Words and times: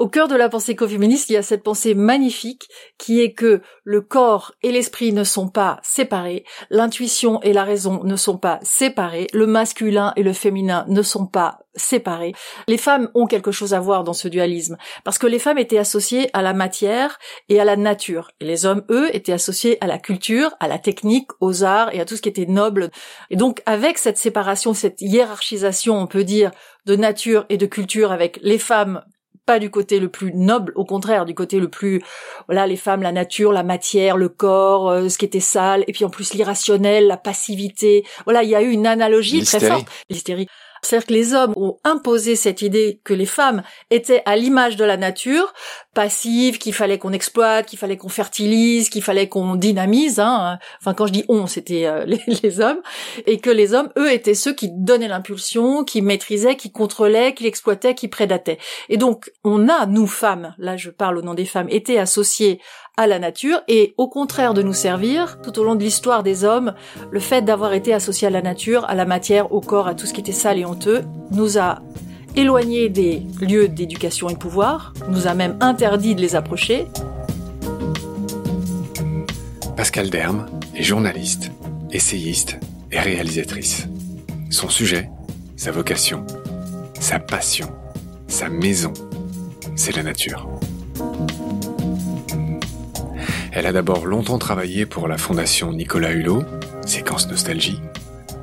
Au 0.00 0.08
cœur 0.08 0.28
de 0.28 0.34
la 0.34 0.48
pensée 0.48 0.72
écoféministe, 0.72 1.28
il 1.28 1.34
y 1.34 1.36
a 1.36 1.42
cette 1.42 1.62
pensée 1.62 1.92
magnifique 1.92 2.70
qui 2.96 3.20
est 3.20 3.34
que 3.34 3.60
le 3.84 4.00
corps 4.00 4.54
et 4.62 4.72
l'esprit 4.72 5.12
ne 5.12 5.24
sont 5.24 5.50
pas 5.50 5.78
séparés, 5.82 6.46
l'intuition 6.70 7.38
et 7.42 7.52
la 7.52 7.64
raison 7.64 8.02
ne 8.04 8.16
sont 8.16 8.38
pas 8.38 8.60
séparés, 8.62 9.26
le 9.34 9.46
masculin 9.46 10.14
et 10.16 10.22
le 10.22 10.32
féminin 10.32 10.86
ne 10.88 11.02
sont 11.02 11.26
pas 11.26 11.58
séparés. 11.74 12.32
Les 12.66 12.78
femmes 12.78 13.10
ont 13.14 13.26
quelque 13.26 13.52
chose 13.52 13.74
à 13.74 13.80
voir 13.80 14.02
dans 14.02 14.14
ce 14.14 14.26
dualisme 14.26 14.78
parce 15.04 15.18
que 15.18 15.26
les 15.26 15.38
femmes 15.38 15.58
étaient 15.58 15.76
associées 15.76 16.30
à 16.32 16.40
la 16.40 16.54
matière 16.54 17.18
et 17.50 17.60
à 17.60 17.66
la 17.66 17.76
nature 17.76 18.30
et 18.40 18.46
les 18.46 18.64
hommes 18.64 18.86
eux 18.88 19.14
étaient 19.14 19.34
associés 19.34 19.76
à 19.82 19.86
la 19.86 19.98
culture, 19.98 20.54
à 20.60 20.68
la 20.68 20.78
technique, 20.78 21.28
aux 21.40 21.62
arts 21.62 21.94
et 21.94 22.00
à 22.00 22.06
tout 22.06 22.16
ce 22.16 22.22
qui 22.22 22.30
était 22.30 22.46
noble. 22.46 22.90
Et 23.28 23.36
donc 23.36 23.60
avec 23.66 23.98
cette 23.98 24.16
séparation, 24.16 24.72
cette 24.72 25.02
hiérarchisation, 25.02 25.98
on 25.98 26.06
peut 26.06 26.24
dire 26.24 26.52
de 26.86 26.96
nature 26.96 27.44
et 27.50 27.58
de 27.58 27.66
culture 27.66 28.12
avec 28.12 28.38
les 28.40 28.58
femmes 28.58 29.02
pas 29.46 29.58
du 29.58 29.70
côté 29.70 29.98
le 30.00 30.08
plus 30.08 30.32
noble, 30.34 30.72
au 30.76 30.84
contraire, 30.84 31.24
du 31.24 31.34
côté 31.34 31.58
le 31.58 31.68
plus, 31.68 32.00
voilà, 32.46 32.66
les 32.66 32.76
femmes, 32.76 33.02
la 33.02 33.12
nature, 33.12 33.52
la 33.52 33.62
matière, 33.62 34.16
le 34.16 34.28
corps, 34.28 34.90
euh, 34.90 35.08
ce 35.08 35.18
qui 35.18 35.24
était 35.24 35.40
sale, 35.40 35.84
et 35.86 35.92
puis 35.92 36.04
en 36.04 36.10
plus 36.10 36.34
l'irrationnel, 36.34 37.06
la 37.06 37.16
passivité. 37.16 38.04
Voilà, 38.24 38.42
il 38.42 38.50
y 38.50 38.54
a 38.54 38.62
eu 38.62 38.70
une 38.70 38.86
analogie 38.86 39.42
très 39.44 39.60
forte. 39.60 39.88
L'hystérie. 40.08 40.46
C'est-à-dire 40.82 41.06
que 41.06 41.12
les 41.12 41.34
hommes 41.34 41.52
ont 41.56 41.78
imposé 41.84 42.36
cette 42.36 42.62
idée 42.62 43.00
que 43.04 43.14
les 43.14 43.26
femmes 43.26 43.62
étaient 43.90 44.22
à 44.26 44.36
l'image 44.36 44.76
de 44.76 44.84
la 44.84 44.96
nature, 44.96 45.52
passives, 45.94 46.58
qu'il 46.58 46.72
fallait 46.72 46.98
qu'on 46.98 47.12
exploite, 47.12 47.66
qu'il 47.66 47.78
fallait 47.78 47.96
qu'on 47.96 48.08
fertilise, 48.08 48.88
qu'il 48.88 49.02
fallait 49.02 49.28
qu'on 49.28 49.56
dynamise. 49.56 50.20
Hein. 50.20 50.58
Enfin, 50.80 50.94
quand 50.94 51.06
je 51.06 51.12
dis 51.12 51.24
on, 51.28 51.46
c'était 51.46 51.86
euh, 51.86 52.04
les, 52.42 52.60
hommes, 52.60 52.80
et 53.26 53.38
que 53.38 53.50
les 53.50 53.74
hommes, 53.74 53.90
eux, 53.96 54.12
étaient 54.12 54.34
ceux 54.34 54.52
qui 54.52 54.70
donnaient 54.72 55.08
l'impulsion, 55.08 55.84
qui 55.84 56.02
maîtrisaient, 56.02 56.56
qui 56.56 56.72
contrôlaient, 56.72 57.34
qui 57.34 57.46
exploitaient, 57.46 57.94
qui 57.94 58.08
prédataient. 58.08 58.58
Et 58.88 58.96
donc, 58.96 59.30
on 59.44 59.68
a, 59.68 59.86
nous 59.86 60.06
femmes, 60.06 60.54
là 60.58 60.76
je 60.76 60.90
parle 60.90 61.18
au 61.18 61.22
nom 61.22 61.34
des 61.34 61.44
femmes, 61.44 61.68
été 61.68 61.98
associés 61.98 62.60
à 62.96 63.06
la 63.06 63.18
nature 63.18 63.60
et 63.68 63.94
au 63.96 64.08
contraire 64.08 64.54
de 64.54 64.62
nous 64.62 64.72
servir, 64.72 65.38
tout 65.42 65.58
au 65.58 65.64
long 65.64 65.74
de 65.74 65.82
l'histoire 65.82 66.22
des 66.22 66.44
hommes, 66.44 66.74
le 67.10 67.20
fait 67.20 67.42
d'avoir 67.42 67.72
été 67.72 67.94
associé 67.94 68.28
à 68.28 68.30
la 68.30 68.42
nature, 68.42 68.84
à 68.86 68.94
la 68.94 69.04
matière, 69.04 69.52
au 69.52 69.60
corps, 69.60 69.88
à 69.88 69.94
tout 69.94 70.06
ce 70.06 70.12
qui 70.12 70.20
était 70.20 70.32
sale 70.32 70.58
et 70.58 70.64
honteux, 70.64 71.02
nous 71.30 71.58
a 71.58 71.80
éloignés 72.36 72.88
des 72.88 73.22
lieux 73.40 73.68
d'éducation 73.68 74.28
et 74.28 74.34
de 74.34 74.38
pouvoir, 74.38 74.92
nous 75.08 75.26
a 75.26 75.34
même 75.34 75.56
interdit 75.60 76.14
de 76.14 76.20
les 76.20 76.36
approcher. 76.36 76.86
Pascal 79.76 80.10
Derme 80.10 80.46
est 80.74 80.82
journaliste, 80.82 81.50
essayiste 81.90 82.58
et 82.92 83.00
réalisatrice. 83.00 83.88
Son 84.50 84.68
sujet, 84.68 85.10
sa 85.56 85.70
vocation, 85.70 86.26
sa 86.98 87.18
passion, 87.18 87.68
sa 88.26 88.48
maison, 88.48 88.92
c'est 89.76 89.96
la 89.96 90.02
nature. 90.02 90.59
Elle 93.52 93.66
a 93.66 93.72
d'abord 93.72 94.06
longtemps 94.06 94.38
travaillé 94.38 94.86
pour 94.86 95.08
la 95.08 95.18
fondation 95.18 95.72
Nicolas 95.72 96.12
Hulot, 96.12 96.44
Séquence 96.86 97.28
Nostalgie, 97.28 97.80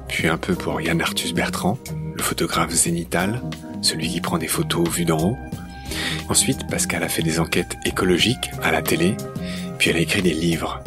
puis 0.09 0.27
un 0.27 0.37
peu 0.37 0.53
pour 0.53 0.81
Yann 0.81 1.01
Arthus 1.01 1.33
Bertrand, 1.33 1.77
le 2.15 2.21
photographe 2.21 2.71
zénital, 2.71 3.41
celui 3.81 4.09
qui 4.09 4.19
prend 4.19 4.37
des 4.37 4.47
photos 4.47 4.89
vues 4.89 5.05
d'en 5.05 5.19
haut. 5.19 5.37
Ensuite, 6.27 6.67
Pascal 6.69 7.03
a 7.03 7.09
fait 7.09 7.23
des 7.23 7.39
enquêtes 7.39 7.77
écologiques 7.85 8.51
à 8.61 8.71
la 8.71 8.81
télé, 8.81 9.15
puis 9.77 9.91
elle 9.91 9.95
a 9.97 10.01
écrit 10.01 10.21
des 10.21 10.33
livres. 10.33 10.83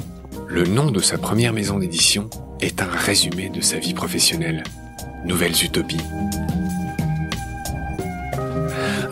Le 0.48 0.64
nom 0.64 0.91
de 0.91 1.00
sa 1.00 1.16
première 1.16 1.54
maison 1.54 1.78
d'édition 1.78 2.28
est 2.60 2.82
un 2.82 2.91
résumé 2.91 3.48
de 3.48 3.62
sa 3.62 3.78
vie 3.78 3.94
professionnelle. 3.94 4.64
Nouvelles 5.24 5.64
Utopies. 5.64 5.96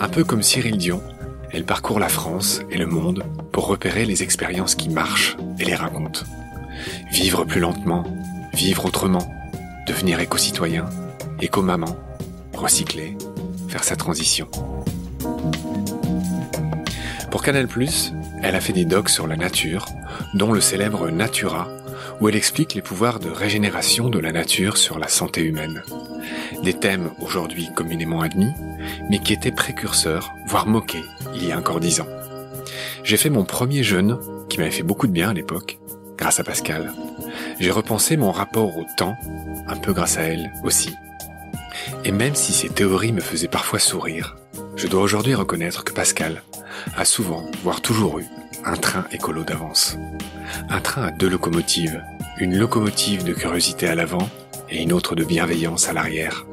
Un 0.00 0.08
peu 0.08 0.24
comme 0.24 0.42
Cyril 0.42 0.76
Dion, 0.76 1.02
elle 1.53 1.64
parcourt 1.64 1.98
la 1.98 2.09
France 2.09 2.60
et 2.70 2.76
le 2.76 2.86
monde 2.86 3.25
pour 3.53 3.66
repérer 3.66 4.04
les 4.04 4.22
expériences 4.22 4.75
qui 4.75 4.88
marchent 4.88 5.36
et 5.59 5.64
les 5.64 5.75
raconte. 5.75 6.25
Vivre 7.10 7.44
plus 7.44 7.60
lentement, 7.60 8.04
vivre 8.53 8.86
autrement, 8.86 9.26
devenir 9.86 10.20
éco-citoyen, 10.20 10.88
éco-maman, 11.41 11.97
recycler, 12.54 13.16
faire 13.69 13.84
sa 13.84 13.97
transition. 13.97 14.48
Pour 17.31 17.42
Canal+, 17.42 17.69
elle 18.42 18.54
a 18.54 18.60
fait 18.60 18.72
des 18.72 18.84
docs 18.84 19.10
sur 19.10 19.26
la 19.26 19.36
nature, 19.36 19.86
dont 20.34 20.53
le 20.53 20.60
célèbre 20.60 21.10
Natura, 21.10 21.69
où 22.20 22.28
elle 22.28 22.36
explique 22.36 22.74
les 22.74 22.82
pouvoirs 22.82 23.20
de 23.20 23.30
régénération 23.30 24.08
de 24.08 24.18
la 24.18 24.32
nature 24.32 24.76
sur 24.76 24.98
la 24.98 25.08
santé 25.08 25.42
humaine. 25.42 25.82
Des 26.62 26.74
thèmes 26.74 27.10
aujourd'hui 27.20 27.68
communément 27.74 28.20
admis, 28.20 28.52
mais 29.10 29.18
qui 29.20 29.32
étaient 29.32 29.52
précurseurs, 29.52 30.32
voire 30.46 30.66
moqués, 30.66 31.04
il 31.34 31.46
y 31.46 31.52
a 31.52 31.58
encore 31.58 31.80
dix 31.80 32.00
ans. 32.00 32.08
J'ai 33.04 33.16
fait 33.16 33.30
mon 33.30 33.44
premier 33.44 33.82
jeûne, 33.82 34.18
qui 34.48 34.58
m'avait 34.58 34.70
fait 34.70 34.82
beaucoup 34.82 35.06
de 35.06 35.12
bien 35.12 35.30
à 35.30 35.34
l'époque, 35.34 35.78
grâce 36.16 36.40
à 36.40 36.44
Pascal. 36.44 36.92
J'ai 37.60 37.70
repensé 37.70 38.16
mon 38.16 38.32
rapport 38.32 38.76
au 38.76 38.84
temps, 38.96 39.16
un 39.66 39.76
peu 39.76 39.92
grâce 39.92 40.18
à 40.18 40.22
elle 40.22 40.52
aussi. 40.64 40.94
Et 42.04 42.12
même 42.12 42.34
si 42.34 42.52
ces 42.52 42.68
théories 42.68 43.12
me 43.12 43.20
faisaient 43.20 43.48
parfois 43.48 43.78
sourire, 43.78 44.36
je 44.76 44.88
dois 44.88 45.02
aujourd'hui 45.02 45.34
reconnaître 45.34 45.84
que 45.84 45.92
Pascal 45.92 46.42
a 46.96 47.04
souvent, 47.04 47.44
voire 47.62 47.80
toujours 47.80 48.18
eu, 48.18 48.26
un 48.64 48.76
train 48.76 49.04
écolo 49.12 49.44
d'avance. 49.44 49.96
Un 50.69 50.80
train 50.80 51.04
à 51.04 51.10
deux 51.10 51.28
locomotives, 51.28 52.02
une 52.38 52.56
locomotive 52.56 53.24
de 53.24 53.32
curiosité 53.32 53.88
à 53.88 53.94
l'avant 53.94 54.28
et 54.70 54.82
une 54.82 54.92
autre 54.92 55.14
de 55.14 55.24
bienveillance 55.24 55.88
à 55.88 55.92
l'arrière. 55.92 56.46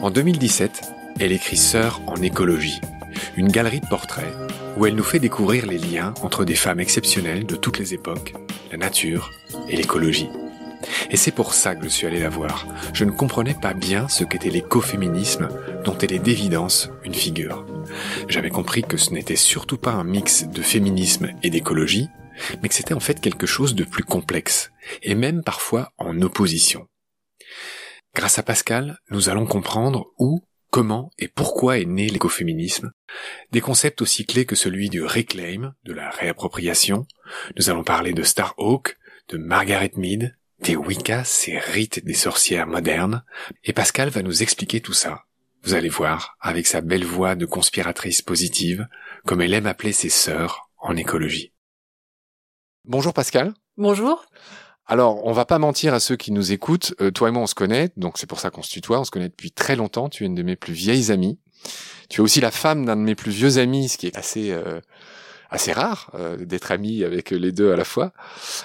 En 0.00 0.10
2017, 0.10 0.92
elle 1.20 1.32
écrit 1.32 1.56
Sœur 1.56 2.00
en 2.06 2.16
écologie, 2.16 2.80
une 3.36 3.48
galerie 3.48 3.80
de 3.80 3.86
portraits 3.86 4.34
où 4.76 4.86
elle 4.86 4.96
nous 4.96 5.04
fait 5.04 5.20
découvrir 5.20 5.66
les 5.66 5.78
liens 5.78 6.14
entre 6.22 6.44
des 6.44 6.56
femmes 6.56 6.80
exceptionnelles 6.80 7.46
de 7.46 7.56
toutes 7.56 7.78
les 7.78 7.94
époques, 7.94 8.34
la 8.70 8.78
nature 8.78 9.30
et 9.68 9.76
l'écologie. 9.76 10.28
Et 11.10 11.16
c'est 11.16 11.30
pour 11.30 11.54
ça 11.54 11.74
que 11.74 11.84
je 11.84 11.88
suis 11.88 12.06
allé 12.06 12.20
la 12.20 12.28
voir. 12.28 12.66
Je 12.92 13.04
ne 13.04 13.10
comprenais 13.10 13.54
pas 13.54 13.72
bien 13.72 14.08
ce 14.08 14.24
qu'était 14.24 14.50
l'écoféminisme 14.50 15.48
dont 15.84 15.96
elle 15.98 16.12
est 16.12 16.18
d'évidence 16.18 16.90
une 17.04 17.14
figure. 17.14 17.64
J'avais 18.28 18.50
compris 18.50 18.82
que 18.82 18.96
ce 18.96 19.10
n'était 19.10 19.36
surtout 19.36 19.78
pas 19.78 19.92
un 19.92 20.04
mix 20.04 20.44
de 20.44 20.62
féminisme 20.62 21.30
et 21.42 21.50
d'écologie, 21.50 22.08
mais 22.62 22.68
que 22.68 22.74
c'était 22.74 22.94
en 22.94 23.00
fait 23.00 23.20
quelque 23.20 23.46
chose 23.46 23.74
de 23.74 23.84
plus 23.84 24.04
complexe, 24.04 24.70
et 25.02 25.14
même 25.14 25.42
parfois 25.42 25.92
en 25.98 26.20
opposition. 26.20 26.88
Grâce 28.14 28.38
à 28.38 28.42
Pascal, 28.42 28.98
nous 29.10 29.28
allons 29.28 29.46
comprendre 29.46 30.06
où, 30.18 30.40
comment 30.70 31.10
et 31.18 31.28
pourquoi 31.28 31.78
est 31.78 31.84
né 31.84 32.08
l'écoféminisme, 32.08 32.92
des 33.52 33.60
concepts 33.60 34.02
aussi 34.02 34.24
clés 34.26 34.46
que 34.46 34.56
celui 34.56 34.88
du 34.88 35.02
reclaim, 35.02 35.74
de 35.84 35.92
la 35.92 36.10
réappropriation, 36.10 37.06
nous 37.56 37.70
allons 37.70 37.84
parler 37.84 38.12
de 38.12 38.22
Starhawk, 38.22 38.96
de 39.28 39.38
Margaret 39.38 39.92
Mead, 39.96 40.36
des 40.60 40.76
Wicca, 40.76 41.24
ces 41.24 41.58
rites 41.58 42.04
des 42.04 42.14
sorcières 42.14 42.66
modernes, 42.66 43.24
et 43.64 43.72
Pascal 43.72 44.08
va 44.08 44.22
nous 44.22 44.42
expliquer 44.42 44.80
tout 44.80 44.92
ça. 44.92 45.24
Vous 45.64 45.72
allez 45.72 45.88
voir, 45.88 46.36
avec 46.42 46.66
sa 46.66 46.82
belle 46.82 47.06
voix 47.06 47.36
de 47.36 47.46
conspiratrice 47.46 48.20
positive, 48.20 48.86
comme 49.24 49.40
elle 49.40 49.54
aime 49.54 49.66
appeler 49.66 49.94
ses 49.94 50.10
sœurs 50.10 50.68
en 50.76 50.94
écologie. 50.94 51.54
Bonjour 52.84 53.14
Pascal. 53.14 53.54
Bonjour. 53.78 54.26
Alors, 54.84 55.24
on 55.24 55.32
va 55.32 55.46
pas 55.46 55.58
mentir 55.58 55.94
à 55.94 56.00
ceux 56.00 56.16
qui 56.16 56.32
nous 56.32 56.52
écoutent. 56.52 56.92
Euh, 57.00 57.10
toi 57.10 57.30
et 57.30 57.32
moi, 57.32 57.42
on 57.42 57.46
se 57.46 57.54
connaît, 57.54 57.88
donc 57.96 58.18
c'est 58.18 58.26
pour 58.26 58.40
ça 58.40 58.50
qu'on 58.50 58.60
se 58.60 58.70
tutoie. 58.70 59.00
On 59.00 59.04
se 59.04 59.10
connaît 59.10 59.30
depuis 59.30 59.52
très 59.52 59.74
longtemps. 59.74 60.10
Tu 60.10 60.24
es 60.24 60.26
une 60.26 60.34
de 60.34 60.42
mes 60.42 60.56
plus 60.56 60.74
vieilles 60.74 61.10
amies. 61.10 61.38
Tu 62.10 62.20
es 62.20 62.22
aussi 62.22 62.42
la 62.42 62.50
femme 62.50 62.84
d'un 62.84 62.96
de 62.96 63.00
mes 63.00 63.14
plus 63.14 63.32
vieux 63.32 63.56
amis, 63.56 63.88
ce 63.88 63.96
qui 63.96 64.06
est 64.06 64.18
assez 64.18 64.50
euh, 64.50 64.82
assez 65.48 65.72
rare 65.72 66.10
euh, 66.12 66.36
d'être 66.36 66.72
amie 66.72 67.04
avec 67.04 67.30
les 67.30 67.52
deux 67.52 67.72
à 67.72 67.76
la 67.76 67.84
fois. 67.84 68.12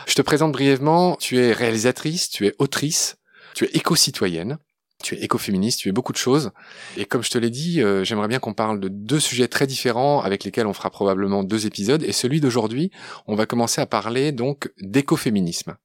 Je 0.05 0.15
te 0.15 0.21
présente 0.21 0.51
brièvement. 0.51 1.15
Tu 1.15 1.37
es 1.37 1.53
réalisatrice, 1.53 2.29
tu 2.29 2.45
es 2.45 2.55
autrice, 2.59 3.15
tu 3.55 3.63
es 3.63 3.69
éco-citoyenne. 3.73 4.57
Tu 5.01 5.15
es 5.15 5.23
écoféministe, 5.23 5.79
tu 5.79 5.89
es 5.89 5.91
beaucoup 5.91 6.11
de 6.11 6.17
choses. 6.17 6.51
Et 6.97 7.05
comme 7.05 7.23
je 7.23 7.29
te 7.29 7.37
l'ai 7.37 7.49
dit, 7.49 7.81
euh, 7.81 8.03
j'aimerais 8.03 8.27
bien 8.27 8.39
qu'on 8.39 8.53
parle 8.53 8.79
de 8.79 8.89
deux 8.89 9.19
sujets 9.19 9.47
très 9.47 9.65
différents 9.65 10.21
avec 10.21 10.43
lesquels 10.43 10.67
on 10.67 10.73
fera 10.73 10.89
probablement 10.89 11.43
deux 11.43 11.65
épisodes. 11.65 12.03
Et 12.03 12.11
celui 12.11 12.41
d'aujourd'hui, 12.41 12.91
on 13.25 13.35
va 13.35 13.45
commencer 13.45 13.79
à 13.79 13.85
parler 13.85 14.31
donc 14.31 14.71
d'écoféminisme. 14.81 15.77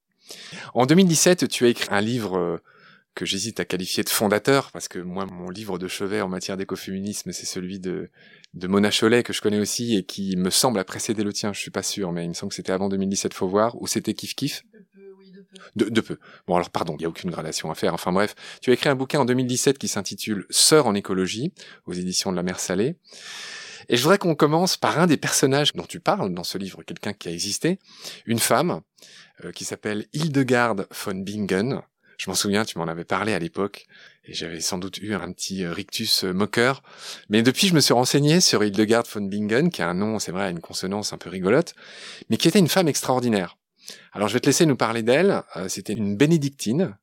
En 0.75 0.87
2017, 0.87 1.49
tu 1.49 1.65
as 1.65 1.69
écrit 1.69 1.89
un 1.91 2.01
livre 2.01 2.37
euh, 2.37 2.59
que 3.15 3.25
j'hésite 3.25 3.61
à 3.61 3.65
qualifier 3.65 4.03
de 4.03 4.09
fondateur, 4.09 4.71
parce 4.73 4.89
que 4.89 4.99
moi, 4.99 5.27
mon 5.27 5.51
livre 5.51 5.79
de 5.79 5.89
chevet 5.89 6.21
en 6.21 6.29
matière 6.29 6.57
d'écoféminisme, 6.57 7.33
c'est 7.33 7.47
celui 7.47 7.79
de, 7.79 8.11
Mona 8.55 8.91
Cholet, 8.91 9.23
que 9.23 9.33
je 9.33 9.41
connais 9.41 9.61
aussi, 9.61 9.97
et 9.97 10.03
qui 10.03 10.37
me 10.37 10.51
semble 10.51 10.79
a 10.79 10.85
précédé 10.85 11.23
le 11.23 11.33
tien, 11.33 11.53
je 11.53 11.61
suis 11.61 11.71
pas 11.71 11.83
sûr, 11.83 12.13
mais 12.13 12.25
il 12.25 12.29
me 12.29 12.35
semble 12.35 12.51
que 12.51 12.57
c'était 12.57 12.73
avant 12.73 12.89
2017, 12.89 13.33
faut 13.35 13.49
voir, 13.49 13.81
ou 13.81 13.87
c'était 13.87 14.15
Kif 14.15 14.35
Kif. 14.35 14.65
De, 15.77 16.01
peu. 16.01 16.19
Bon 16.47 16.57
alors 16.57 16.71
pardon, 16.71 16.95
il 16.97 17.01
n'y 17.01 17.05
a 17.05 17.09
aucune 17.09 17.31
gradation 17.31 17.71
à 17.71 17.75
faire. 17.75 17.95
Enfin 17.95 18.13
bref, 18.13 18.35
tu 18.61 18.71
as 18.71 18.75
écrit 18.75 18.89
un 18.89 18.95
bouquin 18.95 19.21
en 19.21 19.25
2017 19.25 19.79
qui 19.79 19.89
s'intitule 19.89 20.47
Sœur 20.51 20.87
en 20.87 20.95
écologie 20.95 21.53
aux 21.87 21.93
éditions 21.93 22.31
de 22.31 22.37
la 22.37 22.43
Mer 22.43 22.61
Salée. 22.61 22.97
Et 23.89 23.97
je 23.97 24.03
voudrais 24.03 24.19
qu'on 24.19 24.35
commence 24.35 24.77
par 24.77 24.99
un 24.99 25.07
des 25.07 25.17
personnages 25.17 25.73
dont 25.75 25.85
tu 25.85 26.01
parles 26.01 26.33
dans 26.33 26.45
ce 26.45 26.59
livre, 26.59 26.83
quelqu'un 26.83 27.13
qui 27.13 27.29
a 27.29 27.33
existé, 27.33 27.79
une 28.27 28.39
femme 28.39 28.81
euh, 29.45 29.53
qui 29.53 29.65
s'appelle 29.65 30.07
Hildegarde 30.13 30.87
von 31.05 31.15
Bingen, 31.15 31.83
Je 32.17 32.31
m'en 32.31 32.35
souviens, 32.35 32.65
tu 32.65 32.79
m'en 32.79 32.87
avais 32.87 33.05
parlé 33.05 33.35
à 33.35 33.39
l'époque, 33.39 33.87
et 34.25 34.33
j'avais 34.33 34.61
sans 34.61 34.79
doute 34.79 34.99
eu 34.99 35.15
un 35.15 35.33
petit 35.33 35.67
rictus 35.67 36.25
moqueur. 36.25 36.83
Mais 37.29 37.43
depuis, 37.43 37.67
je 37.67 37.75
me 37.75 37.81
suis 37.81 37.93
renseigné 37.93 38.41
sur 38.41 38.65
Hildegard 38.65 39.05
von 39.13 39.23
Bingen, 39.23 39.71
qui 39.71 39.83
a 39.83 39.89
un 39.89 39.95
nom, 39.95 40.19
c'est 40.19 40.33
vrai, 40.33 40.51
une 40.51 40.61
consonance 40.61 41.13
un 41.13 41.19
peu 41.19 41.29
rigolote, 41.29 41.75
mais 42.31 42.37
qui 42.37 42.49
était 42.49 42.61
une 42.61 42.69
femme 42.69 42.89
extraordinaire. 42.89 43.59
Alors 44.13 44.29
je 44.29 44.35
vais 44.35 44.41
te 44.41 44.47
laisser 44.47 44.67
nous 44.67 44.77
parler 44.77 45.03
d'elle. 45.03 45.43
C'était 45.69 45.93
une 45.93 46.17
bénédictine, 46.17 46.97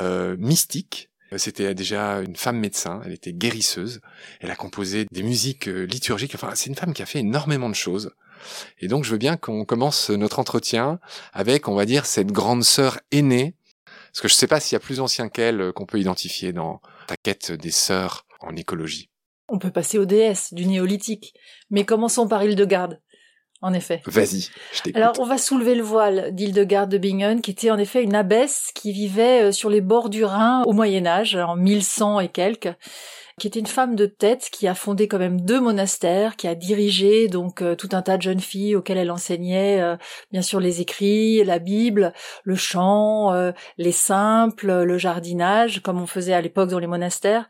euh, 0.00 0.36
mystique, 0.38 1.10
c'était 1.36 1.74
déjà 1.74 2.20
une 2.20 2.36
femme 2.36 2.58
médecin, 2.58 3.00
elle 3.04 3.12
était 3.12 3.32
guérisseuse, 3.32 4.00
elle 4.40 4.50
a 4.50 4.56
composé 4.56 5.06
des 5.10 5.22
musiques 5.22 5.66
liturgiques, 5.66 6.34
enfin 6.34 6.52
c'est 6.54 6.68
une 6.68 6.76
femme 6.76 6.94
qui 6.94 7.02
a 7.02 7.06
fait 7.06 7.18
énormément 7.18 7.68
de 7.68 7.74
choses. 7.74 8.12
Et 8.78 8.88
donc 8.88 9.04
je 9.04 9.10
veux 9.10 9.18
bien 9.18 9.36
qu'on 9.36 9.64
commence 9.64 10.10
notre 10.10 10.38
entretien 10.38 11.00
avec, 11.32 11.66
on 11.68 11.74
va 11.74 11.84
dire, 11.84 12.06
cette 12.06 12.30
grande 12.30 12.62
sœur 12.62 13.00
aînée, 13.10 13.56
parce 14.12 14.20
que 14.20 14.28
je 14.28 14.34
ne 14.34 14.36
sais 14.36 14.46
pas 14.46 14.60
s'il 14.60 14.74
y 14.74 14.76
a 14.76 14.80
plus 14.80 15.00
ancien 15.00 15.28
qu'elle 15.28 15.60
euh, 15.60 15.72
qu'on 15.72 15.86
peut 15.86 15.98
identifier 15.98 16.52
dans 16.52 16.80
ta 17.06 17.16
quête 17.16 17.52
des 17.52 17.70
sœurs 17.70 18.26
en 18.40 18.54
écologie. 18.54 19.10
On 19.48 19.58
peut 19.58 19.70
passer 19.70 19.98
aux 19.98 20.06
déesses 20.06 20.52
du 20.52 20.66
néolithique, 20.66 21.34
mais 21.70 21.84
commençons 21.84 22.26
par 22.26 22.42
Hildegarde. 22.42 23.00
En 23.66 23.72
effet. 23.72 24.00
Vas-y, 24.06 24.48
je 24.72 24.82
t'écoute. 24.82 25.02
Alors, 25.02 25.14
on 25.18 25.24
va 25.24 25.38
soulever 25.38 25.74
le 25.74 25.82
voile 25.82 26.32
d'Hildegarde 26.32 26.88
de 26.88 26.98
Bingen, 26.98 27.40
qui 27.40 27.50
était 27.50 27.72
en 27.72 27.78
effet 27.78 28.00
une 28.04 28.14
abbesse 28.14 28.70
qui 28.76 28.92
vivait 28.92 29.42
euh, 29.42 29.52
sur 29.52 29.70
les 29.70 29.80
bords 29.80 30.08
du 30.08 30.24
Rhin 30.24 30.62
au 30.66 30.72
Moyen 30.72 31.04
Âge, 31.04 31.34
en 31.34 31.56
1100 31.56 32.20
et 32.20 32.28
quelques, 32.28 32.72
qui 33.38 33.46
était 33.46 33.60
une 33.60 33.66
femme 33.66 33.96
de 33.96 34.06
tête 34.06 34.48
qui 34.50 34.66
a 34.66 34.74
fondé 34.74 35.08
quand 35.08 35.18
même 35.18 35.42
deux 35.42 35.60
monastères, 35.60 36.36
qui 36.36 36.48
a 36.48 36.54
dirigé 36.54 37.28
donc 37.28 37.60
euh, 37.60 37.74
tout 37.74 37.90
un 37.92 38.00
tas 38.00 38.16
de 38.16 38.22
jeunes 38.22 38.40
filles 38.40 38.76
auxquelles 38.76 38.96
elle 38.96 39.10
enseignait 39.10 39.82
euh, 39.82 39.96
bien 40.32 40.40
sûr 40.40 40.58
les 40.58 40.80
écrits, 40.80 41.44
la 41.44 41.58
Bible, 41.58 42.14
le 42.44 42.54
chant, 42.54 43.34
euh, 43.34 43.52
les 43.76 43.92
simples, 43.92 44.84
le 44.84 44.96
jardinage, 44.96 45.82
comme 45.82 46.00
on 46.00 46.06
faisait 46.06 46.32
à 46.32 46.40
l'époque 46.40 46.70
dans 46.70 46.78
les 46.78 46.86
monastères. 46.86 47.46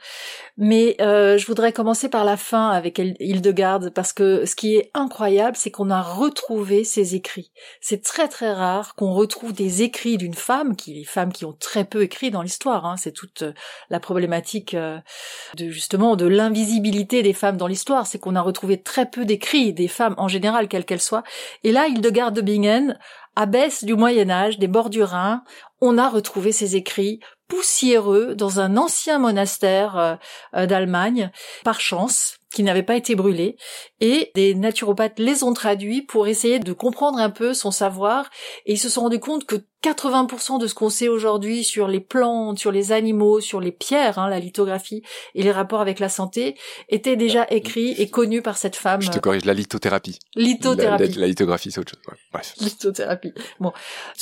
Mais 0.56 0.96
je 0.98 1.46
voudrais 1.46 1.72
commencer 1.72 2.08
par 2.08 2.24
la 2.24 2.36
fin 2.36 2.70
avec 2.70 2.98
Hildegarde 2.98 3.90
parce 3.90 4.12
que 4.12 4.44
ce 4.46 4.56
qui 4.56 4.76
est 4.76 4.90
incroyable, 4.94 5.56
c'est 5.56 5.70
qu'on 5.70 5.90
a 5.90 6.02
retrouvé 6.02 6.82
ses 6.82 7.14
écrits. 7.14 7.52
C'est 7.80 8.02
très 8.02 8.26
très 8.26 8.52
rare 8.52 8.94
qu'on 8.94 9.12
retrouve 9.12 9.52
des 9.52 9.82
écrits 9.82 10.16
d'une 10.16 10.34
femme, 10.34 10.74
qui 10.74 10.94
les 10.94 11.04
femmes 11.04 11.32
qui 11.32 11.44
ont 11.44 11.52
très 11.52 11.84
peu 11.84 12.02
écrit 12.02 12.30
dans 12.30 12.42
l'histoire. 12.42 12.86
Hein, 12.86 12.96
c'est 12.96 13.12
toute 13.12 13.44
la 13.90 14.00
problématique 14.00 14.74
de 14.74 15.75
justement 15.76 16.16
de 16.16 16.26
l'invisibilité 16.26 17.22
des 17.22 17.34
femmes 17.34 17.58
dans 17.58 17.66
l'histoire, 17.66 18.06
c'est 18.06 18.18
qu'on 18.18 18.34
a 18.34 18.40
retrouvé 18.40 18.80
très 18.82 19.04
peu 19.04 19.26
d'écrits 19.26 19.74
des 19.74 19.88
femmes 19.88 20.14
en 20.16 20.26
général, 20.26 20.68
quelles 20.68 20.86
qu'elles 20.86 21.02
soient. 21.02 21.22
Et 21.64 21.72
là, 21.72 21.86
Hildegard 21.86 22.32
de 22.32 22.40
Bingen, 22.40 22.98
abbesse 23.36 23.84
du 23.84 23.94
Moyen 23.94 24.30
Âge, 24.30 24.58
des 24.58 24.68
bords 24.68 24.88
du 24.88 25.02
Rhin, 25.02 25.44
on 25.82 25.98
a 25.98 26.08
retrouvé 26.08 26.50
ses 26.50 26.76
écrits 26.76 27.20
poussiéreux 27.46 28.34
dans 28.34 28.58
un 28.58 28.78
ancien 28.78 29.18
monastère 29.18 29.98
euh, 29.98 30.14
euh, 30.54 30.64
d'Allemagne, 30.64 31.30
par 31.62 31.78
chance, 31.78 32.38
qui 32.56 32.62
n'avait 32.62 32.82
pas 32.82 32.96
été 32.96 33.14
brûlé, 33.14 33.58
et 34.00 34.32
des 34.34 34.54
naturopathes 34.54 35.18
les 35.18 35.44
ont 35.44 35.52
traduits 35.52 36.00
pour 36.00 36.26
essayer 36.26 36.58
de 36.58 36.72
comprendre 36.72 37.18
un 37.18 37.28
peu 37.28 37.52
son 37.52 37.70
savoir, 37.70 38.30
et 38.64 38.72
ils 38.72 38.78
se 38.78 38.88
sont 38.88 39.02
rendus 39.02 39.20
compte 39.20 39.44
que 39.44 39.56
80% 39.84 40.58
de 40.58 40.66
ce 40.66 40.74
qu'on 40.74 40.88
sait 40.88 41.06
aujourd'hui 41.06 41.62
sur 41.62 41.86
les 41.86 42.00
plantes, 42.00 42.58
sur 42.58 42.72
les 42.72 42.92
animaux, 42.92 43.40
sur 43.40 43.60
les 43.60 43.70
pierres, 43.70 44.18
hein, 44.18 44.28
la 44.28 44.40
lithographie 44.40 45.02
et 45.34 45.42
les 45.42 45.52
rapports 45.52 45.80
avec 45.80 46.00
la 46.00 46.08
santé, 46.08 46.56
était 46.88 47.14
déjà 47.14 47.46
écrit 47.50 47.90
et 47.92 48.08
connu 48.08 48.42
par 48.42 48.56
cette 48.56 48.74
femme. 48.74 49.02
Je 49.02 49.10
te 49.10 49.18
corrige, 49.18 49.44
la 49.44 49.54
lithothérapie. 49.54 50.18
Lithothérapie. 50.34 51.12
La, 51.18 51.26
lithographie, 51.26 51.70
c'est 51.70 51.78
autre 51.78 51.92
chose. 51.92 52.18
bref. 52.32 52.54
Lithothérapie. 52.58 53.32
Bon. 53.60 53.72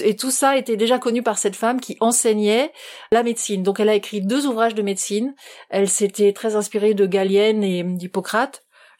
Et 0.00 0.16
tout 0.16 0.32
ça 0.32 0.58
était 0.58 0.76
déjà 0.76 0.98
connu 0.98 1.22
par 1.22 1.38
cette 1.38 1.56
femme 1.56 1.80
qui 1.80 1.96
enseignait 2.00 2.72
la 3.12 3.22
médecine. 3.22 3.62
Donc 3.62 3.80
elle 3.80 3.88
a 3.88 3.94
écrit 3.94 4.20
deux 4.20 4.46
ouvrages 4.46 4.74
de 4.74 4.82
médecine. 4.82 5.34
Elle 5.70 5.88
s'était 5.88 6.32
très 6.32 6.56
inspirée 6.56 6.94
de 6.94 7.06
Galienne 7.06 7.62
et 7.62 7.82
d'Hippocrate 7.84 8.23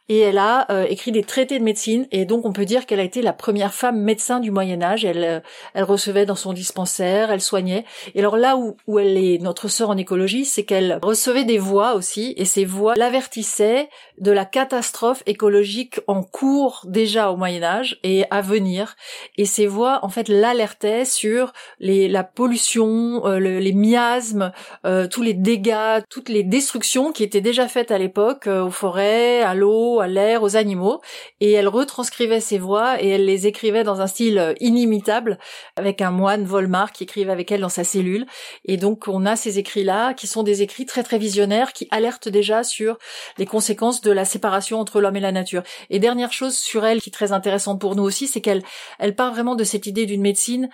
et 0.09 0.19
elle 0.21 0.38
a 0.38 0.71
euh, 0.71 0.85
écrit 0.88 1.12
des 1.12 1.23
traités 1.23 1.59
de 1.59 1.65
médecine 1.65 2.06
et 2.11 2.26
donc 2.26 2.44
on 2.44 2.53
peut 2.53 2.67
dire 2.67 2.85
qu'elle 2.85 3.00
a 3.00 3.05
été 3.05 3.23
la 3.23 3.32
première 3.32 3.73
femme 3.73 4.00
médecin 4.00 4.38
du 4.38 4.50
Moyen 4.50 4.82
Âge. 4.82 5.05
Elle, 5.05 5.25
euh, 5.25 5.41
elle 5.73 5.85
recevait 5.85 6.26
dans 6.26 6.35
son 6.35 6.53
dispensaire, 6.53 7.31
elle 7.31 7.41
soignait. 7.41 7.85
Et 8.15 8.21
alors 8.21 8.37
là 8.37 8.56
où, 8.56 8.76
où 8.87 8.99
elle 8.99 9.17
est 9.17 9.38
notre 9.38 9.69
sœur 9.69 9.88
en 9.88 9.97
écologie, 9.97 10.44
c'est 10.44 10.65
qu'elle 10.65 10.99
recevait 11.03 11.44
des 11.44 11.59
voix 11.59 11.94
aussi 11.94 12.35
et 12.37 12.44
ces 12.44 12.67
voix 12.67 12.94
l'avertissaient 12.97 13.88
de 14.19 14.31
la 14.31 14.45
catastrophe 14.45 15.23
écologique 15.27 16.01
en 16.07 16.23
cours 16.23 16.83
déjà 16.87 17.31
au 17.31 17.37
Moyen 17.37 17.63
Âge 17.63 17.99
et 18.03 18.25
à 18.31 18.41
venir. 18.41 18.97
Et 19.37 19.45
ces 19.45 19.67
voix 19.67 20.01
en 20.03 20.09
fait 20.09 20.29
l'alertaient 20.29 21.05
sur 21.05 21.53
les, 21.79 22.09
la 22.09 22.25
pollution, 22.25 23.27
euh, 23.27 23.39
les 23.39 23.73
miasmes, 23.73 24.53
tous 25.11 25.23
les 25.23 25.35
dégâts, 25.35 26.03
toutes 26.11 26.29
les 26.29 26.43
destructions 26.43 27.13
qui 27.13 27.23
étaient 27.23 27.41
déjà 27.41 27.69
faites 27.69 27.91
à 27.91 27.99
l'époque 27.99 28.47
aux 28.47 28.71
forêts, 28.71 29.43
à 29.43 29.55
l'eau 29.55 30.01
à 30.01 30.07
l'air, 30.07 30.43
aux 30.43 30.57
animaux, 30.57 31.01
et 31.41 31.53
elle 31.53 31.69
retranscrivait 31.69 32.41
ses 32.41 32.59
voix 32.59 33.03
et 33.03 33.09
elle 33.09 33.25
les 33.25 33.47
écrivait 33.47 33.85
dans 33.85 34.01
un 34.01 34.07
style 34.07 34.39
euh, 34.39 34.55
inimitable, 34.61 35.39
avec 35.77 36.01
un 36.01 36.11
moine 36.11 36.45
Volmar 36.45 36.93
qui 36.93 37.05
écrivait 37.05 37.33
avec 37.33 37.51
elle 37.53 37.61
dans 37.61 37.69
sa 37.69 37.85
cellule. 37.85 38.27
Et 38.65 38.77
donc 38.77 39.09
on 39.09 39.27
a 39.27 39.37
ces 39.37 39.59
écrits-là 39.59 40.15
qui 40.15 40.27
sont 40.27 40.43
des 40.43 40.63
écrits 40.63 40.87
très 40.87 41.03
très 41.03 41.19
visionnaires 41.19 41.73
qui 41.73 41.89
alertent 41.91 42.29
déjà 42.29 42.63
sur 42.63 42.99
les 43.39 43.47
conséquences 43.47 44.01
de 44.05 44.12
la 44.12 44.25
séparation 44.25 44.79
entre 44.79 45.01
l'homme 45.01 45.17
et 45.17 45.21
la 45.21 45.33
nature. 45.33 45.62
Et 45.91 45.99
dernière 45.99 46.33
chose 46.33 46.56
sur 46.56 46.85
elle 46.85 47.01
qui 47.01 47.11
est 47.11 47.12
très 47.12 47.33
intéressante 47.33 47.81
pour 47.81 47.97
nous 47.97 48.03
aussi, 48.03 48.29
c'est 48.29 48.41
qu'elle 48.41 48.62
elle 48.99 49.15
part 49.15 49.33
vraiment 49.33 49.56
de 49.56 49.65
cette 49.65 49.87
idée 49.87 50.06
d'une 50.06 50.23
médecine 50.23 50.69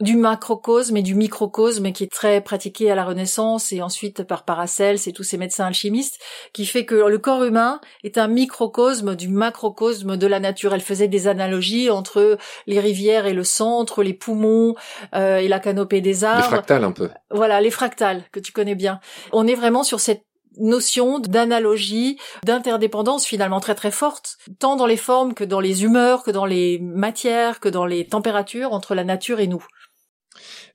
du 0.00 0.16
macrocosme 0.16 0.96
et 0.96 1.02
du 1.02 1.14
microcosme 1.14 1.92
qui 1.92 2.04
est 2.04 2.10
très 2.10 2.40
pratiqué 2.40 2.90
à 2.90 2.94
la 2.94 3.04
Renaissance 3.04 3.70
et 3.72 3.82
ensuite 3.82 4.22
par 4.24 4.44
Paracels 4.44 4.98
et 5.06 5.12
tous 5.12 5.22
ces 5.22 5.36
médecins 5.36 5.66
alchimistes, 5.66 6.18
qui 6.52 6.64
fait 6.64 6.86
que 6.86 6.94
le 6.94 7.18
corps 7.18 7.44
humain 7.44 7.80
est 8.02 8.16
un 8.16 8.28
microcosme 8.28 9.14
du 9.14 9.28
macrocosme 9.28 10.16
de 10.16 10.26
la 10.26 10.40
nature. 10.40 10.74
Elle 10.74 10.80
faisait 10.80 11.08
des 11.08 11.28
analogies 11.28 11.90
entre 11.90 12.38
les 12.66 12.80
rivières 12.80 13.26
et 13.26 13.34
le 13.34 13.44
centre, 13.44 14.02
les 14.02 14.14
poumons 14.14 14.74
euh, 15.14 15.36
et 15.36 15.48
la 15.48 15.60
canopée 15.60 16.00
des 16.00 16.24
arbres. 16.24 16.42
Les 16.42 16.48
fractales 16.48 16.84
un 16.84 16.92
peu. 16.92 17.10
Voilà, 17.30 17.60
les 17.60 17.70
fractales 17.70 18.22
que 18.32 18.40
tu 18.40 18.52
connais 18.52 18.74
bien. 18.74 19.00
On 19.32 19.46
est 19.46 19.54
vraiment 19.54 19.82
sur 19.82 20.00
cette 20.00 20.22
notion 20.60 21.18
d'analogie, 21.18 22.18
d'interdépendance 22.44 23.26
finalement 23.26 23.60
très 23.60 23.74
très 23.74 23.90
forte, 23.90 24.38
tant 24.58 24.76
dans 24.76 24.86
les 24.86 24.96
formes 24.96 25.34
que 25.34 25.44
dans 25.44 25.60
les 25.60 25.84
humeurs, 25.84 26.22
que 26.22 26.30
dans 26.30 26.46
les 26.46 26.78
matières, 26.80 27.60
que 27.60 27.68
dans 27.68 27.86
les 27.86 28.06
températures 28.06 28.72
entre 28.72 28.94
la 28.94 29.04
nature 29.04 29.40
et 29.40 29.46
nous. 29.46 29.64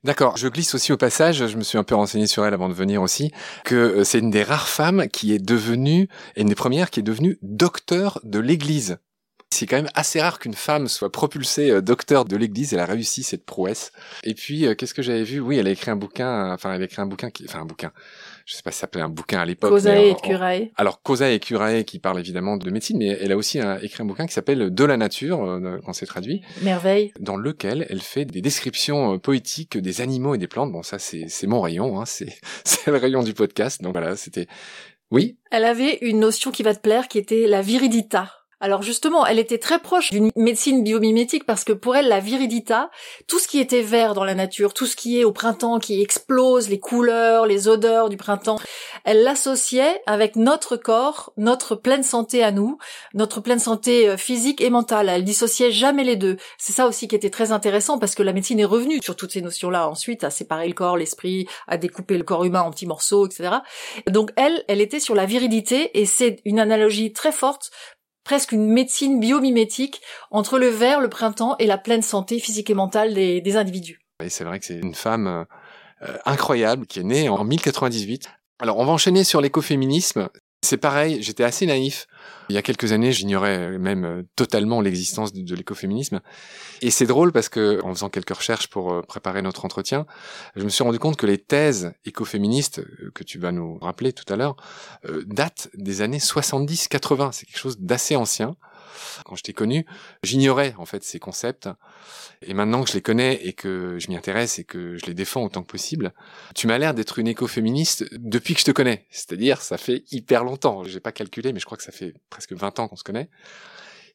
D'accord. 0.03 0.37
Je 0.37 0.47
glisse 0.47 0.75
aussi 0.75 0.91
au 0.91 0.97
passage, 0.97 1.47
je 1.47 1.57
me 1.57 1.63
suis 1.63 1.79
un 1.79 1.83
peu 1.83 1.95
renseigné 1.95 2.27
sur 2.27 2.45
elle 2.45 2.53
avant 2.53 2.69
de 2.69 2.75
venir 2.75 3.01
aussi, 3.01 3.31
que 3.63 3.75
euh, 3.75 4.03
c'est 4.03 4.19
une 4.19 4.29
des 4.29 4.43
rares 4.43 4.67
femmes 4.67 5.07
qui 5.07 5.33
est 5.33 5.43
devenue, 5.43 6.09
et 6.35 6.41
une 6.41 6.49
des 6.49 6.55
premières 6.55 6.91
qui 6.91 6.99
est 6.99 7.03
devenue 7.03 7.39
docteur 7.41 8.19
de 8.23 8.37
l'Église. 8.37 8.97
C'est 9.51 9.65
quand 9.65 9.77
même 9.77 9.89
assez 9.95 10.21
rare 10.21 10.37
qu'une 10.37 10.53
femme 10.53 10.87
soit 10.87 11.11
propulsée 11.11 11.71
euh, 11.71 11.81
docteur 11.81 12.25
de 12.25 12.35
l'Église. 12.35 12.73
Elle 12.73 12.81
a 12.81 12.85
réussi 12.85 13.23
cette 13.23 13.45
prouesse. 13.45 13.93
Et 14.23 14.35
puis, 14.35 14.67
euh, 14.67 14.75
qu'est-ce 14.75 14.93
que 14.93 15.01
j'avais 15.01 15.23
vu? 15.23 15.39
Oui, 15.39 15.57
elle 15.57 15.67
a 15.67 15.71
écrit 15.71 15.89
un 15.89 15.95
bouquin. 15.95 16.53
Enfin, 16.53 16.73
elle 16.73 16.81
a 16.83 16.85
écrit 16.85 17.01
un 17.01 17.07
bouquin 17.07 17.31
qui, 17.31 17.45
enfin, 17.47 17.61
un 17.61 17.65
bouquin 17.65 17.91
je 18.45 18.53
sais 18.53 18.61
pas 18.61 18.71
si 18.71 18.77
ça 18.77 18.81
s'appelait 18.81 19.01
un 19.01 19.09
bouquin 19.09 19.39
à 19.39 19.45
l'époque. 19.45 19.71
Causae 19.71 20.09
et 20.09 20.15
Curae. 20.21 20.69
Alors 20.75 21.01
Causae 21.01 21.33
et 21.33 21.39
Curae 21.39 21.83
qui 21.83 21.97
parle 21.99 22.19
évidemment 22.19 22.57
de 22.57 22.69
médecine, 22.69 22.97
mais 22.99 23.07
elle 23.07 23.31
a 23.31 23.37
aussi 23.37 23.59
écrit 23.81 24.03
un 24.03 24.05
bouquin 24.05 24.27
qui 24.27 24.33
s'appelle 24.33 24.73
De 24.73 24.83
la 24.83 24.97
nature, 24.97 25.43
euh, 25.43 25.79
quand 25.83 25.93
c'est 25.93 26.05
traduit. 26.05 26.41
Merveille. 26.61 27.11
Dans 27.19 27.37
lequel 27.37 27.87
elle 27.89 28.01
fait 28.01 28.25
des 28.25 28.41
descriptions 28.41 29.15
euh, 29.15 29.17
poétiques 29.17 29.77
des 29.77 30.01
animaux 30.01 30.35
et 30.35 30.37
des 30.37 30.47
plantes. 30.47 30.71
Bon, 30.71 30.83
ça 30.83 30.99
c'est 30.99 31.25
c'est 31.27 31.47
mon 31.47 31.59
rayon, 31.59 31.99
hein, 31.99 32.05
c'est 32.05 32.37
c'est 32.63 32.91
le 32.91 32.97
rayon 32.97 33.23
du 33.23 33.33
podcast. 33.33 33.81
Donc 33.81 33.93
voilà, 33.93 34.15
c'était 34.15 34.47
oui? 35.11 35.37
Elle 35.51 35.65
avait 35.65 35.97
une 36.01 36.19
notion 36.19 36.51
qui 36.51 36.61
va 36.61 36.75
te 36.75 36.81
plaire, 36.81 37.07
qui 37.07 37.17
était 37.17 37.47
la 37.47 37.61
viridita. 37.61 38.31
Alors 38.65 38.81
justement, 38.81 39.27
elle 39.27 39.37
était 39.37 39.59
très 39.59 39.77
proche 39.77 40.09
d'une 40.09 40.31
médecine 40.35 40.83
biomimétique 40.83 41.45
parce 41.45 41.63
que 41.63 41.71
pour 41.71 41.95
elle, 41.95 42.07
la 42.07 42.19
viridita, 42.19 42.89
tout 43.27 43.37
ce 43.37 43.47
qui 43.47 43.59
était 43.59 43.83
vert 43.83 44.15
dans 44.15 44.23
la 44.23 44.33
nature, 44.33 44.73
tout 44.73 44.87
ce 44.87 44.95
qui 44.95 45.19
est 45.19 45.23
au 45.23 45.31
printemps, 45.31 45.77
qui 45.77 46.01
explose, 46.01 46.67
les 46.67 46.79
couleurs, 46.79 47.45
les 47.45 47.67
odeurs 47.67 48.09
du 48.09 48.17
printemps, 48.17 48.57
elle 49.03 49.21
l'associait 49.21 50.01
avec 50.07 50.35
notre 50.35 50.77
corps, 50.77 51.31
notre 51.37 51.75
pleine 51.75 52.01
santé 52.01 52.43
à 52.43 52.51
nous, 52.51 52.79
notre 53.13 53.39
pleine 53.39 53.59
santé 53.59 54.09
euh, 54.09 54.17
physique 54.17 54.61
et 54.61 54.71
mentale. 54.71 55.09
Elle 55.09 55.23
dissociait 55.23 55.69
jamais 55.69 56.03
les 56.03 56.15
deux. 56.15 56.37
C'est 56.57 56.73
ça 56.73 56.87
aussi 56.87 57.07
qui 57.07 57.15
était 57.15 57.29
très 57.29 57.51
intéressant 57.51 57.99
parce 57.99 58.15
que 58.15 58.23
la 58.23 58.33
médecine 58.33 58.59
est 58.59 58.65
revenue 58.65 58.99
sur 58.99 59.15
toutes 59.15 59.31
ces 59.31 59.43
notions-là 59.43 59.87
ensuite, 59.87 60.23
à 60.23 60.31
séparer 60.31 60.67
le 60.67 60.73
corps, 60.73 60.97
l'esprit, 60.97 61.47
à 61.67 61.77
découper 61.77 62.17
le 62.17 62.23
corps 62.23 62.45
humain 62.45 62.61
en 62.61 62.71
petits 62.71 62.87
morceaux, 62.87 63.27
etc. 63.27 63.57
Donc 64.07 64.31
elle, 64.37 64.63
elle 64.67 64.81
était 64.81 64.99
sur 64.99 65.13
la 65.13 65.27
viridité 65.27 65.99
et 65.99 66.07
c'est 66.07 66.39
une 66.45 66.59
analogie 66.59 67.13
très 67.13 67.31
forte 67.31 67.69
presque 68.25 68.51
une 68.51 68.67
médecine 68.67 69.21
biomimétique 69.21 70.01
entre 70.31 70.59
le 70.59 70.67
vert, 70.67 70.99
le 70.99 71.09
printemps 71.09 71.55
et 71.59 71.67
la 71.67 71.77
pleine 71.77 72.01
santé 72.01 72.39
physique 72.39 72.69
et 72.69 72.73
mentale 72.73 73.13
des, 73.13 73.55
individus. 73.55 74.01
Et 74.21 74.29
c'est 74.29 74.43
vrai 74.43 74.59
que 74.59 74.65
c'est 74.65 74.77
une 74.77 74.95
femme 74.95 75.45
euh, 76.01 76.17
incroyable 76.25 76.85
qui 76.87 76.99
est 76.99 77.03
née 77.03 77.29
en 77.29 77.45
1098. 77.45 78.29
Alors 78.59 78.79
on 78.79 78.85
va 78.85 78.91
enchaîner 78.91 79.23
sur 79.23 79.39
l'écoféminisme. 79.39 80.27
C'est 80.65 80.77
pareil, 80.77 81.21
j'étais 81.21 81.43
assez 81.43 81.67
naïf. 81.67 82.07
Il 82.49 82.55
y 82.55 82.57
a 82.57 82.63
quelques 82.63 82.91
années, 82.91 83.11
j'ignorais 83.11 83.77
même 83.77 84.03
euh, 84.03 84.23
totalement 84.35 84.81
l'existence 84.81 85.31
de, 85.31 85.55
l'écoféminisme. 85.55 86.21
Et 86.81 86.89
c'est 86.89 87.05
drôle 87.05 87.31
parce 87.31 87.49
que, 87.49 87.79
en 87.83 87.93
faisant 87.93 88.09
quelques 88.09 88.35
recherches 88.35 88.67
pour 88.67 88.91
euh, 88.91 89.01
préparer 89.03 89.43
notre 89.43 89.63
entretien, 89.63 90.07
je 90.55 90.63
me 90.63 90.69
suis 90.69 90.83
rendu 90.83 90.97
compte 90.97 91.17
que 91.17 91.27
les 91.27 91.37
thèses 91.37 91.93
écoféministes, 92.05 92.79
euh, 92.79 93.11
que 93.13 93.23
tu 93.23 93.37
vas 93.37 93.51
nous 93.51 93.77
rappeler 93.77 94.11
tout 94.11 94.25
à 94.33 94.37
l'heure, 94.37 94.55
datent 95.27 95.69
des 95.75 96.01
années 96.01 96.17
70-80. 96.17 97.31
C'est 97.31 97.45
quelque 97.45 97.59
chose 97.59 97.79
d'assez 97.79 98.15
ancien. 98.15 98.55
Quand 99.25 99.35
je 99.35 99.43
t'ai 99.43 99.53
connu, 99.53 99.85
j'ignorais 100.23 100.73
en 100.77 100.85
fait 100.85 101.03
ces 101.03 101.19
concepts. 101.19 101.69
Et 102.41 102.53
maintenant 102.53 102.83
que 102.83 102.89
je 102.89 102.95
les 102.95 103.01
connais 103.01 103.35
et 103.45 103.53
que 103.53 103.97
je 103.99 104.07
m'y 104.09 104.17
intéresse 104.17 104.59
et 104.59 104.63
que 104.63 104.97
je 104.97 105.05
les 105.05 105.13
défends 105.13 105.43
autant 105.43 105.61
que 105.61 105.71
possible, 105.71 106.13
tu 106.53 106.67
m'as 106.67 106.77
l'air 106.77 106.93
d'être 106.93 107.19
une 107.19 107.27
écoféministe 107.27 108.05
depuis 108.13 108.53
que 108.53 108.59
je 108.59 108.65
te 108.65 108.71
connais. 108.71 109.05
C'est-à-dire, 109.09 109.61
ça 109.61 109.77
fait 109.77 110.03
hyper 110.11 110.43
longtemps. 110.43 110.83
J'ai 110.83 110.99
pas 110.99 111.11
calculé, 111.11 111.53
mais 111.53 111.59
je 111.59 111.65
crois 111.65 111.77
que 111.77 111.83
ça 111.83 111.91
fait 111.91 112.13
presque 112.29 112.53
20 112.53 112.79
ans 112.79 112.87
qu'on 112.87 112.95
se 112.95 113.03
connaît. 113.03 113.29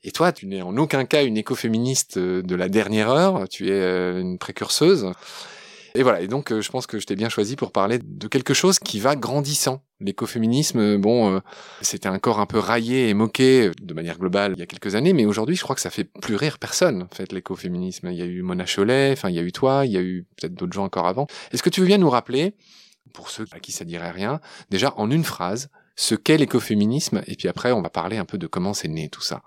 Et 0.02 0.12
toi, 0.12 0.32
tu 0.32 0.46
n'es 0.46 0.62
en 0.62 0.76
aucun 0.76 1.04
cas 1.04 1.24
une 1.24 1.36
écoféministe 1.36 2.18
de 2.18 2.54
la 2.54 2.68
dernière 2.68 3.10
heure. 3.10 3.48
Tu 3.48 3.68
es 3.68 3.72
euh, 3.72 4.20
une 4.20 4.38
précurseuse. 4.38 5.12
Et 5.94 6.02
voilà. 6.02 6.20
Et 6.20 6.28
donc, 6.28 6.52
euh, 6.52 6.62
je 6.62 6.70
pense 6.70 6.86
que 6.86 6.98
je 6.98 7.06
t'ai 7.06 7.16
bien 7.16 7.28
choisi 7.28 7.56
pour 7.56 7.72
parler 7.72 7.98
de 8.02 8.28
quelque 8.28 8.54
chose 8.54 8.78
qui 8.78 9.00
va 9.00 9.16
grandissant. 9.16 9.82
L'écoféminisme, 10.00 10.78
euh, 10.78 10.98
bon, 10.98 11.34
euh, 11.34 11.40
c'était 11.82 12.08
un 12.08 12.18
corps 12.18 12.40
un 12.40 12.46
peu 12.46 12.58
raillé 12.58 13.08
et 13.08 13.14
moqué 13.14 13.70
de 13.80 13.94
manière 13.94 14.18
globale 14.18 14.54
il 14.56 14.60
y 14.60 14.62
a 14.62 14.66
quelques 14.66 14.94
années, 14.94 15.12
mais 15.12 15.26
aujourd'hui, 15.26 15.56
je 15.56 15.62
crois 15.62 15.76
que 15.76 15.82
ça 15.82 15.90
fait 15.90 16.04
plus 16.04 16.36
rire 16.36 16.58
personne, 16.58 17.02
en 17.02 17.14
fait, 17.14 17.32
l'écoféminisme. 17.32 18.08
Il 18.10 18.16
y 18.16 18.22
a 18.22 18.26
eu 18.26 18.42
Mona 18.42 18.64
Cholet, 18.64 19.12
enfin, 19.12 19.28
il 19.28 19.36
y 19.36 19.38
a 19.38 19.42
eu 19.42 19.52
toi, 19.52 19.84
il 19.84 19.92
y 19.92 19.98
a 19.98 20.00
eu 20.00 20.26
peut-être 20.36 20.54
d'autres 20.54 20.72
gens 20.72 20.84
encore 20.84 21.06
avant. 21.06 21.26
Est-ce 21.52 21.62
que 21.62 21.70
tu 21.70 21.80
veux 21.80 21.86
bien 21.86 21.98
nous 21.98 22.10
rappeler, 22.10 22.54
pour 23.12 23.30
ceux 23.30 23.46
à 23.52 23.60
qui 23.60 23.72
ça 23.72 23.84
dirait 23.84 24.10
rien, 24.10 24.40
déjà 24.70 24.94
en 24.96 25.10
une 25.10 25.24
phrase, 25.24 25.68
ce 25.96 26.14
qu'est 26.14 26.38
l'écoféminisme, 26.38 27.22
et 27.26 27.36
puis 27.36 27.48
après, 27.48 27.72
on 27.72 27.82
va 27.82 27.90
parler 27.90 28.16
un 28.16 28.24
peu 28.24 28.38
de 28.38 28.46
comment 28.46 28.72
c'est 28.72 28.88
né 28.88 29.10
tout 29.10 29.22
ça? 29.22 29.42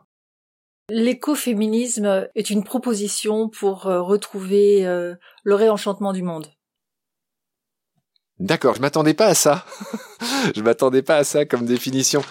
L'écoféminisme 0.90 2.28
est 2.36 2.50
une 2.50 2.64
proposition 2.64 3.50
pour 3.50 3.88
euh, 3.88 4.02
retrouver 4.02 4.86
euh, 4.86 5.16
le 5.44 5.56
réenchantement 5.56 6.12
du 6.12 6.24
monde. 6.24 6.48
D'accord, 8.40 8.76
je 8.76 8.82
m'attendais 8.82 9.14
pas 9.14 9.28
à 9.28 9.34
ça. 9.34 9.66
je 10.56 10.62
m'attendais 10.62 11.02
pas 11.02 11.18
à 11.18 11.24
ça 11.24 11.46
comme 11.46 11.66
définition. 11.66 12.22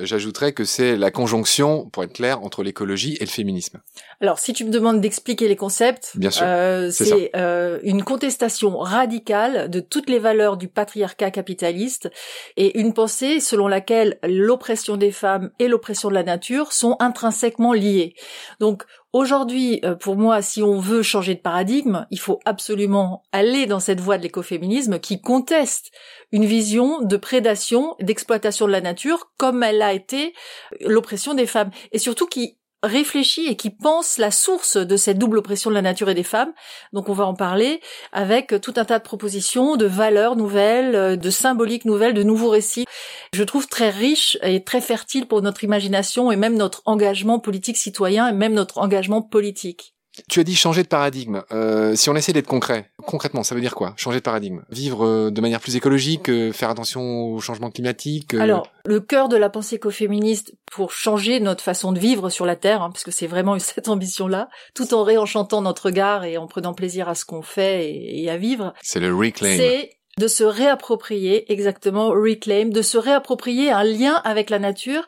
J'ajouterais 0.00 0.52
que 0.52 0.64
c'est 0.64 0.96
la 0.96 1.10
conjonction, 1.10 1.88
pour 1.90 2.02
être 2.02 2.12
clair, 2.12 2.42
entre 2.42 2.62
l'écologie 2.62 3.16
et 3.20 3.24
le 3.24 3.30
féminisme. 3.30 3.80
Alors, 4.20 4.38
si 4.38 4.52
tu 4.52 4.64
me 4.64 4.70
demandes 4.70 5.00
d'expliquer 5.00 5.48
les 5.48 5.56
concepts, 5.56 6.12
Bien 6.16 6.30
sûr, 6.30 6.44
euh, 6.46 6.90
c'est 6.90 7.30
euh, 7.36 7.78
une 7.82 8.02
contestation 8.02 8.78
radicale 8.78 9.70
de 9.70 9.80
toutes 9.80 10.10
les 10.10 10.18
valeurs 10.18 10.56
du 10.56 10.68
patriarcat 10.68 11.30
capitaliste 11.30 12.10
et 12.56 12.80
une 12.80 12.92
pensée 12.92 13.40
selon 13.40 13.68
laquelle 13.68 14.18
l'oppression 14.24 14.96
des 14.96 15.12
femmes 15.12 15.50
et 15.58 15.68
l'oppression 15.68 16.08
de 16.08 16.14
la 16.14 16.24
nature 16.24 16.72
sont 16.72 16.96
intrinsèquement 17.00 17.72
liées. 17.72 18.14
Donc, 18.60 18.84
Aujourd'hui, 19.14 19.78
euh, 19.84 19.94
pour 19.94 20.16
moi, 20.16 20.42
si 20.42 20.60
on 20.60 20.80
veut 20.80 21.02
changer 21.02 21.36
de 21.36 21.40
paradigme, 21.40 22.04
il 22.10 22.18
faut 22.18 22.40
absolument 22.44 23.22
aller 23.30 23.66
dans 23.66 23.78
cette 23.78 24.00
voie 24.00 24.18
de 24.18 24.24
l'écoféminisme 24.24 24.98
qui 24.98 25.20
conteste 25.20 25.92
une 26.32 26.44
vision 26.44 27.00
de 27.00 27.16
d'exploitation 27.40 28.66
de 28.66 28.72
la 28.72 28.80
nature 28.80 29.30
comme 29.36 29.62
elle 29.62 29.82
a 29.82 29.92
été 29.92 30.34
l'oppression 30.80 31.34
des 31.34 31.46
femmes 31.46 31.70
et 31.92 31.98
surtout 31.98 32.26
qui 32.26 32.58
réfléchit 32.84 33.46
et 33.46 33.56
qui 33.56 33.70
pense 33.70 34.18
la 34.18 34.30
source 34.30 34.76
de 34.76 34.96
cette 34.96 35.18
double 35.18 35.38
oppression 35.38 35.70
de 35.70 35.74
la 35.74 35.82
nature 35.82 36.08
et 36.08 36.14
des 36.14 36.22
femmes. 36.22 36.52
Donc 36.92 37.08
on 37.08 37.14
va 37.14 37.24
en 37.24 37.34
parler 37.34 37.80
avec 38.12 38.60
tout 38.60 38.74
un 38.76 38.84
tas 38.84 38.98
de 38.98 39.04
propositions, 39.04 39.76
de 39.76 39.86
valeurs 39.86 40.36
nouvelles, 40.36 41.18
de 41.18 41.30
symboliques 41.30 41.84
nouvelles, 41.84 42.14
de 42.14 42.22
nouveaux 42.22 42.50
récits. 42.50 42.84
Je 43.32 43.42
trouve 43.42 43.68
très 43.68 43.90
riche 43.90 44.38
et 44.42 44.62
très 44.62 44.80
fertile 44.80 45.26
pour 45.26 45.42
notre 45.42 45.64
imagination 45.64 46.30
et 46.30 46.36
même 46.36 46.56
notre 46.56 46.82
engagement 46.84 47.40
politique 47.40 47.76
citoyen 47.76 48.28
et 48.28 48.32
même 48.32 48.54
notre 48.54 48.78
engagement 48.78 49.22
politique. 49.22 49.93
Tu 50.28 50.40
as 50.40 50.44
dit 50.44 50.54
changer 50.54 50.82
de 50.82 50.88
paradigme. 50.88 51.42
Euh, 51.52 51.96
si 51.96 52.08
on 52.08 52.14
essaie 52.14 52.32
d'être 52.32 52.46
concret, 52.46 52.90
concrètement, 53.04 53.42
ça 53.42 53.54
veut 53.54 53.60
dire 53.60 53.74
quoi? 53.74 53.94
Changer 53.96 54.18
de 54.18 54.22
paradigme 54.22 54.62
Vivre 54.70 55.04
euh, 55.04 55.30
de 55.30 55.40
manière 55.40 55.60
plus 55.60 55.76
écologique, 55.76 56.28
euh, 56.28 56.52
faire 56.52 56.70
attention 56.70 57.24
au 57.24 57.40
changement 57.40 57.70
climatique 57.70 58.34
Alors, 58.34 58.68
le 58.84 59.00
cœur 59.00 59.28
de 59.28 59.36
la 59.36 59.50
pensée 59.50 59.76
écoféministe 59.76 60.54
pour 60.70 60.92
changer 60.92 61.40
notre 61.40 61.64
façon 61.64 61.92
de 61.92 61.98
vivre 61.98 62.30
sur 62.30 62.46
la 62.46 62.56
Terre, 62.56 62.82
hein, 62.82 62.90
parce 62.90 63.04
que 63.04 63.10
c'est 63.10 63.26
vraiment 63.26 63.58
cette 63.58 63.88
ambition-là, 63.88 64.48
tout 64.74 64.94
en 64.94 65.02
réenchantant 65.02 65.62
notre 65.62 65.86
regard 65.86 66.24
et 66.24 66.38
en 66.38 66.46
prenant 66.46 66.74
plaisir 66.74 67.08
à 67.08 67.14
ce 67.14 67.24
qu'on 67.24 67.42
fait 67.42 67.90
et, 67.90 68.22
et 68.22 68.30
à 68.30 68.36
vivre. 68.36 68.72
C'est 68.82 69.00
le 69.00 69.14
reclaim. 69.14 69.56
C'est 69.56 69.90
de 70.18 70.28
se 70.28 70.44
réapproprier 70.44 71.50
exactement 71.52 72.08
reclaim, 72.10 72.66
de 72.66 72.82
se 72.82 72.98
réapproprier 72.98 73.70
un 73.70 73.84
lien 73.84 74.14
avec 74.24 74.50
la 74.50 74.58
nature 74.58 75.06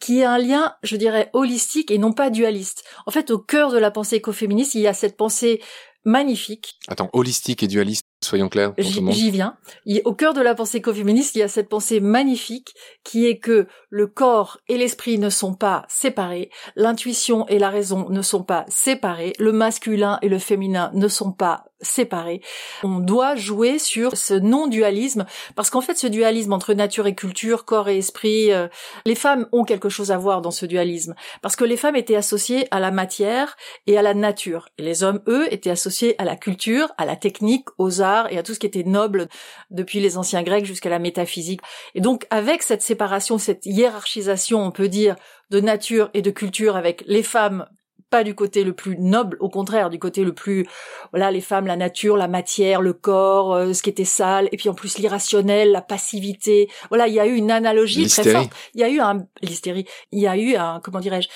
qui 0.00 0.20
est 0.20 0.24
un 0.24 0.38
lien, 0.38 0.74
je 0.82 0.96
dirais, 0.96 1.30
holistique 1.32 1.90
et 1.90 1.98
non 1.98 2.12
pas 2.12 2.30
dualiste. 2.30 2.84
En 3.06 3.10
fait, 3.10 3.30
au 3.30 3.38
cœur 3.38 3.70
de 3.70 3.78
la 3.78 3.90
pensée 3.90 4.16
écoféministe, 4.16 4.74
il 4.74 4.82
y 4.82 4.86
a 4.86 4.94
cette 4.94 5.16
pensée 5.16 5.62
magnifique. 6.04 6.78
Attends, 6.88 7.10
holistique 7.12 7.62
et 7.62 7.68
dualiste, 7.68 8.04
soyons 8.20 8.48
clairs. 8.48 8.72
J'y 8.78 9.30
viens. 9.30 9.56
au 10.04 10.14
cœur 10.14 10.34
de 10.34 10.40
la 10.40 10.54
pensée 10.54 10.78
écoféministe, 10.78 11.36
il 11.36 11.40
y 11.40 11.42
a 11.42 11.48
cette 11.48 11.68
pensée 11.68 12.00
magnifique 12.00 12.74
qui 13.04 13.26
est 13.26 13.38
que 13.38 13.66
le 13.90 14.06
corps 14.06 14.58
et 14.68 14.76
l'esprit 14.76 15.18
ne 15.18 15.30
sont 15.30 15.54
pas 15.54 15.84
séparés, 15.88 16.50
l'intuition 16.76 17.46
et 17.48 17.58
la 17.58 17.70
raison 17.70 18.08
ne 18.10 18.22
sont 18.22 18.42
pas 18.42 18.64
séparés, 18.68 19.32
le 19.38 19.52
masculin 19.52 20.18
et 20.22 20.28
le 20.28 20.38
féminin 20.38 20.90
ne 20.94 21.08
sont 21.08 21.32
pas 21.32 21.64
séparés. 21.80 22.40
On 22.82 22.98
doit 22.98 23.36
jouer 23.36 23.78
sur 23.78 24.16
ce 24.16 24.34
non-dualisme 24.34 25.26
parce 25.54 25.70
qu'en 25.70 25.80
fait 25.80 25.96
ce 25.96 26.08
dualisme 26.08 26.52
entre 26.52 26.74
nature 26.74 27.06
et 27.06 27.14
culture, 27.14 27.64
corps 27.64 27.88
et 27.88 27.98
esprit, 27.98 28.52
euh, 28.52 28.66
les 29.06 29.14
femmes 29.14 29.46
ont 29.52 29.62
quelque 29.62 29.88
chose 29.88 30.10
à 30.10 30.18
voir 30.18 30.42
dans 30.42 30.50
ce 30.50 30.66
dualisme 30.66 31.14
parce 31.40 31.54
que 31.54 31.64
les 31.64 31.76
femmes 31.76 31.94
étaient 31.94 32.16
associées 32.16 32.66
à 32.72 32.80
la 32.80 32.90
matière 32.90 33.56
et 33.86 33.96
à 33.96 34.02
la 34.02 34.14
nature 34.14 34.68
et 34.76 34.82
les 34.82 35.04
hommes 35.04 35.20
eux 35.28 35.46
étaient 35.52 35.70
associés 35.70 36.16
à 36.20 36.24
la 36.24 36.34
culture, 36.34 36.90
à 36.98 37.06
la 37.06 37.14
technique, 37.14 37.68
aux 37.78 38.00
arts 38.00 38.07
et 38.30 38.38
à 38.38 38.42
tout 38.42 38.54
ce 38.54 38.58
qui 38.58 38.66
était 38.66 38.84
noble 38.84 39.28
depuis 39.70 40.00
les 40.00 40.16
anciens 40.16 40.42
grecs 40.42 40.64
jusqu'à 40.64 40.90
la 40.90 40.98
métaphysique. 40.98 41.60
Et 41.94 42.00
donc 42.00 42.26
avec 42.30 42.62
cette 42.62 42.82
séparation, 42.82 43.38
cette 43.38 43.66
hiérarchisation, 43.66 44.64
on 44.64 44.70
peut 44.70 44.88
dire 44.88 45.16
de 45.50 45.60
nature 45.60 46.10
et 46.14 46.22
de 46.22 46.30
culture 46.30 46.76
avec 46.76 47.04
les 47.06 47.22
femmes 47.22 47.66
pas 48.10 48.24
du 48.24 48.34
côté 48.34 48.64
le 48.64 48.72
plus 48.72 48.96
noble, 48.98 49.36
au 49.40 49.48
contraire, 49.48 49.90
du 49.90 49.98
côté 49.98 50.24
le 50.24 50.32
plus, 50.32 50.66
voilà, 51.12 51.30
les 51.30 51.40
femmes, 51.40 51.66
la 51.66 51.76
nature, 51.76 52.16
la 52.16 52.28
matière, 52.28 52.80
le 52.80 52.92
corps, 52.92 53.54
euh, 53.54 53.72
ce 53.72 53.82
qui 53.82 53.90
était 53.90 54.04
sale, 54.04 54.48
et 54.52 54.56
puis 54.56 54.68
en 54.68 54.74
plus 54.74 54.98
l'irrationnel, 54.98 55.72
la 55.72 55.82
passivité. 55.82 56.68
Voilà, 56.88 57.08
il 57.08 57.14
y 57.14 57.20
a 57.20 57.26
eu 57.26 57.34
une 57.34 57.50
analogie 57.50 58.08
très 58.08 58.24
forte. 58.24 58.50
Il 58.74 58.80
y 58.80 58.84
a 58.84 58.88
eu 58.88 59.00
un, 59.00 59.26
l'hystérie. 59.42 59.86
Il 60.12 60.20
y 60.20 60.26
a 60.26 60.36
eu 60.36 60.56
un, 60.56 60.80
comment 60.82 61.00
dirais-je, 61.00 61.28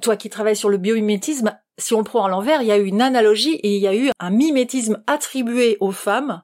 toi 0.00 0.16
qui 0.16 0.30
travailles 0.30 0.56
sur 0.56 0.68
le 0.68 0.78
biomimétisme, 0.78 1.56
si 1.78 1.94
on 1.94 1.98
le 1.98 2.04
prend 2.04 2.24
à 2.24 2.28
l'envers, 2.28 2.62
il 2.62 2.68
y 2.68 2.72
a 2.72 2.78
eu 2.78 2.86
une 2.86 3.02
analogie 3.02 3.56
et 3.56 3.76
il 3.76 3.82
y 3.82 3.86
a 3.86 3.94
eu 3.94 4.10
un 4.18 4.30
mimétisme 4.30 5.02
attribué 5.06 5.76
aux 5.80 5.92
femmes 5.92 6.42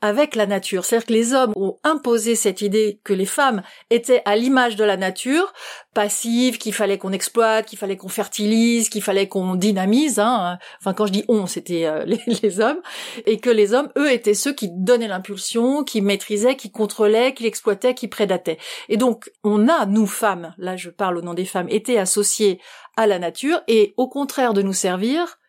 avec 0.00 0.34
la 0.34 0.46
nature. 0.46 0.84
C'est-à-dire 0.84 1.06
que 1.06 1.12
les 1.12 1.34
hommes 1.34 1.52
ont 1.56 1.78
imposé 1.84 2.34
cette 2.34 2.62
idée 2.62 3.00
que 3.04 3.12
les 3.12 3.26
femmes 3.26 3.62
étaient 3.90 4.22
à 4.24 4.36
l'image 4.36 4.76
de 4.76 4.84
la 4.84 4.96
nature, 4.96 5.52
passives, 5.94 6.58
qu'il 6.58 6.72
fallait 6.72 6.98
qu'on 6.98 7.12
exploite, 7.12 7.66
qu'il 7.66 7.78
fallait 7.78 7.96
qu'on 7.96 8.08
fertilise, 8.08 8.88
qu'il 8.88 9.02
fallait 9.02 9.28
qu'on 9.28 9.54
dynamise. 9.54 10.18
Hein. 10.18 10.58
Enfin, 10.80 10.94
quand 10.94 11.06
je 11.06 11.12
dis 11.12 11.24
on, 11.28 11.46
c'était 11.46 11.86
euh, 11.86 12.04
les, 12.42 12.60
hommes, 12.60 12.80
et 13.26 13.38
que 13.38 13.50
les 13.50 13.74
hommes, 13.74 13.90
eux, 13.98 14.10
étaient 14.10 14.34
ceux 14.34 14.52
qui 14.52 14.70
donnaient 14.70 15.08
l'impulsion, 15.08 15.84
qui 15.84 16.00
maîtrisaient, 16.00 16.56
qui 16.56 16.70
contrôlaient, 16.70 17.34
qui 17.34 17.46
exploitaient, 17.46 17.94
qui 17.94 18.08
prédataient. 18.08 18.58
Et 18.88 18.96
donc, 18.96 19.30
on 19.44 19.68
a, 19.68 19.86
nous 19.86 20.06
femmes, 20.06 20.54
là 20.58 20.76
je 20.76 20.90
parle 20.90 21.18
au 21.18 21.22
nom 21.22 21.34
des 21.34 21.44
femmes, 21.44 21.68
été 21.68 21.98
associées 21.98 22.60
à 22.96 23.06
la 23.06 23.18
nature, 23.18 23.60
et 23.68 23.94
au 23.96 24.08
contraire 24.08 24.54
de 24.54 24.62
nous 24.62 24.72
servir, 24.72 25.39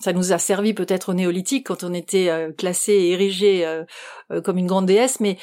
ça 0.00 0.12
nous 0.12 0.32
a 0.32 0.38
servi 0.38 0.74
peut-être 0.74 1.10
au 1.10 1.14
néolithique 1.14 1.66
quand 1.66 1.82
on 1.82 1.92
était 1.92 2.28
euh, 2.28 2.52
classé 2.52 2.92
et 2.92 3.10
érigé 3.10 3.66
euh, 3.66 3.84
euh, 4.30 4.40
comme 4.40 4.58
une 4.58 4.66
grande 4.66 4.86
déesse, 4.86 5.20
mais 5.20 5.38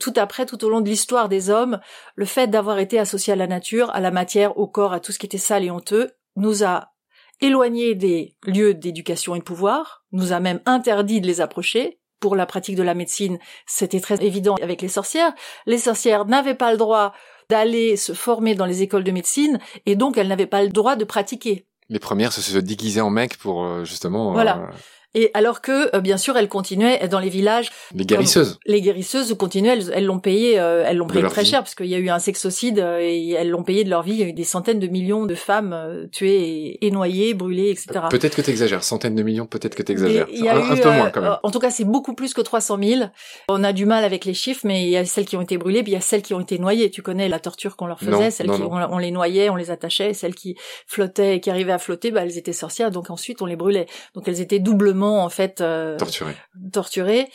tout 0.00 0.12
après, 0.16 0.46
tout 0.46 0.64
au 0.64 0.68
long 0.68 0.80
de 0.80 0.88
l'histoire 0.88 1.28
des 1.28 1.50
hommes, 1.50 1.80
le 2.16 2.24
fait 2.24 2.48
d'avoir 2.48 2.78
été 2.78 2.98
associé 2.98 3.32
à 3.32 3.36
la 3.36 3.46
nature, 3.46 3.90
à 3.94 4.00
la 4.00 4.10
matière, 4.10 4.58
au 4.58 4.66
corps, 4.66 4.92
à 4.92 5.00
tout 5.00 5.12
ce 5.12 5.18
qui 5.18 5.26
était 5.26 5.38
sale 5.38 5.64
et 5.64 5.70
honteux, 5.70 6.10
nous 6.36 6.64
a 6.64 6.92
éloignés 7.40 7.94
des 7.94 8.36
lieux 8.44 8.74
d'éducation 8.74 9.34
et 9.34 9.38
de 9.38 9.44
pouvoir, 9.44 10.04
nous 10.12 10.32
a 10.32 10.40
même 10.40 10.60
interdit 10.66 11.20
de 11.20 11.26
les 11.26 11.40
approcher. 11.40 11.98
Pour 12.20 12.36
la 12.36 12.46
pratique 12.46 12.76
de 12.76 12.84
la 12.84 12.94
médecine, 12.94 13.38
c'était 13.66 13.98
très 13.98 14.24
évident 14.24 14.54
avec 14.62 14.80
les 14.80 14.88
sorcières. 14.88 15.34
Les 15.66 15.78
sorcières 15.78 16.24
n'avaient 16.24 16.54
pas 16.54 16.70
le 16.70 16.78
droit 16.78 17.12
d'aller 17.48 17.96
se 17.96 18.12
former 18.12 18.54
dans 18.54 18.66
les 18.66 18.82
écoles 18.82 19.02
de 19.02 19.10
médecine, 19.10 19.58
et 19.86 19.96
donc 19.96 20.16
elles 20.16 20.28
n'avaient 20.28 20.46
pas 20.46 20.62
le 20.62 20.68
droit 20.68 20.94
de 20.94 21.04
pratiquer 21.04 21.66
les 21.92 21.98
premières, 21.98 22.32
se 22.32 22.58
déguisaient 22.58 23.00
en 23.00 23.10
mec 23.10 23.36
pour 23.36 23.64
euh, 23.64 23.84
justement. 23.84 24.32
Voilà. 24.32 24.70
Et 25.14 25.30
alors 25.34 25.60
que, 25.60 25.94
euh, 25.94 26.00
bien 26.00 26.16
sûr, 26.16 26.36
elles 26.36 26.48
continuaient 26.48 27.06
dans 27.08 27.18
les 27.18 27.28
villages. 27.28 27.70
Les 27.94 28.06
guérisseuses. 28.06 28.58
les 28.64 28.80
guérisseuses 28.80 29.34
continuaient, 29.38 29.78
elles 29.92 30.06
l'ont 30.06 30.20
payé, 30.20 30.58
euh, 30.58 30.84
elles 30.86 30.96
l'ont 30.96 31.06
payé 31.06 31.26
très 31.26 31.44
cher 31.44 31.60
parce 31.60 31.74
qu'il 31.74 31.86
y 31.86 31.94
a 31.94 31.98
eu 31.98 32.08
un 32.08 32.18
sexocide 32.18 32.78
euh, 32.78 32.98
et 33.00 33.30
elles 33.32 33.50
l'ont 33.50 33.62
payé 33.62 33.84
de 33.84 33.90
leur 33.90 34.02
vie. 34.02 34.12
Il 34.12 34.20
y 34.20 34.22
a 34.22 34.26
eu 34.26 34.32
des 34.32 34.44
centaines 34.44 34.78
de 34.78 34.86
millions 34.86 35.26
de 35.26 35.34
femmes 35.34 36.08
tuées 36.12 36.78
et, 36.80 36.90
noyées, 36.90 37.34
brûlées, 37.34 37.70
etc. 37.70 38.00
Peut-être 38.10 38.36
que 38.36 38.42
t'exagères, 38.42 38.84
centaines 38.84 39.14
de 39.14 39.22
millions, 39.22 39.46
peut-être 39.46 39.74
que 39.74 39.82
t'exagères. 39.82 40.26
Un, 40.28 40.70
un 40.70 40.76
peu 40.76 40.90
moins 40.90 41.10
quand 41.10 41.20
même. 41.20 41.36
En 41.42 41.50
tout 41.50 41.58
cas, 41.58 41.70
c'est 41.70 41.84
beaucoup 41.84 42.14
plus 42.14 42.32
que 42.32 42.40
300 42.40 42.78
000. 42.82 43.02
On 43.48 43.64
a 43.64 43.72
du 43.72 43.86
mal 43.86 44.04
avec 44.04 44.24
les 44.24 44.34
chiffres, 44.34 44.62
mais 44.64 44.84
il 44.84 44.90
y 44.90 44.96
a 44.96 45.04
celles 45.04 45.26
qui 45.26 45.36
ont 45.36 45.42
été 45.42 45.58
brûlées, 45.58 45.82
puis 45.82 45.92
il 45.92 45.94
y 45.94 45.98
a 45.98 46.02
celles 46.02 46.22
qui 46.22 46.34
ont 46.34 46.40
été 46.40 46.58
noyées. 46.58 46.90
Tu 46.90 47.02
connais 47.02 47.28
la 47.28 47.38
torture 47.38 47.76
qu'on 47.76 47.86
leur 47.86 48.00
faisait, 48.00 48.30
celles 48.30 48.50
qui 48.50 48.62
on, 48.62 48.98
les 48.98 49.10
noyait, 49.10 49.50
on 49.50 49.56
les 49.56 49.70
attachait, 49.70 50.14
celles 50.14 50.34
qui 50.34 50.56
flottaient 50.86 51.36
et 51.36 51.40
qui 51.40 51.50
arrivaient 51.50 51.72
à 51.72 51.78
flotter, 51.78 52.10
bah, 52.10 52.22
elles 52.22 52.38
étaient 52.38 52.52
sorcières, 52.52 52.90
donc 52.90 53.10
ensuite 53.10 53.42
on 53.42 53.46
les 53.46 53.56
brûlait. 53.56 53.86
Donc 54.14 54.28
elles 54.28 54.40
étaient 54.40 54.58
doublement 54.58 55.01
en 55.06 55.28
fait 55.28 55.60
euh, 55.60 55.96
torturé. 55.96 56.34
Torturé. 56.72 57.28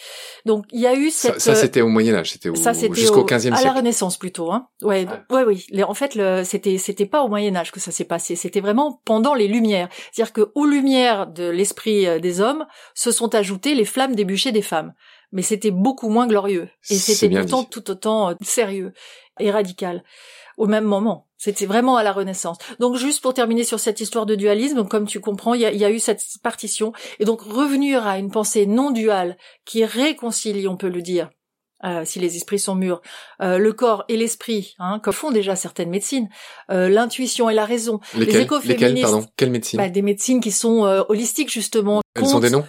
Donc 0.45 0.65
il 0.71 0.81
y 0.81 0.87
a 0.87 0.95
eu 0.95 1.09
cette. 1.09 1.39
Ça, 1.39 1.55
c'était 1.55 1.81
au 1.81 1.87
Moyen 1.87 2.15
Âge, 2.15 2.31
c'était 2.31 2.49
jusqu'au 2.93 3.25
15e 3.25 3.39
siècle. 3.39 3.57
À 3.57 3.63
la 3.63 3.73
Renaissance 3.73 4.17
plutôt, 4.17 4.51
hein. 4.51 4.67
Ouais, 4.81 5.07
ouais, 5.29 5.43
oui. 5.43 5.65
en 5.83 5.93
fait, 5.93 6.19
c'était 6.43 6.77
c'était 6.77 7.05
pas 7.05 7.21
au 7.21 7.27
Moyen 7.27 7.55
Âge 7.55 7.71
que 7.71 7.79
ça 7.79 7.91
s'est 7.91 8.05
passé. 8.05 8.35
C'était 8.35 8.61
vraiment 8.61 9.01
pendant 9.05 9.33
les 9.33 9.47
Lumières. 9.47 9.89
C'est-à-dire 10.11 10.33
que 10.33 10.51
aux 10.55 10.65
Lumières 10.65 11.27
de 11.27 11.49
l'esprit 11.49 12.07
euh, 12.07 12.19
des 12.19 12.41
hommes 12.41 12.65
se 12.93 13.11
sont 13.11 13.33
ajoutées 13.35 13.75
les 13.75 13.85
flammes 13.85 14.15
des 14.15 14.25
bûchers 14.25 14.51
des 14.51 14.61
femmes. 14.61 14.93
Mais 15.31 15.41
c'était 15.41 15.71
beaucoup 15.71 16.09
moins 16.09 16.25
glorieux 16.25 16.69
et 16.89 16.95
c'était 16.95 17.29
pourtant 17.29 17.63
tout 17.63 17.91
autant 17.91 18.29
euh, 18.29 18.33
sérieux 18.41 18.93
et 19.39 19.51
radical 19.51 20.03
au 20.57 20.65
même 20.65 20.83
moment. 20.83 21.27
C'était 21.37 21.67
vraiment 21.67 21.97
à 21.97 22.03
la 22.03 22.11
Renaissance. 22.11 22.57
Donc 22.79 22.95
juste 22.95 23.21
pour 23.21 23.33
terminer 23.33 23.63
sur 23.63 23.79
cette 23.79 24.01
histoire 24.01 24.25
de 24.25 24.35
dualisme, 24.35 24.87
comme 24.87 25.05
tu 25.05 25.19
comprends, 25.19 25.53
il 25.53 25.61
y 25.61 25.85
a, 25.85 25.91
eu 25.91 25.99
cette 25.99 26.23
partition. 26.41 26.93
Et 27.19 27.25
donc 27.25 27.41
revenir 27.41 28.07
à 28.07 28.17
une 28.17 28.31
pensée 28.31 28.65
non 28.65 28.91
duale 28.91 29.37
qui 29.65 29.85
réconcilie, 29.85 30.67
on 30.67 30.75
peut 30.75 30.89
le 30.89 31.01
dire, 31.03 31.29
euh, 31.83 32.01
si 32.05 32.19
les 32.19 32.35
esprits 32.35 32.57
sont 32.57 32.73
mûrs, 32.73 33.03
euh, 33.39 33.59
le 33.59 33.71
corps 33.71 34.03
et 34.09 34.17
l'esprit, 34.17 34.73
hein, 34.79 34.99
comme 35.03 35.13
font 35.13 35.29
déjà 35.29 35.55
certaines 35.55 35.91
médecines, 35.91 36.27
euh, 36.71 36.89
l'intuition 36.89 37.51
et 37.51 37.53
la 37.53 37.65
raison. 37.65 37.99
Lesquelles, 38.15 38.35
les 38.35 38.41
écoféministes, 38.41 39.03
pardon, 39.03 39.25
quelles 39.37 39.51
médecines? 39.51 39.77
Bah, 39.77 39.89
Des 39.89 40.01
médecines 40.01 40.41
qui 40.41 40.51
sont 40.51 40.81
holistiques 41.07 41.51
justement. 41.51 42.01
Elles 42.15 42.35
ont 42.35 42.39
des 42.39 42.49
noms? 42.49 42.65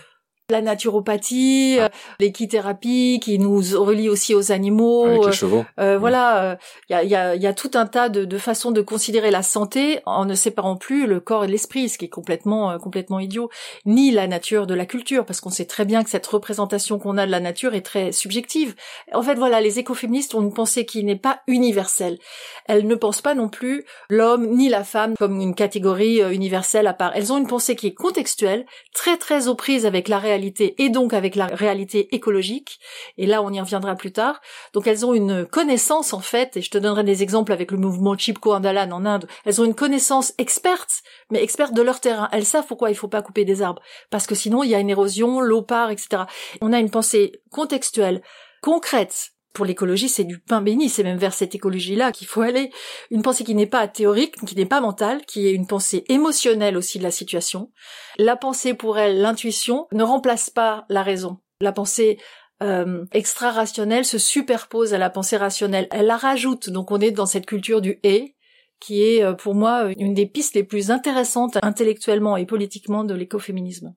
La 0.50 0.62
naturopathie, 0.62 1.76
ah. 1.78 1.84
euh, 1.84 1.88
l'équithérapie 2.20 3.20
qui 3.22 3.38
nous 3.38 3.60
relie 3.74 4.08
aussi 4.08 4.34
aux 4.34 4.50
animaux. 4.50 5.04
Avec 5.04 5.20
les 5.20 5.26
euh, 5.26 5.32
chevaux. 5.32 5.64
Euh, 5.78 5.96
mmh. 5.96 6.00
Voilà, 6.00 6.58
il 6.88 6.92
y 6.92 6.96
a, 6.96 7.04
y, 7.04 7.14
a, 7.14 7.36
y, 7.36 7.46
a, 7.46 7.52
tout 7.52 7.72
un 7.74 7.84
tas 7.84 8.08
de, 8.08 8.24
de, 8.24 8.38
façons 8.38 8.70
de 8.70 8.80
considérer 8.80 9.30
la 9.30 9.42
santé 9.42 10.00
en 10.06 10.24
ne 10.24 10.34
séparant 10.34 10.76
plus 10.76 11.06
le 11.06 11.20
corps 11.20 11.44
et 11.44 11.48
l'esprit, 11.48 11.90
ce 11.90 11.98
qui 11.98 12.06
est 12.06 12.08
complètement 12.08 12.78
complètement 12.78 13.20
idiot, 13.20 13.50
ni 13.84 14.10
la 14.10 14.26
nature 14.26 14.66
de 14.66 14.72
la 14.72 14.86
culture, 14.86 15.26
parce 15.26 15.42
qu'on 15.42 15.50
sait 15.50 15.66
très 15.66 15.84
bien 15.84 16.02
que 16.02 16.08
cette 16.08 16.26
représentation 16.26 16.98
qu'on 16.98 17.18
a 17.18 17.26
de 17.26 17.30
la 17.30 17.40
nature 17.40 17.74
est 17.74 17.82
très 17.82 18.10
subjective. 18.12 18.74
En 19.12 19.22
fait, 19.22 19.34
voilà, 19.34 19.60
les 19.60 19.78
écoféministes 19.78 20.34
ont 20.34 20.40
une 20.40 20.54
pensée 20.54 20.86
qui 20.86 21.04
n'est 21.04 21.16
pas 21.16 21.40
universelle. 21.46 22.18
Elles 22.64 22.86
ne 22.86 22.94
pensent 22.94 23.20
pas 23.20 23.34
non 23.34 23.50
plus 23.50 23.84
l'homme 24.08 24.46
ni 24.46 24.70
la 24.70 24.82
femme 24.82 25.14
comme 25.18 25.38
une 25.42 25.54
catégorie 25.54 26.20
universelle 26.32 26.86
à 26.86 26.94
part. 26.94 27.12
Elles 27.14 27.34
ont 27.34 27.38
une 27.38 27.46
pensée 27.46 27.76
qui 27.76 27.88
est 27.88 27.94
contextuelle, 27.94 28.64
très 28.94 29.18
très 29.18 29.48
aux 29.48 29.54
prises 29.54 29.84
avec 29.84 30.08
la 30.08 30.18
réalité 30.18 30.37
et 30.78 30.88
donc 30.88 31.12
avec 31.12 31.34
la 31.36 31.46
réalité 31.46 32.14
écologique. 32.14 32.78
Et 33.16 33.26
là, 33.26 33.42
on 33.42 33.52
y 33.52 33.60
reviendra 33.60 33.94
plus 33.94 34.12
tard. 34.12 34.40
Donc 34.72 34.86
elles 34.86 35.04
ont 35.04 35.14
une 35.14 35.46
connaissance 35.46 36.12
en 36.12 36.20
fait, 36.20 36.56
et 36.56 36.62
je 36.62 36.70
te 36.70 36.78
donnerai 36.78 37.04
des 37.04 37.22
exemples 37.22 37.52
avec 37.52 37.70
le 37.70 37.78
mouvement 37.78 38.16
Chipko 38.16 38.52
Andalan 38.52 38.90
en 38.90 39.04
Inde. 39.04 39.26
Elles 39.44 39.60
ont 39.60 39.64
une 39.64 39.74
connaissance 39.74 40.32
experte, 40.38 41.02
mais 41.30 41.42
experte 41.42 41.74
de 41.74 41.82
leur 41.82 42.00
terrain. 42.00 42.28
Elles 42.32 42.44
savent 42.44 42.66
pourquoi 42.66 42.90
il 42.90 42.96
faut 42.96 43.08
pas 43.08 43.22
couper 43.22 43.44
des 43.44 43.62
arbres, 43.62 43.82
parce 44.10 44.26
que 44.26 44.34
sinon 44.34 44.62
il 44.62 44.70
y 44.70 44.74
a 44.74 44.80
une 44.80 44.90
érosion, 44.90 45.40
l'eau 45.40 45.62
part, 45.62 45.90
etc. 45.90 46.24
On 46.60 46.72
a 46.72 46.78
une 46.78 46.90
pensée 46.90 47.32
contextuelle, 47.50 48.22
concrète, 48.62 49.32
pour 49.52 49.64
l'écologie, 49.64 50.08
c'est 50.08 50.24
du 50.24 50.38
pain 50.38 50.60
béni, 50.60 50.88
c'est 50.88 51.02
même 51.02 51.18
vers 51.18 51.34
cette 51.34 51.54
écologie-là 51.54 52.12
qu'il 52.12 52.26
faut 52.26 52.42
aller. 52.42 52.70
Une 53.10 53.22
pensée 53.22 53.44
qui 53.44 53.54
n'est 53.54 53.66
pas 53.66 53.88
théorique, 53.88 54.36
qui 54.46 54.54
n'est 54.54 54.66
pas 54.66 54.80
mentale, 54.80 55.24
qui 55.26 55.46
est 55.46 55.52
une 55.52 55.66
pensée 55.66 56.04
émotionnelle 56.08 56.76
aussi 56.76 56.98
de 56.98 57.02
la 57.02 57.10
situation. 57.10 57.70
La 58.18 58.36
pensée 58.36 58.74
pour 58.74 58.98
elle, 58.98 59.20
l'intuition, 59.20 59.86
ne 59.92 60.04
remplace 60.04 60.50
pas 60.50 60.84
la 60.88 61.02
raison. 61.02 61.38
La 61.60 61.72
pensée 61.72 62.18
euh, 62.62 63.04
extra-rationnelle 63.12 64.04
se 64.04 64.18
superpose 64.18 64.94
à 64.94 64.98
la 64.98 65.10
pensée 65.10 65.36
rationnelle. 65.36 65.88
Elle 65.90 66.06
la 66.06 66.16
rajoute, 66.16 66.70
donc 66.70 66.90
on 66.90 67.00
est 67.00 67.10
dans 67.10 67.26
cette 67.26 67.46
culture 67.46 67.80
du 67.80 67.98
et, 68.02 68.36
qui 68.80 69.02
est 69.02 69.22
euh, 69.22 69.32
pour 69.32 69.54
moi 69.54 69.90
une 69.98 70.14
des 70.14 70.26
pistes 70.26 70.54
les 70.54 70.64
plus 70.64 70.90
intéressantes 70.90 71.58
intellectuellement 71.62 72.36
et 72.36 72.46
politiquement 72.46 73.04
de 73.04 73.14
l'écoféminisme. 73.14 73.94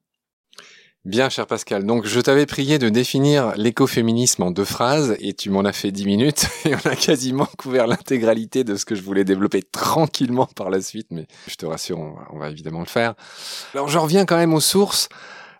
Bien, 1.04 1.28
cher 1.28 1.48
Pascal. 1.48 1.84
Donc, 1.84 2.06
je 2.06 2.20
t'avais 2.20 2.46
prié 2.46 2.78
de 2.78 2.88
définir 2.88 3.54
l'écoféminisme 3.56 4.44
en 4.44 4.52
deux 4.52 4.64
phrases 4.64 5.16
et 5.18 5.32
tu 5.34 5.50
m'en 5.50 5.62
as 5.62 5.72
fait 5.72 5.90
dix 5.90 6.06
minutes 6.06 6.46
et 6.64 6.76
on 6.76 6.88
a 6.88 6.94
quasiment 6.94 7.48
couvert 7.58 7.88
l'intégralité 7.88 8.62
de 8.62 8.76
ce 8.76 8.84
que 8.84 8.94
je 8.94 9.02
voulais 9.02 9.24
développer 9.24 9.64
tranquillement 9.64 10.46
par 10.46 10.70
la 10.70 10.80
suite, 10.80 11.08
mais 11.10 11.26
je 11.48 11.56
te 11.56 11.66
rassure, 11.66 11.98
on 11.98 12.38
va, 12.38 12.50
évidemment 12.50 12.78
le 12.78 12.86
faire. 12.86 13.14
Alors, 13.74 13.88
je 13.88 13.98
reviens 13.98 14.24
quand 14.26 14.36
même 14.36 14.54
aux 14.54 14.60
sources. 14.60 15.08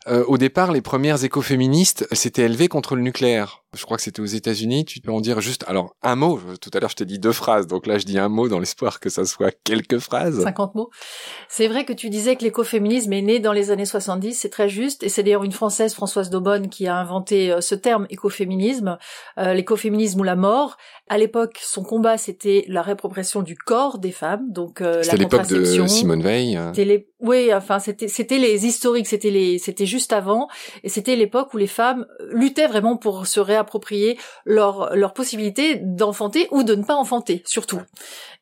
Euh, 0.07 0.25
au 0.29 0.39
départ, 0.39 0.71
les 0.71 0.81
premières 0.81 1.25
écoféministes 1.25 2.07
s'étaient 2.13 2.43
élevées 2.43 2.69
contre 2.69 2.95
le 2.95 3.03
nucléaire 3.03 3.62
je 3.75 3.85
crois 3.85 3.97
que 3.97 4.03
c'était 4.03 4.21
aux 4.21 4.27
États-Unis, 4.27 4.85
tu 4.85 5.01
peux 5.01 5.13
en 5.13 5.23
dire 5.23 5.41
juste, 5.41 5.65
alors 5.67 5.97
un 6.03 6.15
mot, 6.15 6.39
tout 6.61 6.71
à 6.75 6.81
l'heure 6.81 6.91
je 6.91 6.97
t'ai 6.97 7.07
dit 7.07 7.19
deux 7.19 7.33
phrases, 7.33 7.67
donc 7.67 7.87
là 7.87 7.97
je 7.97 8.05
dis 8.05 8.19
un 8.19 8.29
mot 8.29 8.47
dans 8.49 8.59
l'espoir 8.59 9.01
que 9.01 9.09
ça 9.09 9.25
soit 9.25 9.51
quelques 9.65 9.99
phrases. 9.99 10.43
50 10.43 10.75
mots. 10.75 10.91
C'est 11.49 11.69
vrai 11.69 11.87
que 11.87 11.95
tu 11.95 12.11
disais 12.11 12.37
que 12.37 12.45
l'écoféminisme 12.45 13.13
est 13.15 13.23
né 13.23 13.39
dans 13.39 13.53
les 13.53 13.71
années 13.71 13.87
70, 13.87 14.35
c'est 14.35 14.51
très 14.51 14.69
juste, 14.69 15.03
et 15.03 15.09
c'est 15.09 15.23
d'ailleurs 15.23 15.45
une 15.45 15.53
Française, 15.53 15.95
Françoise 15.95 16.29
Daubonne, 16.29 16.69
qui 16.69 16.87
a 16.87 16.97
inventé 16.97 17.51
euh, 17.51 17.63
ce 17.63 17.75
terme 17.75 18.07
écoféminisme, 18.11 18.99
euh, 19.39 19.55
l'écoféminisme 19.55 20.21
ou 20.21 20.25
la 20.25 20.37
mort. 20.37 20.77
À 21.09 21.17
l'époque, 21.17 21.59
son 21.63 21.83
combat 21.83 22.19
c'était 22.19 22.67
la 22.69 22.83
réappropriation 22.83 23.41
du 23.41 23.57
corps 23.57 23.99
des 23.99 24.13
femmes, 24.13 24.53
donc 24.53 24.83
euh, 24.83 25.03
C'était 25.03 25.17
l'époque 25.17 25.47
de 25.47 25.87
Simone 25.87 26.23
Veil. 26.23 26.61
Les... 26.77 27.09
Oui, 27.21 27.55
enfin 27.55 27.79
c'était 27.79 28.09
c'était 28.09 28.39
les 28.39 28.67
historiques, 28.67 29.07
c'était 29.07 29.31
les 29.31 29.59
c'était 29.59 29.87
juste 29.87 30.13
avant, 30.13 30.49
et 30.83 30.91
c'était 30.91 31.17
l'époque 31.17 31.55
où 31.55 31.57
les 31.57 31.67
femmes 31.67 32.07
luttaient 32.33 32.67
vraiment 32.67 32.97
pour 32.97 33.27
se 33.27 33.41
réapproprier 33.41 33.62
approprier 33.63 34.19
leur, 34.45 34.95
leur 34.95 35.15
possibilité 35.15 35.77
d'enfanter 35.77 36.49
ou 36.51 36.63
de 36.63 36.75
ne 36.75 36.85
pas 36.85 36.95
enfanter, 36.95 37.43
surtout. 37.47 37.81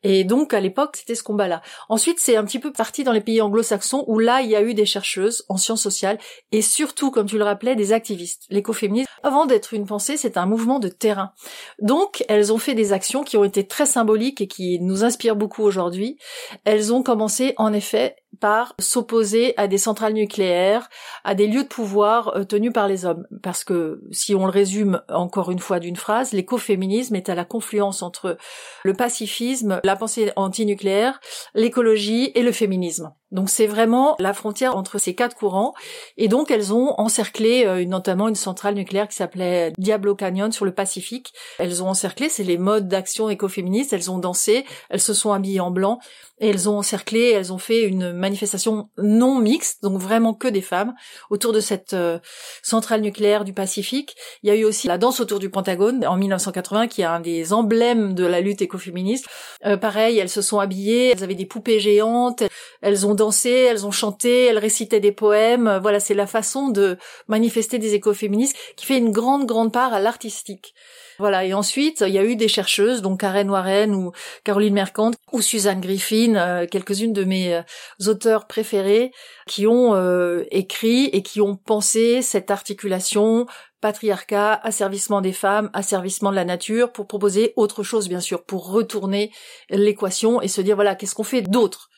Et 0.03 0.23
donc, 0.23 0.53
à 0.53 0.59
l'époque, 0.59 0.97
c'était 0.97 1.15
ce 1.15 1.23
combat-là. 1.23 1.61
Ensuite, 1.89 2.19
c'est 2.19 2.35
un 2.35 2.43
petit 2.43 2.59
peu 2.59 2.71
parti 2.71 3.03
dans 3.03 3.11
les 3.11 3.21
pays 3.21 3.41
anglo-saxons 3.41 4.03
où 4.07 4.19
là, 4.19 4.41
il 4.41 4.49
y 4.49 4.55
a 4.55 4.61
eu 4.61 4.73
des 4.73 4.85
chercheuses 4.85 5.45
en 5.47 5.57
sciences 5.57 5.83
sociales 5.83 6.17
et 6.51 6.61
surtout, 6.61 7.11
comme 7.11 7.27
tu 7.27 7.37
le 7.37 7.43
rappelais, 7.43 7.75
des 7.75 7.93
activistes. 7.93 8.45
L'écoféminisme, 8.49 9.09
avant 9.23 9.45
d'être 9.45 9.73
une 9.73 9.85
pensée, 9.85 10.17
c'est 10.17 10.37
un 10.37 10.45
mouvement 10.45 10.79
de 10.79 10.87
terrain. 10.87 11.33
Donc, 11.79 12.23
elles 12.27 12.51
ont 12.51 12.57
fait 12.57 12.73
des 12.73 12.93
actions 12.93 13.23
qui 13.23 13.37
ont 13.37 13.43
été 13.43 13.67
très 13.67 13.85
symboliques 13.85 14.41
et 14.41 14.47
qui 14.47 14.79
nous 14.79 15.03
inspirent 15.03 15.35
beaucoup 15.35 15.63
aujourd'hui. 15.63 16.17
Elles 16.65 16.93
ont 16.93 17.03
commencé, 17.03 17.53
en 17.57 17.71
effet, 17.71 18.15
par 18.39 18.73
s'opposer 18.79 19.53
à 19.57 19.67
des 19.67 19.77
centrales 19.77 20.13
nucléaires, 20.13 20.89
à 21.23 21.35
des 21.35 21.47
lieux 21.47 21.63
de 21.63 21.67
pouvoir 21.67 22.35
euh, 22.35 22.43
tenus 22.43 22.73
par 22.73 22.87
les 22.87 23.05
hommes. 23.05 23.27
Parce 23.43 23.63
que, 23.63 24.01
si 24.11 24.33
on 24.33 24.45
le 24.45 24.51
résume 24.51 25.01
encore 25.09 25.51
une 25.51 25.59
fois 25.59 25.79
d'une 25.79 25.95
phrase, 25.95 26.31
l'écoféminisme 26.31 27.15
est 27.15 27.29
à 27.29 27.35
la 27.35 27.45
confluence 27.45 28.01
entre 28.01 28.37
le 28.83 28.93
pacifisme, 28.93 29.79
la 29.83 29.95
pensée 29.95 30.31
antinucléaire, 30.35 31.19
l'écologie 31.53 32.31
et 32.35 32.41
le 32.41 32.51
féminisme. 32.51 33.13
Donc 33.31 33.49
c'est 33.49 33.67
vraiment 33.67 34.15
la 34.19 34.33
frontière 34.33 34.75
entre 34.75 34.97
ces 34.97 35.15
quatre 35.15 35.35
courants. 35.35 35.73
Et 36.17 36.27
donc 36.27 36.51
elles 36.51 36.73
ont 36.73 36.93
encerclé 36.97 37.65
euh, 37.65 37.85
notamment 37.85 38.27
une 38.27 38.35
centrale 38.35 38.75
nucléaire 38.75 39.07
qui 39.07 39.15
s'appelait 39.15 39.73
Diablo 39.77 40.15
Canyon 40.15 40.51
sur 40.51 40.65
le 40.65 40.73
Pacifique. 40.73 41.33
Elles 41.59 41.83
ont 41.83 41.87
encerclé, 41.87 42.29
c'est 42.29 42.43
les 42.43 42.57
modes 42.57 42.87
d'action 42.87 43.29
écoféministes. 43.29 43.93
Elles 43.93 44.11
ont 44.11 44.17
dansé, 44.17 44.65
elles 44.89 45.01
se 45.01 45.13
sont 45.13 45.31
habillées 45.31 45.59
en 45.59 45.71
blanc 45.71 45.99
et 46.41 46.49
elles 46.49 46.67
ont 46.67 46.77
encerclé, 46.79 47.29
elles 47.29 47.53
ont 47.53 47.59
fait 47.59 47.83
une 47.83 48.11
manifestation 48.13 48.89
non 48.97 49.37
mixte, 49.37 49.83
donc 49.83 49.99
vraiment 49.99 50.33
que 50.33 50.47
des 50.47 50.61
femmes, 50.61 50.95
autour 51.29 51.53
de 51.53 51.59
cette 51.59 51.93
euh, 51.93 52.17
centrale 52.63 53.01
nucléaire 53.01 53.45
du 53.45 53.53
Pacifique. 53.53 54.15
Il 54.41 54.47
y 54.47 54.51
a 54.51 54.55
eu 54.55 54.65
aussi 54.65 54.87
la 54.87 54.97
danse 54.97 55.19
autour 55.19 55.37
du 55.37 55.51
Pentagone 55.51 56.03
en 56.05 56.17
1980, 56.17 56.87
qui 56.87 57.01
est 57.03 57.05
un 57.05 57.19
des 57.19 57.53
emblèmes 57.53 58.15
de 58.15 58.25
la 58.25 58.41
lutte 58.41 58.63
écoféministe. 58.63 59.27
Euh, 59.65 59.77
pareil, 59.77 60.17
elles 60.17 60.29
se 60.29 60.41
sont 60.41 60.59
habillées, 60.59 61.11
elles 61.11 61.23
avaient 61.23 61.35
des 61.35 61.45
poupées 61.45 61.79
géantes, 61.79 62.41
elles 62.81 63.05
ont 63.05 63.13
elles 63.45 63.85
ont 63.85 63.91
chanté, 63.91 64.45
elles 64.45 64.57
récitaient 64.57 64.99
des 64.99 65.11
poèmes. 65.11 65.79
Voilà, 65.81 65.99
c'est 65.99 66.13
la 66.13 66.27
façon 66.27 66.69
de 66.69 66.97
manifester 67.27 67.79
des 67.79 67.93
écoféministes 67.93 68.55
qui 68.75 68.85
fait 68.85 68.97
une 68.97 69.11
grande, 69.11 69.45
grande 69.45 69.71
part 69.71 69.93
à 69.93 69.99
l'artistique. 69.99 70.73
Voilà. 71.21 71.45
Et 71.45 71.53
ensuite, 71.53 72.03
il 72.07 72.13
y 72.13 72.17
a 72.17 72.23
eu 72.23 72.35
des 72.35 72.47
chercheuses, 72.47 73.03
donc 73.03 73.19
Karen 73.19 73.47
Warren 73.47 73.93
ou 73.93 74.11
Caroline 74.43 74.73
Mercante 74.73 75.13
ou 75.31 75.41
Suzanne 75.41 75.79
Griffin, 75.79 76.33
euh, 76.35 76.65
quelques-unes 76.65 77.13
de 77.13 77.23
mes 77.23 77.53
euh, 77.53 77.61
auteurs 78.07 78.47
préférés, 78.47 79.11
qui 79.47 79.67
ont 79.67 79.93
euh, 79.93 80.43
écrit 80.49 81.05
et 81.13 81.21
qui 81.21 81.39
ont 81.39 81.55
pensé 81.55 82.23
cette 82.23 82.49
articulation 82.49 83.45
patriarcat, 83.81 84.59
asservissement 84.63 85.21
des 85.21 85.31
femmes, 85.31 85.69
asservissement 85.73 86.31
de 86.31 86.35
la 86.35 86.45
nature, 86.45 86.91
pour 86.91 87.05
proposer 87.05 87.53
autre 87.55 87.83
chose, 87.83 88.09
bien 88.09 88.19
sûr, 88.19 88.43
pour 88.43 88.71
retourner 88.71 89.31
l'équation 89.69 90.41
et 90.41 90.47
se 90.47 90.61
dire, 90.61 90.73
voilà, 90.73 90.95
qu'est-ce 90.95 91.13
qu'on 91.13 91.23
fait 91.23 91.43
d'autre? 91.43 91.90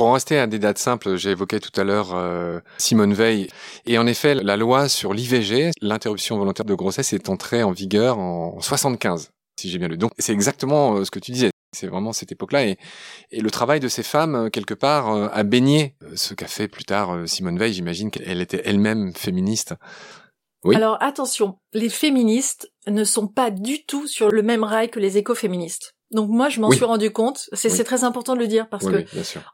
Pour 0.00 0.08
en 0.08 0.12
rester 0.14 0.38
à 0.38 0.46
des 0.46 0.58
dates 0.58 0.78
simples, 0.78 1.16
j'ai 1.16 1.32
évoqué 1.32 1.60
tout 1.60 1.78
à 1.78 1.84
l'heure 1.84 2.14
euh, 2.14 2.58
Simone 2.78 3.12
Veil. 3.12 3.48
Et 3.84 3.98
en 3.98 4.06
effet, 4.06 4.34
la 4.34 4.56
loi 4.56 4.88
sur 4.88 5.12
l'IVG, 5.12 5.72
l'interruption 5.82 6.38
volontaire 6.38 6.64
de 6.64 6.72
grossesse, 6.72 7.12
est 7.12 7.28
entrée 7.28 7.62
en 7.62 7.70
vigueur 7.70 8.18
en 8.18 8.58
75, 8.62 9.30
si 9.60 9.68
j'ai 9.68 9.76
bien 9.76 9.88
lu. 9.88 9.98
Donc 9.98 10.12
c'est 10.16 10.32
exactement 10.32 10.94
euh, 10.94 11.04
ce 11.04 11.10
que 11.10 11.18
tu 11.18 11.32
disais. 11.32 11.50
C'est 11.76 11.86
vraiment 11.86 12.14
cette 12.14 12.32
époque-là. 12.32 12.64
Et, 12.64 12.78
le 13.30 13.50
travail 13.50 13.78
de 13.78 13.88
ces 13.88 14.02
femmes, 14.02 14.34
euh, 14.36 14.48
quelque 14.48 14.72
part, 14.72 15.10
a 15.10 15.42
baigné 15.42 15.96
ce 16.14 16.32
qu'a 16.32 16.48
fait 16.48 16.66
plus 16.66 16.84
tard 16.84 17.28
Simone 17.28 17.58
Veil. 17.58 17.74
J'imagine 17.74 18.10
qu'elle 18.10 18.40
était 18.40 18.62
elle-même 18.64 19.12
féministe. 19.14 19.74
Oui. 20.64 20.76
Alors 20.76 20.96
attention, 21.02 21.58
les 21.74 21.90
féministes 21.90 22.72
ne 22.86 23.04
sont 23.04 23.28
pas 23.28 23.50
du 23.50 23.84
tout 23.84 24.06
sur 24.06 24.30
le 24.30 24.40
même 24.40 24.64
rail 24.64 24.88
que 24.88 24.98
les 24.98 25.18
écoféministes. 25.18 25.92
Donc 26.10 26.28
moi, 26.28 26.48
je 26.48 26.60
m'en 26.60 26.70
suis 26.70 26.84
rendu 26.84 27.12
compte. 27.12 27.48
C'est 27.52 27.84
très 27.84 28.02
important 28.02 28.34
de 28.34 28.40
le 28.40 28.48
dire 28.48 28.68
parce 28.68 28.86
que, 28.86 29.04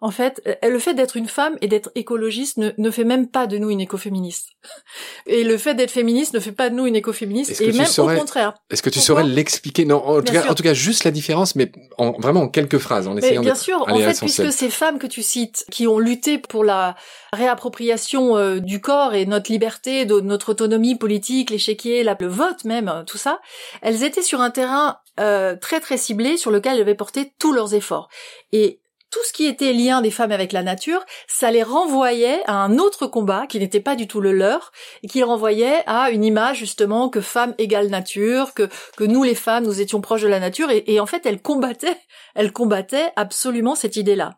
en 0.00 0.10
fait, 0.10 0.40
euh, 0.46 0.54
le 0.68 0.78
fait 0.78 0.94
d'être 0.94 1.16
une 1.16 1.28
femme 1.28 1.56
et 1.60 1.68
d'être 1.68 1.90
écologiste 1.94 2.56
ne, 2.56 2.70
ne, 2.78 2.90
fait 2.90 3.04
même 3.04 3.28
pas 3.28 3.46
de 3.46 3.58
nous 3.58 3.68
une 3.68 3.80
écoféministe. 3.80 4.48
Et 5.26 5.44
le 5.44 5.58
fait 5.58 5.74
d'être 5.74 5.90
féministe 5.90 6.32
ne 6.34 6.40
fait 6.40 6.52
pas 6.52 6.70
de 6.70 6.74
nous 6.74 6.86
une 6.86 6.96
écoféministe. 6.96 7.60
Et 7.60 7.72
même 7.72 7.86
au 7.98 8.08
contraire. 8.18 8.54
Est-ce 8.70 8.82
que 8.82 8.90
tu 8.90 9.00
saurais 9.00 9.24
l'expliquer? 9.24 9.84
Non, 9.84 9.96
en 9.96 10.22
tout, 10.22 10.32
cas, 10.32 10.48
en 10.48 10.54
tout, 10.54 10.62
cas, 10.62 10.72
juste 10.72 11.04
la 11.04 11.10
différence, 11.10 11.56
mais 11.56 11.70
en, 11.98 12.12
vraiment 12.12 12.42
en 12.42 12.48
quelques 12.48 12.78
phrases, 12.78 13.06
en 13.06 13.16
essayant 13.16 13.42
Bien 13.42 13.54
sûr. 13.54 13.84
En 13.86 13.98
fait, 13.98 14.18
puisque 14.18 14.52
ces 14.52 14.70
femmes 14.70 14.98
que 14.98 15.06
tu 15.06 15.22
cites, 15.22 15.66
qui 15.70 15.86
ont 15.86 15.98
lutté 15.98 16.38
pour 16.38 16.64
la 16.64 16.96
réappropriation 17.32 18.36
euh, 18.36 18.60
du 18.60 18.80
corps 18.80 19.14
et 19.14 19.26
notre 19.26 19.50
liberté, 19.50 20.06
de 20.06 20.20
notre 20.20 20.50
autonomie 20.50 20.96
politique, 20.96 21.50
l'échiquier, 21.50 22.02
le 22.02 22.26
vote 22.26 22.64
même, 22.64 23.04
tout 23.06 23.18
ça, 23.18 23.40
elles 23.82 24.02
étaient 24.02 24.22
sur 24.22 24.40
un 24.40 24.50
terrain 24.50 24.98
euh, 25.20 25.56
très 25.56 25.80
très 25.80 25.96
ciblé 25.96 26.36
sur 26.36 26.50
lequel 26.50 26.74
elles 26.74 26.82
avaient 26.82 26.94
porté 26.94 27.32
tous 27.38 27.52
leurs 27.52 27.74
efforts. 27.74 28.08
Et 28.52 28.80
tout 29.10 29.20
ce 29.24 29.32
qui 29.32 29.46
était 29.46 29.72
lien 29.72 30.02
des 30.02 30.10
femmes 30.10 30.32
avec 30.32 30.52
la 30.52 30.62
nature, 30.62 31.04
ça 31.26 31.50
les 31.50 31.62
renvoyait 31.62 32.42
à 32.46 32.54
un 32.54 32.78
autre 32.78 33.06
combat 33.06 33.46
qui 33.46 33.58
n'était 33.58 33.80
pas 33.80 33.96
du 33.96 34.08
tout 34.08 34.20
le 34.20 34.32
leur, 34.32 34.72
et 35.02 35.08
qui 35.08 35.18
les 35.18 35.24
renvoyait 35.24 35.82
à 35.86 36.10
une 36.10 36.24
image 36.24 36.58
justement 36.58 37.08
que 37.08 37.20
femme 37.20 37.54
égale 37.58 37.88
nature, 37.88 38.52
que, 38.52 38.68
que 38.96 39.04
nous 39.04 39.22
les 39.22 39.34
femmes, 39.34 39.64
nous 39.64 39.80
étions 39.80 40.00
proches 40.00 40.22
de 40.22 40.28
la 40.28 40.40
nature, 40.40 40.70
et, 40.70 40.84
et 40.88 41.00
en 41.00 41.06
fait 41.06 41.24
elles 41.24 41.40
combattaient, 41.40 41.96
elles 42.34 42.52
combattaient 42.52 43.12
absolument 43.16 43.74
cette 43.74 43.96
idée-là. 43.96 44.36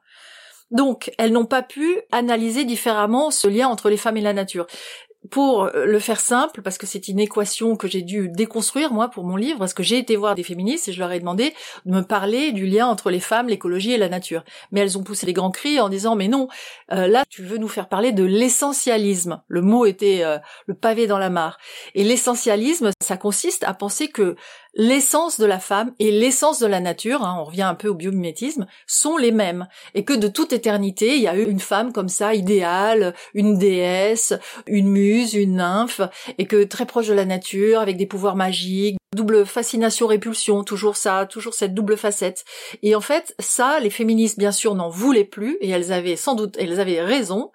Donc, 0.71 1.11
elles 1.17 1.33
n'ont 1.33 1.47
pas 1.47 1.63
pu 1.63 1.99
analyser 2.13 2.67
différemment 2.67 3.31
ce 3.31 3.49
lien 3.49 3.69
entre 3.69 3.89
les 3.89 3.97
femmes 3.97 4.19
et 4.19 4.23
la 4.23 4.35
nature 4.35 4.67
pour 5.31 5.65
euh, 5.65 5.85
le 5.85 5.99
faire 5.99 6.21
simple, 6.21 6.63
parce 6.63 6.79
que 6.79 6.87
c'est 6.87 7.09
une 7.09 7.21
équation 7.21 7.77
que 7.77 7.89
j'ai 7.89 8.03
dû 8.03 8.29
déconstruire 8.29 8.93
moi 8.93 9.09
pour 9.09 9.25
mon 9.25 9.37
livre, 9.37 9.59
parce 9.59 9.75
que 9.75 9.83
j'ai 9.83 9.99
été 9.99 10.17
voir 10.17 10.35
des 10.35 10.43
féministes 10.43 10.89
et 10.89 10.93
je 10.93 10.99
leur 10.99 11.13
ai 11.13 11.21
demandé 11.21 11.55
de 11.87 11.93
me 11.93 12.03
parler 12.03 12.53
du 12.53 12.67
lien 12.67 12.87
entre 12.87 13.11
les 13.11 13.21
femmes, 13.21 13.49
l'écologie 13.49 13.93
et 13.93 13.99
la 13.99 14.09
nature. 14.09 14.45
Mais 14.73 14.81
elles 14.81 14.99
ont 14.99 15.03
poussé 15.03 15.27
des 15.27 15.33
grands 15.33 15.51
cris 15.51 15.81
en 15.81 15.89
disant 15.89 16.17
mais 16.17 16.29
non, 16.29 16.49
euh, 16.93 17.07
là 17.07 17.25
tu 17.29 17.43
veux 17.43 17.59
nous 17.59 17.69
faire 17.69 17.89
parler 17.89 18.13
de 18.13 18.25
l'essentialisme. 18.25 19.43
Le 19.49 19.63
mot 19.63 19.87
était 19.87 20.23
euh, 20.23 20.39
le 20.67 20.75
pavé 20.75 21.07
dans 21.07 21.19
la 21.19 21.31
mare. 21.31 21.59
Et 21.95 22.05
l'essentialisme, 22.05 22.91
ça 23.03 23.17
consiste 23.17 23.65
à 23.65 23.75
penser 23.75 24.09
que 24.09 24.37
l'essence 24.79 25.39
de 25.39 25.45
la 25.45 25.59
femme 25.59 25.93
et 25.99 26.11
l'essence 26.11 26.61
de 26.61 26.67
la 26.67 26.81
nature, 26.81 27.23
hein, 27.25 27.37
on 27.39 27.45
revient 27.45 27.63
un 27.63 27.75
peu 27.75 27.89
au 27.89 27.95
biomimétisme, 27.95 28.67
sont 28.87 29.17
les 29.17 29.33
mêmes. 29.33 29.69
Et 29.95 30.05
que 30.05 30.15
de 30.15 30.29
toute 30.29 30.53
éternité, 30.53 31.17
il 31.17 31.23
y 31.23 31.29
a 31.29 31.37
eu 31.37 31.45
une 31.45 31.61
femme 31.61 31.93
comme 31.93 32.09
ça, 32.09 32.33
idéale, 32.33 33.15
une 33.35 33.59
déesse, 33.59 34.33
une 34.67 34.89
muse, 34.89 35.35
une 35.35 35.57
nymphe, 35.57 36.01
et 36.39 36.47
que 36.47 36.63
très 36.63 36.87
proche 36.87 37.09
de 37.09 37.15
la 37.15 37.25
nature, 37.25 37.81
avec 37.81 37.97
des 37.97 38.07
pouvoirs 38.07 38.37
magiques, 38.37 38.97
double 39.15 39.45
fascination-répulsion, 39.45 40.63
toujours 40.63 40.97
ça, 40.97 41.27
toujours 41.27 41.55
cette 41.55 41.75
double 41.75 41.97
facette. 41.97 42.45
Et 42.83 42.95
en 42.95 43.01
fait, 43.01 43.35
ça, 43.41 43.81
les 43.81 43.91
féministes, 43.91 44.39
bien 44.39 44.53
sûr, 44.53 44.77
n'en 44.77 44.89
voulaient 44.89 45.25
plus, 45.25 45.59
et 45.61 45.71
elles 45.71 45.93
avaient 45.93 46.17
sans 46.17 46.37
doute, 46.37 46.57
elles 46.59 46.79
avaient 46.79 47.03
raison, 47.03 47.51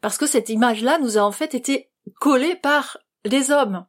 parce 0.00 0.16
que 0.16 0.26
cette 0.26 0.48
image-là 0.48 0.98
nous 0.98 1.18
a 1.18 1.22
en 1.22 1.32
fait 1.32 1.54
été 1.54 1.90
collée 2.18 2.56
par 2.56 2.96
les 3.24 3.50
hommes 3.50 3.84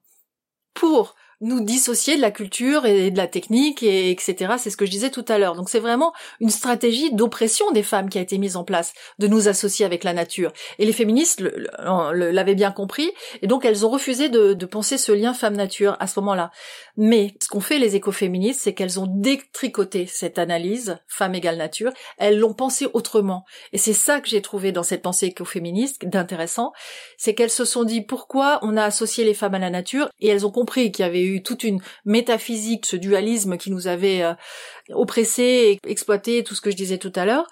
pour 0.74 1.16
nous 1.44 1.60
dissocier 1.60 2.16
de 2.16 2.22
la 2.22 2.32
culture 2.32 2.86
et 2.86 3.12
de 3.12 3.18
la 3.18 3.28
technique 3.28 3.84
et 3.84 4.10
etc. 4.12 4.54
C'est 4.58 4.70
ce 4.70 4.78
que 4.78 4.86
je 4.86 4.92
disais 4.92 5.10
tout 5.10 5.26
à 5.28 5.38
l'heure. 5.38 5.56
Donc 5.56 5.70
c'est 5.70 5.80
vraiment 5.80 6.14
une 6.40 6.50
stratégie 6.50 7.14
d'oppression 7.14 7.70
des 7.72 7.84
femmes 7.84 8.10
qui 8.10 8.18
a 8.18 8.22
été 8.22 8.38
mise 8.38 8.56
en 8.56 8.64
place, 8.64 8.94
de 9.20 9.28
nous 9.28 9.48
associer 9.48 9.86
avec 9.86 10.04
la 10.04 10.14
nature. 10.14 10.54
Et 10.80 10.86
les 10.86 10.94
féministes 10.94 11.44
l'avaient 11.80 12.56
bien 12.56 12.72
compris, 12.72 13.12
et 13.42 13.48
donc 13.48 13.66
elles 13.66 13.86
ont 13.86 13.90
refusé 13.90 14.30
de, 14.30 14.54
de 14.54 14.66
penser 14.66 14.98
ce 14.98 15.12
lien 15.12 15.34
femme-nature 15.34 15.98
à 16.00 16.08
ce 16.08 16.20
moment-là. 16.22 16.52
Mais 16.96 17.36
ce 17.42 17.50
qu'ont 17.50 17.60
fait 17.60 17.80
les 17.80 17.96
écoféministes, 17.96 18.62
c'est 18.64 18.74
qu'elles 18.74 19.00
ont 19.00 19.08
détricoté 19.08 20.06
cette 20.06 20.40
analyse 20.40 20.98
femme 21.08 21.36
égale 21.36 21.58
nature. 21.58 21.92
Elles 22.18 22.40
l'ont 22.40 22.54
pensé 22.54 22.88
autrement. 22.94 23.44
Et 23.74 23.78
c'est 23.78 23.94
ça 23.94 24.22
que 24.22 24.30
j'ai 24.30 24.42
trouvé 24.42 24.72
dans 24.72 24.84
cette 24.84 25.02
pensée 25.02 25.28
écoféministe 25.28 26.06
d'intéressant, 26.06 26.72
c'est 27.18 27.36
qu'elles 27.36 27.50
se 27.50 27.66
sont 27.66 27.84
dit 27.84 28.02
pourquoi 28.02 28.60
on 28.62 28.78
a 28.78 28.84
associé 28.84 29.26
les 29.26 29.34
femmes 29.34 29.56
à 29.56 29.60
la 29.60 29.70
nature, 29.70 30.10
et 30.20 30.30
elles 30.30 30.46
ont 30.46 30.52
compris 30.52 30.92
qu'il 30.92 31.04
y 31.04 31.08
avait 31.08 31.24
eu 31.24 31.33
toute 31.42 31.64
une 31.64 31.82
métaphysique, 32.06 32.86
ce 32.86 32.96
dualisme 32.96 33.58
qui 33.58 33.72
nous 33.72 33.88
avait 33.88 34.22
euh, 34.22 34.34
oppressé, 34.90 35.80
exploité, 35.88 36.44
tout 36.44 36.56
ce 36.56 36.62
que 36.62 36.72
je 36.72 36.76
disais 36.76 36.98
tout 36.98 37.14
à 37.16 37.26
l'heure, 37.26 37.48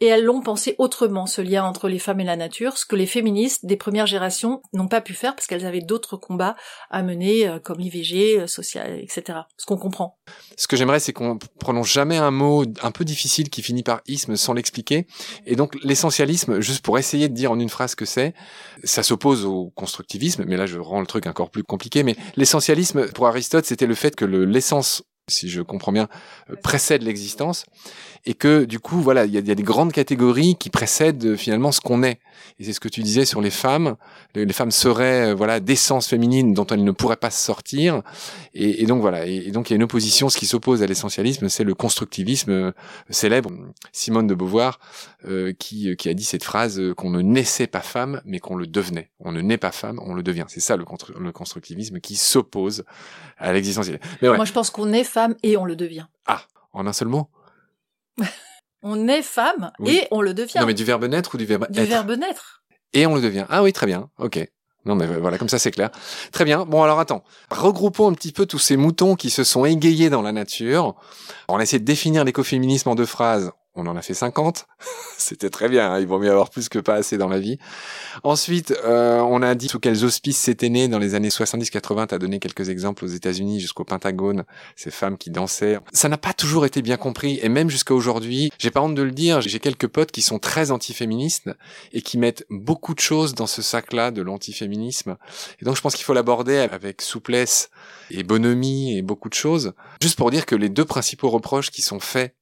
et 0.00 0.06
elles 0.06 0.24
l'ont 0.24 0.40
pensé 0.40 0.74
autrement, 0.78 1.26
ce 1.26 1.40
lien 1.40 1.64
entre 1.64 1.88
les 1.88 1.98
femmes 1.98 2.20
et 2.20 2.24
la 2.24 2.36
nature, 2.36 2.76
ce 2.76 2.84
que 2.84 2.96
les 2.96 3.06
féministes 3.06 3.64
des 3.64 3.76
premières 3.76 4.06
générations 4.06 4.60
n'ont 4.72 4.88
pas 4.88 5.00
pu 5.00 5.14
faire 5.14 5.34
parce 5.34 5.46
qu'elles 5.46 5.66
avaient 5.66 5.80
d'autres 5.80 6.16
combats 6.16 6.56
à 6.90 7.02
mener, 7.02 7.48
euh, 7.48 7.58
comme 7.60 7.78
l'IVG, 7.78 8.40
euh, 8.40 8.46
social, 8.46 8.98
etc. 9.00 9.40
Ce 9.56 9.66
qu'on 9.66 9.76
comprend. 9.76 10.18
Ce 10.56 10.66
que 10.66 10.76
j'aimerais, 10.76 11.00
c'est 11.00 11.12
qu'on 11.12 11.38
prononce 11.60 11.92
jamais 11.92 12.16
un 12.16 12.30
mot 12.30 12.64
un 12.82 12.90
peu 12.90 13.04
difficile 13.04 13.50
qui 13.50 13.62
finit 13.62 13.82
par 13.82 14.00
isme 14.06 14.36
sans 14.36 14.52
l'expliquer. 14.52 15.06
Et 15.46 15.54
donc, 15.56 15.76
l'essentialisme, 15.82 16.60
juste 16.60 16.84
pour 16.84 16.98
essayer 16.98 17.28
de 17.28 17.34
dire 17.34 17.52
en 17.52 17.58
une 17.58 17.68
phrase 17.68 17.94
que 17.94 18.04
c'est, 18.04 18.34
ça 18.82 19.02
s'oppose 19.02 19.44
au 19.44 19.70
constructivisme, 19.76 20.44
mais 20.46 20.56
là, 20.56 20.66
je 20.66 20.78
rends 20.78 21.00
le 21.00 21.06
truc 21.06 21.26
encore 21.26 21.50
plus 21.50 21.62
compliqué. 21.62 22.02
Mais 22.02 22.16
l'essentialisme, 22.36 23.12
pour 23.12 23.28
Aristote, 23.28 23.64
c'était 23.64 23.86
le 23.86 23.94
fait 23.94 24.16
que 24.16 24.24
l'essence 24.24 25.04
si 25.28 25.48
je 25.48 25.62
comprends 25.62 25.92
bien, 25.92 26.08
euh, 26.50 26.56
précède 26.62 27.02
l'existence, 27.02 27.64
et 28.26 28.34
que 28.34 28.64
du 28.64 28.78
coup, 28.78 29.00
voilà, 29.00 29.24
il 29.24 29.32
y 29.32 29.38
a, 29.38 29.54
des 29.54 29.62
grandes 29.62 29.92
catégories 29.92 30.56
qui 30.56 30.70
précèdent 30.70 31.24
euh, 31.24 31.36
finalement 31.36 31.72
ce 31.72 31.80
qu'on 31.80 32.02
est. 32.02 32.20
Et 32.58 32.64
c'est 32.64 32.72
ce 32.72 32.80
que 32.80 32.88
tu 32.88 33.02
disais 33.02 33.24
sur 33.24 33.40
les 33.40 33.50
femmes. 33.50 33.96
Les, 34.34 34.52
femmes 34.52 34.70
seraient, 34.70 35.30
euh, 35.30 35.34
voilà, 35.34 35.60
d'essence 35.60 36.08
féminine 36.08 36.52
dont 36.52 36.66
elles 36.66 36.84
ne 36.84 36.90
pourraient 36.90 37.16
pas 37.16 37.30
se 37.30 37.42
sortir. 37.42 38.02
Et, 38.54 38.86
donc 38.86 39.00
voilà. 39.00 39.26
Et, 39.26 39.50
donc 39.50 39.70
il 39.70 39.72
y 39.72 39.74
a 39.74 39.76
une 39.76 39.82
opposition. 39.82 40.28
Ce 40.28 40.38
qui 40.38 40.46
s'oppose 40.46 40.82
à 40.82 40.86
l'essentialisme, 40.86 41.48
c'est 41.48 41.64
le 41.64 41.74
constructivisme 41.74 42.72
célèbre. 43.10 43.50
Simone 43.92 44.26
de 44.26 44.34
Beauvoir 44.34 44.78
qui, 45.58 45.96
qui 45.96 46.08
a 46.08 46.14
dit 46.14 46.24
cette 46.24 46.44
phrase 46.44 46.80
qu'on 46.96 47.10
ne 47.10 47.22
naissait 47.22 47.66
pas 47.66 47.80
femme, 47.80 48.20
mais 48.24 48.38
qu'on 48.40 48.56
le 48.56 48.66
devenait. 48.66 49.10
On 49.20 49.32
ne 49.32 49.40
naît 49.40 49.58
pas 49.58 49.72
femme, 49.72 49.98
on 50.04 50.14
le 50.14 50.22
devient. 50.22 50.44
C'est 50.48 50.60
ça 50.60 50.76
le, 50.76 50.84
le 51.18 51.32
constructivisme 51.32 51.98
qui 52.00 52.16
s'oppose 52.16 52.84
à 53.38 53.52
l'existence. 53.52 53.90
Moi, 54.22 54.44
je 54.44 54.52
pense 54.52 54.70
qu'on 54.70 54.92
est 54.92 55.04
femme 55.14 55.36
et 55.44 55.56
on 55.56 55.64
le 55.64 55.76
devient. 55.76 56.06
Ah, 56.26 56.42
en 56.72 56.86
un 56.86 56.92
seul 56.92 57.08
mot? 57.08 57.28
On 58.86 59.08
est 59.08 59.22
femme 59.22 59.72
et 59.86 60.06
on 60.10 60.20
le 60.20 60.34
devient. 60.34 60.58
Non, 60.60 60.66
mais 60.66 60.74
du 60.74 60.84
verbe 60.84 61.06
naître 61.06 61.34
ou 61.34 61.38
du 61.38 61.46
verbe 61.46 61.66
du 61.70 61.78
être? 61.78 61.84
Du 61.86 61.90
verbe 61.90 62.10
naître. 62.10 62.62
Et 62.92 63.06
on 63.06 63.14
le 63.14 63.22
devient. 63.22 63.46
Ah 63.48 63.62
oui, 63.62 63.72
très 63.72 63.86
bien. 63.86 64.10
Ok. 64.18 64.46
Non, 64.84 64.94
mais 64.94 65.06
voilà, 65.06 65.38
comme 65.38 65.48
ça 65.48 65.58
c'est 65.58 65.70
clair. 65.70 65.90
Très 66.32 66.44
bien. 66.44 66.66
Bon, 66.66 66.82
alors 66.82 67.00
attends. 67.00 67.24
Regroupons 67.50 68.10
un 68.10 68.12
petit 68.12 68.30
peu 68.30 68.44
tous 68.44 68.58
ces 68.58 68.76
moutons 68.76 69.14
qui 69.14 69.30
se 69.30 69.42
sont 69.42 69.64
égayés 69.64 70.10
dans 70.10 70.20
la 70.20 70.32
nature. 70.32 70.96
On 71.48 71.56
a 71.56 71.62
essayé 71.62 71.80
de 71.80 71.86
définir 71.86 72.24
l'écoféminisme 72.24 72.90
en 72.90 72.94
deux 72.94 73.06
phrases 73.06 73.52
on 73.74 73.86
en 73.86 73.96
a 73.96 74.02
fait 74.02 74.14
50. 74.14 74.66
C'était 75.18 75.50
très 75.50 75.68
bien, 75.68 75.92
hein. 75.92 76.00
il 76.00 76.06
vaut 76.06 76.18
mieux 76.18 76.30
avoir 76.30 76.50
plus 76.50 76.68
que 76.68 76.78
pas 76.78 76.94
assez 76.94 77.18
dans 77.18 77.28
la 77.28 77.38
vie. 77.38 77.58
Ensuite, 78.22 78.74
euh, 78.84 79.20
on 79.20 79.42
a 79.42 79.54
dit 79.54 79.68
sous 79.68 79.78
quels 79.78 80.04
auspices 80.04 80.38
c'était 80.38 80.68
né 80.68 80.88
dans 80.88 80.98
les 80.98 81.14
années 81.14 81.28
70-80. 81.28 82.08
Tu 82.08 82.14
as 82.14 82.18
donné 82.18 82.38
quelques 82.38 82.68
exemples 82.68 83.04
aux 83.04 83.08
États-Unis 83.08 83.60
jusqu'au 83.60 83.84
Pentagone, 83.84 84.44
ces 84.76 84.90
femmes 84.90 85.16
qui 85.16 85.30
dansaient. 85.30 85.78
Ça 85.92 86.08
n'a 86.08 86.18
pas 86.18 86.32
toujours 86.32 86.66
été 86.66 86.82
bien 86.82 86.96
compris, 86.96 87.38
et 87.42 87.48
même 87.48 87.70
jusqu'à 87.70 87.94
aujourd'hui, 87.94 88.50
j'ai 88.58 88.70
pas 88.70 88.80
honte 88.80 88.94
de 88.94 89.02
le 89.02 89.12
dire, 89.12 89.40
j'ai 89.40 89.60
quelques 89.60 89.88
potes 89.88 90.12
qui 90.12 90.22
sont 90.22 90.38
très 90.38 90.70
antiféministes 90.70 91.50
et 91.92 92.02
qui 92.02 92.18
mettent 92.18 92.44
beaucoup 92.50 92.94
de 92.94 93.00
choses 93.00 93.34
dans 93.34 93.46
ce 93.46 93.62
sac-là 93.62 94.10
de 94.10 94.22
l'antiféminisme. 94.22 95.16
Et 95.60 95.64
donc 95.64 95.76
je 95.76 95.80
pense 95.80 95.94
qu'il 95.94 96.04
faut 96.04 96.14
l'aborder 96.14 96.58
avec 96.58 97.02
souplesse 97.02 97.70
et 98.10 98.22
bonhomie 98.22 98.96
et 98.96 99.02
beaucoup 99.02 99.28
de 99.28 99.34
choses. 99.34 99.72
Juste 100.00 100.16
pour 100.16 100.30
dire 100.30 100.46
que 100.46 100.54
les 100.54 100.68
deux 100.68 100.84
principaux 100.84 101.30
reproches 101.30 101.70
qui 101.70 101.82
sont 101.82 102.00
faits 102.00 102.34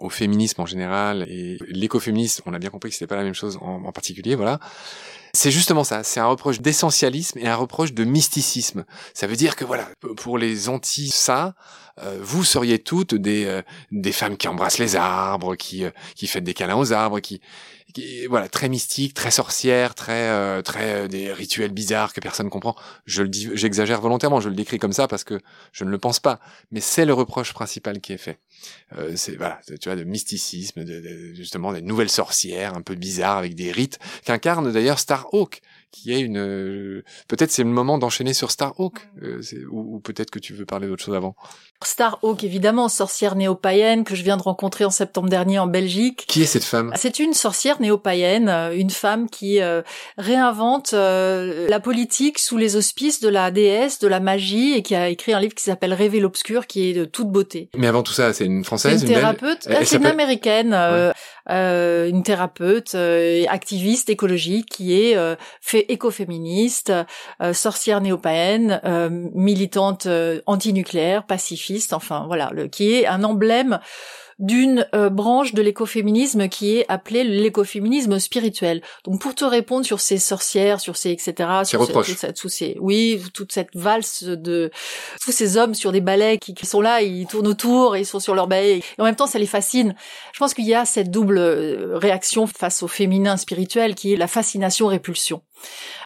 au 0.00 0.08
féminisme 0.08 0.60
en 0.62 0.66
général 0.66 1.26
et 1.28 1.58
l'écoféminisme, 1.68 2.42
on 2.46 2.54
a 2.54 2.58
bien 2.58 2.70
compris 2.70 2.90
que 2.90 2.96
c'était 2.96 3.06
pas 3.06 3.16
la 3.16 3.22
même 3.22 3.34
chose 3.34 3.58
en, 3.60 3.92
particulier, 3.92 4.34
voilà. 4.34 4.58
C'est 5.32 5.52
justement 5.52 5.84
ça, 5.84 6.02
c'est 6.02 6.18
un 6.18 6.26
reproche 6.26 6.60
d'essentialisme 6.60 7.38
et 7.38 7.46
un 7.46 7.54
reproche 7.54 7.92
de 7.92 8.02
mysticisme. 8.04 8.84
Ça 9.14 9.26
veut 9.28 9.36
dire 9.36 9.54
que 9.54 9.64
voilà, 9.64 9.88
pour 10.16 10.38
les 10.38 10.68
anti 10.68 11.08
ça, 11.08 11.54
euh, 12.02 12.18
vous 12.20 12.42
seriez 12.44 12.78
toutes 12.78 13.14
des 13.14 13.44
euh, 13.44 13.62
des 13.92 14.12
femmes 14.12 14.36
qui 14.36 14.48
embrassent 14.48 14.78
les 14.78 14.96
arbres, 14.96 15.54
qui 15.54 15.84
euh, 15.84 15.90
qui 16.16 16.26
font 16.26 16.40
des 16.40 16.54
câlins 16.54 16.76
aux 16.76 16.92
arbres, 16.92 17.20
qui 17.20 17.40
voilà, 18.28 18.48
très 18.48 18.68
mystique, 18.68 19.14
très 19.14 19.30
sorcière, 19.30 19.94
très, 19.94 20.28
euh, 20.30 20.62
très 20.62 21.08
des 21.08 21.32
rituels 21.32 21.72
bizarres 21.72 22.12
que 22.12 22.20
personne 22.20 22.50
comprend. 22.50 22.76
Je 23.06 23.22
le 23.22 23.28
dis, 23.28 23.48
j'exagère 23.54 24.00
volontairement, 24.00 24.40
je 24.40 24.48
le 24.48 24.54
décris 24.54 24.78
comme 24.78 24.92
ça 24.92 25.08
parce 25.08 25.24
que 25.24 25.40
je 25.72 25.84
ne 25.84 25.90
le 25.90 25.98
pense 25.98 26.20
pas. 26.20 26.40
Mais 26.70 26.80
c'est 26.80 27.04
le 27.04 27.14
reproche 27.14 27.52
principal 27.52 28.00
qui 28.00 28.12
est 28.12 28.18
fait. 28.18 28.38
Euh, 28.96 29.12
c'est 29.16 29.36
voilà, 29.36 29.60
tu 29.80 29.88
vois, 29.88 29.96
de 29.96 30.04
mysticisme, 30.04 30.84
de, 30.84 31.34
justement 31.34 31.72
des 31.72 31.82
nouvelles 31.82 32.10
sorcières 32.10 32.74
un 32.74 32.82
peu 32.82 32.94
bizarres 32.94 33.38
avec 33.38 33.54
des 33.54 33.72
rites 33.72 33.98
qu'incarne 34.24 34.72
d'ailleurs 34.72 34.98
Starhawk 34.98 35.62
qui 35.90 36.12
est 36.12 36.20
une 36.20 36.38
euh, 36.38 37.02
peut-être 37.28 37.50
c'est 37.50 37.64
le 37.64 37.70
moment 37.70 37.98
d'enchaîner 37.98 38.32
sur 38.32 38.50
Starhawk 38.50 39.08
euh, 39.22 39.42
ou, 39.70 39.96
ou 39.96 40.00
peut-être 40.00 40.30
que 40.30 40.38
tu 40.38 40.54
veux 40.54 40.66
parler 40.66 40.86
d'autre 40.86 41.04
chose 41.04 41.14
avant. 41.14 41.34
Starhawk 41.84 42.44
évidemment 42.44 42.88
sorcière 42.88 43.36
néo-païenne 43.36 44.04
que 44.04 44.14
je 44.14 44.22
viens 44.22 44.36
de 44.36 44.42
rencontrer 44.42 44.84
en 44.84 44.90
septembre 44.90 45.28
dernier 45.28 45.58
en 45.58 45.66
Belgique. 45.66 46.24
Qui 46.28 46.42
est 46.42 46.46
cette 46.46 46.64
femme? 46.64 46.92
C'est 46.96 47.18
une 47.18 47.34
sorcière 47.34 47.80
néo-païenne, 47.80 48.48
euh, 48.48 48.72
une 48.74 48.90
femme 48.90 49.28
qui 49.28 49.60
réinvente 50.18 50.92
la 50.92 51.80
politique 51.80 52.38
sous 52.38 52.56
les 52.56 52.76
auspices 52.76 53.20
de 53.20 53.28
la 53.28 53.50
déesse 53.50 53.98
de 53.98 54.08
la 54.08 54.20
magie 54.20 54.74
et 54.74 54.82
qui 54.82 54.94
a 54.94 55.08
écrit 55.08 55.32
un 55.32 55.40
livre 55.40 55.54
qui 55.54 55.64
s'appelle 55.64 55.94
Rêver 55.94 56.20
l'obscur 56.20 56.66
qui 56.66 56.90
est 56.90 56.92
de 56.92 57.04
toute 57.04 57.28
beauté. 57.28 57.68
Mais 57.76 57.86
avant 57.86 58.02
tout 58.02 58.12
ça, 58.12 58.32
c'est 58.32 58.44
une 58.44 58.64
française, 58.64 59.02
une, 59.02 59.08
thérapeute, 59.08 59.68
c'est 59.84 59.96
une 59.96 60.06
américaine, 60.06 60.74
une 61.48 62.22
thérapeute, 62.22 62.94
activiste 63.48 64.10
écologique 64.10 64.68
qui 64.68 64.94
est 64.94 65.16
fait 65.60 65.86
écoféministe, 65.88 66.92
euh, 67.42 67.52
sorcière 67.52 68.00
néo-païenne, 68.00 68.80
euh, 68.84 69.08
militante 69.34 70.06
euh, 70.06 70.40
antinucléaire, 70.46 71.26
pacifiste, 71.26 71.69
enfin 71.92 72.24
voilà, 72.26 72.50
le, 72.52 72.68
qui 72.68 72.92
est 72.92 73.06
un 73.06 73.24
emblème 73.24 73.80
d'une 74.40 74.86
euh, 74.94 75.10
branche 75.10 75.52
de 75.52 75.60
l'écoféminisme 75.60 76.48
qui 76.48 76.78
est 76.78 76.86
appelée 76.88 77.24
l'écoféminisme 77.24 78.18
spirituel. 78.18 78.80
Donc 79.04 79.20
pour 79.20 79.34
te 79.34 79.44
répondre 79.44 79.84
sur 79.84 80.00
ces 80.00 80.18
sorcières, 80.18 80.80
sur 80.80 80.96
ces 80.96 81.10
etc. 81.10 81.34
Sur 81.64 81.84
ces, 81.86 82.32
ces, 82.48 82.76
oui, 82.80 83.22
toute 83.34 83.52
cette 83.52 83.68
valse 83.74 84.24
de 84.24 84.70
tous 85.22 85.30
ces 85.30 85.58
hommes 85.58 85.74
sur 85.74 85.92
des 85.92 86.00
balais 86.00 86.38
qui, 86.38 86.54
qui, 86.54 86.64
sont 86.64 86.80
là, 86.80 87.02
ils 87.02 87.26
tournent 87.26 87.48
autour, 87.48 87.96
et 87.96 88.00
ils 88.00 88.06
sont 88.06 88.18
sur 88.18 88.34
leur 88.34 88.48
balai, 88.48 88.78
et 88.78 89.00
en 89.00 89.04
même 89.04 89.16
temps 89.16 89.26
ça 89.26 89.38
les 89.38 89.46
fascine. 89.46 89.94
Je 90.32 90.38
pense 90.38 90.54
qu'il 90.54 90.66
y 90.66 90.74
a 90.74 90.86
cette 90.86 91.10
double 91.10 91.38
euh, 91.38 91.98
réaction 91.98 92.46
face 92.46 92.82
au 92.82 92.88
féminin 92.88 93.36
spirituel 93.36 93.94
qui 93.94 94.14
est 94.14 94.16
la 94.16 94.26
fascination-répulsion. 94.26 95.42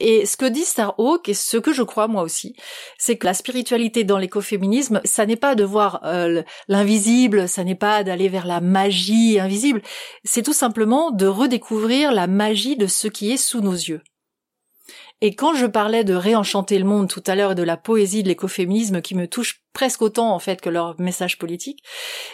Et 0.01 0.27
ce 0.27 0.37
que 0.37 0.47
dit 0.47 0.65
Starhawk, 0.65 1.29
et 1.29 1.35
ce 1.35 1.57
que 1.57 1.73
je 1.73 1.83
crois 1.83 2.09
moi 2.09 2.23
aussi, 2.23 2.57
c'est 2.99 3.17
que 3.17 3.27
la 3.27 3.35
spiritualité 3.35 4.05
dans 4.05 4.19
l'écoféminisme, 4.19 5.01
ça 5.05 5.27
n'est 5.27 5.37
pas 5.37 5.55
de 5.55 5.65
voir 5.65 6.01
euh, 6.05 6.43
l'invisible, 6.69 7.49
ça 7.49 7.65
n'est 7.65 7.75
pas 7.75 8.05
d'aller 8.05 8.29
vers 8.29 8.47
la 8.47 8.61
magie 8.61 9.39
invisible, 9.39 9.83
c'est 10.25 10.43
tout 10.43 10.53
simplement 10.53 11.11
de 11.11 11.27
redécouvrir 11.27 12.13
la 12.13 12.27
magie 12.27 12.77
de 12.77 12.87
ce 12.87 13.09
qui 13.09 13.33
est 13.33 13.37
sous 13.37 13.61
nos 13.61 13.73
yeux. 13.73 14.03
Et 15.21 15.35
quand 15.35 15.55
je 15.55 15.67
parlais 15.67 16.05
de 16.05 16.15
réenchanter 16.15 16.79
le 16.79 16.85
monde 16.85 17.09
tout 17.09 17.23
à 17.27 17.35
l'heure 17.35 17.53
et 17.53 17.55
de 17.55 17.63
la 17.63 17.77
poésie 17.77 18.23
de 18.23 18.29
l'écoféminisme 18.29 19.01
qui 19.01 19.15
me 19.15 19.27
touche 19.27 19.64
presque 19.75 20.01
autant 20.01 20.33
en 20.33 20.39
fait 20.39 20.61
que 20.61 20.71
leur 20.71 20.99
message 20.99 21.39
politique, 21.39 21.83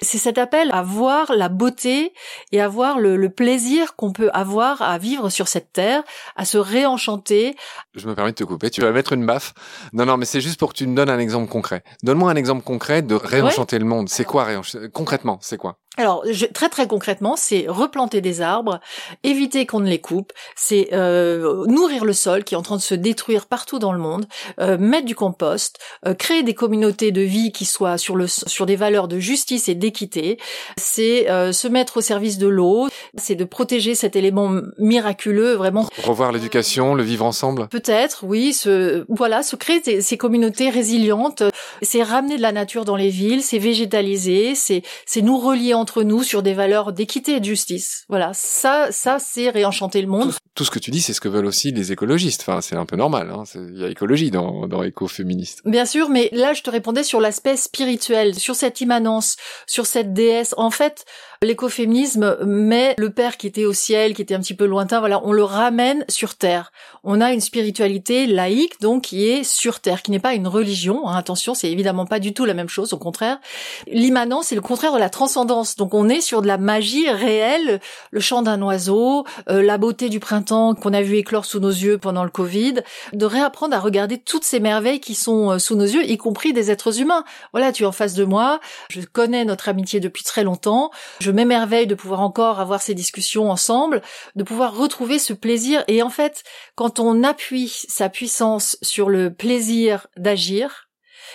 c'est 0.02 0.18
cet 0.18 0.38
appel 0.38 0.70
à 0.72 0.82
voir 0.82 1.32
la 1.34 1.48
beauté 1.48 2.12
et 2.52 2.60
à 2.60 2.68
voir 2.68 3.00
le, 3.00 3.30
plaisir 3.30 3.96
qu'on 3.96 4.12
peut 4.12 4.30
avoir 4.32 4.82
à 4.82 4.98
vivre 4.98 5.30
sur 5.30 5.48
cette 5.48 5.72
terre, 5.72 6.02
à 6.36 6.44
se 6.44 6.58
réenchanter. 6.58 7.56
Je 7.94 8.06
me 8.06 8.14
permets 8.14 8.32
de 8.32 8.36
te 8.36 8.44
couper, 8.44 8.70
tu 8.70 8.80
vas 8.80 8.92
mettre 8.92 9.12
une 9.12 9.24
baffe. 9.24 9.54
Non, 9.92 10.04
non, 10.04 10.16
mais 10.16 10.24
c'est 10.24 10.40
juste 10.40 10.58
pour 10.58 10.72
que 10.72 10.78
tu 10.78 10.86
me 10.86 10.94
donnes 10.94 11.10
un 11.10 11.18
exemple 11.18 11.48
concret. 11.48 11.82
Donne-moi 12.02 12.30
un 12.30 12.36
exemple 12.36 12.62
concret 12.62 13.02
de 13.02 13.14
réenchanter 13.14 13.78
le 13.78 13.84
monde. 13.84 14.08
C'est 14.08 14.24
quoi 14.24 14.44
réenchanter 14.44 14.88
Concrètement, 14.90 15.38
c'est 15.40 15.56
quoi? 15.56 15.78
Alors, 15.96 16.24
très 16.54 16.68
très 16.68 16.86
concrètement, 16.86 17.34
c'est 17.36 17.66
replanter 17.68 18.20
des 18.20 18.40
arbres, 18.40 18.80
éviter 19.24 19.66
qu'on 19.66 19.80
ne 19.80 19.88
les 19.88 20.00
coupe, 20.00 20.32
c'est 20.56 20.88
euh, 20.92 21.66
nourrir 21.66 22.04
le 22.04 22.12
sol 22.12 22.44
qui 22.44 22.54
est 22.54 22.56
en 22.56 22.62
train 22.62 22.76
de 22.76 22.80
se 22.80 22.94
détruire 22.94 23.46
partout 23.46 23.78
dans 23.78 23.92
le 23.92 23.98
monde, 23.98 24.26
euh, 24.60 24.78
mettre 24.78 25.04
du 25.04 25.16
compost, 25.16 25.78
euh, 26.06 26.14
créer 26.14 26.42
des 26.42 26.54
communautés 26.54 27.10
de 27.10 27.20
vie 27.30 27.52
qui 27.52 27.64
soient 27.64 27.96
sur 27.96 28.16
le 28.16 28.26
sur 28.26 28.66
des 28.66 28.76
valeurs 28.76 29.08
de 29.08 29.18
justice 29.18 29.68
et 29.68 29.74
d'équité, 29.74 30.38
c'est 30.76 31.26
se 31.52 31.68
mettre 31.68 31.98
au 31.98 32.00
service 32.00 32.38
de 32.38 32.48
l'eau, 32.48 32.88
c'est 33.16 33.34
de 33.34 33.44
protéger 33.44 33.94
cet 33.94 34.16
élément 34.16 34.50
miraculeux 34.78 35.54
vraiment. 35.54 35.88
Revoir 36.02 36.32
l'éducation, 36.32 36.94
le 36.94 37.02
vivre 37.02 37.24
ensemble. 37.24 37.68
Peut-être, 37.68 38.24
oui, 38.24 38.52
ce 38.52 39.04
voilà, 39.08 39.42
se 39.42 39.56
créer 39.56 39.80
ces, 39.84 40.00
ces 40.00 40.16
communautés 40.16 40.70
résilientes, 40.70 41.42
c'est 41.82 42.02
ramener 42.02 42.36
de 42.36 42.42
la 42.42 42.52
nature 42.52 42.84
dans 42.84 42.96
les 42.96 43.10
villes, 43.10 43.42
c'est 43.42 43.58
végétaliser, 43.58 44.54
c'est 44.54 44.82
c'est 45.06 45.22
nous 45.22 45.38
relier 45.38 45.74
entre 45.74 46.02
nous 46.02 46.22
sur 46.22 46.42
des 46.42 46.54
valeurs 46.54 46.92
d'équité 46.92 47.36
et 47.36 47.40
de 47.40 47.44
justice. 47.44 48.04
Voilà, 48.08 48.32
ça, 48.34 48.88
ça, 48.90 49.18
c'est 49.18 49.50
réenchanter 49.50 50.02
le 50.02 50.08
monde. 50.08 50.32
Tout, 50.54 50.64
ce 50.64 50.70
que 50.70 50.78
tu 50.78 50.90
dis, 50.90 51.00
c'est 51.00 51.12
ce 51.12 51.20
que 51.20 51.28
veulent 51.28 51.46
aussi 51.46 51.72
les 51.72 51.92
écologistes. 51.92 52.44
Enfin, 52.46 52.60
c'est 52.60 52.76
un 52.76 52.86
peu 52.86 52.96
normal. 52.96 53.30
Hein. 53.30 53.44
Il 53.54 53.80
y 53.80 53.84
a 53.84 53.88
écologie 53.88 54.30
dans, 54.30 54.66
dans 54.66 54.82
écoféministe. 54.82 55.62
Bien 55.64 55.86
sûr, 55.86 56.08
mais 56.08 56.28
là, 56.32 56.52
je 56.52 56.62
te 56.62 56.70
répondais 56.70 57.02
sur 57.02 57.19
l'aspect 57.20 57.56
spirituel, 57.56 58.38
sur 58.38 58.54
cette 58.54 58.80
immanence, 58.80 59.36
sur 59.66 59.86
cette 59.86 60.12
déesse. 60.12 60.54
En 60.56 60.70
fait, 60.70 61.04
l'écoféminisme 61.42 62.36
met 62.44 62.94
le 62.98 63.08
père 63.08 63.38
qui 63.38 63.46
était 63.46 63.64
au 63.64 63.72
ciel, 63.72 64.12
qui 64.12 64.20
était 64.20 64.34
un 64.34 64.40
petit 64.40 64.52
peu 64.52 64.66
lointain, 64.66 65.00
voilà, 65.00 65.22
on 65.24 65.32
le 65.32 65.42
ramène 65.42 66.04
sur 66.06 66.34
terre. 66.34 66.70
On 67.02 67.22
a 67.22 67.32
une 67.32 67.40
spiritualité 67.40 68.26
laïque, 68.26 68.78
donc, 68.82 69.04
qui 69.04 69.26
est 69.26 69.42
sur 69.42 69.80
terre, 69.80 70.02
qui 70.02 70.10
n'est 70.10 70.18
pas 70.18 70.34
une 70.34 70.46
religion. 70.46 71.08
Hein. 71.08 71.16
Attention, 71.16 71.54
c'est 71.54 71.70
évidemment 71.70 72.04
pas 72.04 72.18
du 72.18 72.34
tout 72.34 72.44
la 72.44 72.52
même 72.52 72.68
chose, 72.68 72.92
au 72.92 72.98
contraire. 72.98 73.38
L'immanence, 73.86 74.48
c'est 74.48 74.54
le 74.54 74.60
contraire 74.60 74.92
de 74.92 74.98
la 74.98 75.08
transcendance. 75.08 75.76
Donc, 75.76 75.94
on 75.94 76.10
est 76.10 76.20
sur 76.20 76.42
de 76.42 76.46
la 76.46 76.58
magie 76.58 77.08
réelle, 77.08 77.80
le 78.10 78.20
chant 78.20 78.42
d'un 78.42 78.60
oiseau, 78.60 79.24
euh, 79.48 79.62
la 79.62 79.78
beauté 79.78 80.10
du 80.10 80.20
printemps 80.20 80.74
qu'on 80.74 80.92
a 80.92 81.00
vu 81.00 81.16
éclore 81.16 81.46
sous 81.46 81.58
nos 81.58 81.70
yeux 81.70 81.96
pendant 81.96 82.24
le 82.24 82.30
Covid, 82.30 82.82
de 83.14 83.24
réapprendre 83.24 83.74
à 83.74 83.80
regarder 83.80 84.18
toutes 84.18 84.44
ces 84.44 84.60
merveilles 84.60 85.00
qui 85.00 85.14
sont 85.14 85.52
euh, 85.52 85.58
sous 85.58 85.74
nos 85.74 85.86
yeux, 85.86 86.04
y 86.04 86.18
compris 86.18 86.52
des 86.52 86.70
êtres 86.70 87.00
humains. 87.00 87.24
Voilà, 87.54 87.72
tu 87.72 87.84
es 87.84 87.86
en 87.86 87.92
face 87.92 88.12
de 88.12 88.24
moi, 88.24 88.60
je 88.90 89.00
connais 89.00 89.46
notre 89.46 89.70
amitié 89.70 90.00
depuis 90.00 90.22
très 90.22 90.44
longtemps, 90.44 90.90
m'émerveille 91.32 91.86
de 91.86 91.94
pouvoir 91.94 92.20
encore 92.20 92.60
avoir 92.60 92.82
ces 92.82 92.94
discussions 92.94 93.50
ensemble, 93.50 94.02
de 94.36 94.44
pouvoir 94.44 94.76
retrouver 94.76 95.18
ce 95.18 95.32
plaisir. 95.32 95.84
Et 95.88 96.02
en 96.02 96.10
fait, 96.10 96.42
quand 96.74 97.00
on 97.00 97.22
appuie 97.22 97.68
sa 97.88 98.08
puissance 98.08 98.76
sur 98.82 99.08
le 99.08 99.32
plaisir 99.32 100.06
d'agir, 100.16 100.90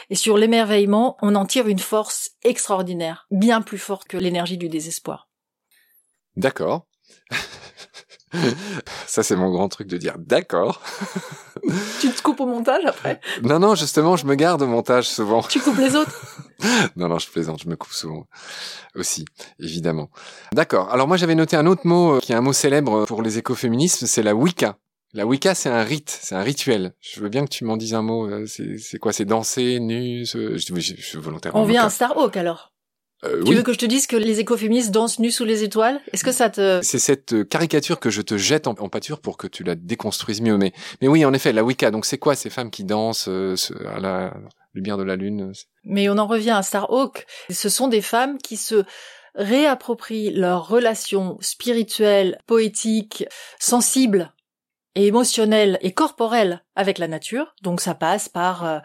et 0.09 0.15
sur 0.15 0.37
l'émerveillement, 0.37 1.17
on 1.21 1.35
en 1.35 1.45
tire 1.45 1.67
une 1.67 1.79
force 1.79 2.31
extraordinaire, 2.43 3.27
bien 3.31 3.61
plus 3.61 3.77
forte 3.77 4.07
que 4.07 4.17
l'énergie 4.17 4.57
du 4.57 4.69
désespoir. 4.69 5.29
D'accord. 6.35 6.85
Ça, 9.07 9.23
c'est 9.23 9.35
mon 9.35 9.51
grand 9.51 9.69
truc 9.69 9.87
de 9.87 9.97
dire 9.97 10.15
d'accord. 10.17 10.81
tu 11.99 12.09
te 12.09 12.21
coupes 12.21 12.39
au 12.39 12.45
montage 12.45 12.85
après? 12.85 13.19
Non, 13.43 13.59
non, 13.59 13.75
justement, 13.75 14.15
je 14.15 14.25
me 14.25 14.35
garde 14.35 14.61
au 14.61 14.67
montage 14.67 15.07
souvent. 15.07 15.41
Tu 15.43 15.59
coupes 15.59 15.77
les 15.77 15.95
autres? 15.95 16.15
Non, 16.95 17.09
non, 17.09 17.19
je 17.19 17.29
plaisante, 17.29 17.61
je 17.61 17.67
me 17.67 17.75
coupe 17.75 17.91
souvent 17.91 18.27
aussi, 18.95 19.25
évidemment. 19.59 20.09
D'accord. 20.53 20.89
Alors 20.89 21.05
moi, 21.05 21.17
j'avais 21.17 21.35
noté 21.35 21.57
un 21.57 21.65
autre 21.65 21.81
mot 21.85 22.15
euh, 22.15 22.19
qui 22.21 22.31
est 22.31 22.35
un 22.35 22.41
mot 22.41 22.53
célèbre 22.53 23.05
pour 23.05 23.21
les 23.21 23.37
écoféministes, 23.37 24.05
c'est 24.05 24.23
la 24.23 24.33
Wicca. 24.33 24.77
La 25.13 25.25
Wicca, 25.25 25.53
c'est 25.53 25.69
un 25.69 25.83
rite, 25.83 26.17
c'est 26.21 26.33
un 26.33 26.41
rituel. 26.41 26.93
Je 27.01 27.19
veux 27.19 27.27
bien 27.27 27.43
que 27.43 27.49
tu 27.49 27.65
m'en 27.65 27.75
dises 27.75 27.93
un 27.93 28.01
mot. 28.01 28.27
Euh, 28.29 28.45
c'est 28.47 28.97
quoi? 28.99 29.11
C'est 29.11 29.25
danser, 29.25 29.79
nu 29.79 30.25
je, 30.25 30.57
je, 30.57 30.79
suis 30.79 31.17
volontairement. 31.17 31.61
On 31.61 31.65
vient 31.65 31.85
à 31.85 31.89
Starhawk 31.89 32.37
alors 32.37 32.71
euh, 33.25 33.43
tu 33.43 33.53
veux 33.53 33.63
que 33.63 33.73
je 33.73 33.77
te 33.77 33.85
dise 33.85 34.07
que 34.07 34.15
les 34.15 34.39
écoféministes 34.39 34.91
dansent 34.91 35.19
nus 35.19 35.31
sous 35.31 35.45
les 35.45 35.63
étoiles? 35.63 36.01
Est-ce 36.13 36.23
que 36.23 36.31
ça 36.31 36.49
te... 36.49 36.79
C'est 36.83 36.99
cette 36.99 37.33
euh, 37.33 37.43
caricature 37.43 37.99
que 37.99 38.09
je 38.09 38.21
te 38.21 38.37
jette 38.37 38.67
en, 38.67 38.75
pâture 38.89 39.19
pour 39.19 39.37
que 39.37 39.47
tu 39.47 39.63
la 39.63 39.75
déconstruises 39.75 40.41
mieux. 40.41 40.57
Mais, 40.57 40.73
mais 41.01 41.07
oui, 41.07 41.25
en 41.25 41.33
effet, 41.33 41.53
la 41.53 41.63
Wicca, 41.63 41.91
donc 41.91 42.05
c'est 42.05 42.17
quoi 42.17 42.35
ces 42.35 42.49
femmes 42.49 42.71
qui 42.71 42.83
dansent 42.83 43.27
euh, 43.27 43.55
à 43.87 43.99
la 43.99 44.33
lumière 44.73 44.97
de 44.97 45.03
la 45.03 45.15
lune? 45.15 45.51
Mais 45.83 46.09
on 46.09 46.17
en 46.17 46.27
revient 46.27 46.51
à 46.51 46.61
Starhawk. 46.61 47.25
Ce 47.49 47.69
sont 47.69 47.87
des 47.87 48.01
femmes 48.01 48.37
qui 48.37 48.57
se 48.57 48.83
réapproprient 49.35 50.31
leurs 50.31 50.67
relations 50.67 51.37
spirituelles, 51.41 52.39
poétiques, 52.47 53.25
sensibles 53.59 54.33
et 54.95 55.07
émotionnelles 55.07 55.77
et 55.81 55.91
corporelles 55.91 56.64
avec 56.75 56.97
la 56.97 57.07
nature. 57.07 57.53
Donc 57.61 57.81
ça 57.81 57.95
passe 57.95 58.29
par 58.29 58.65
euh, 58.65 58.79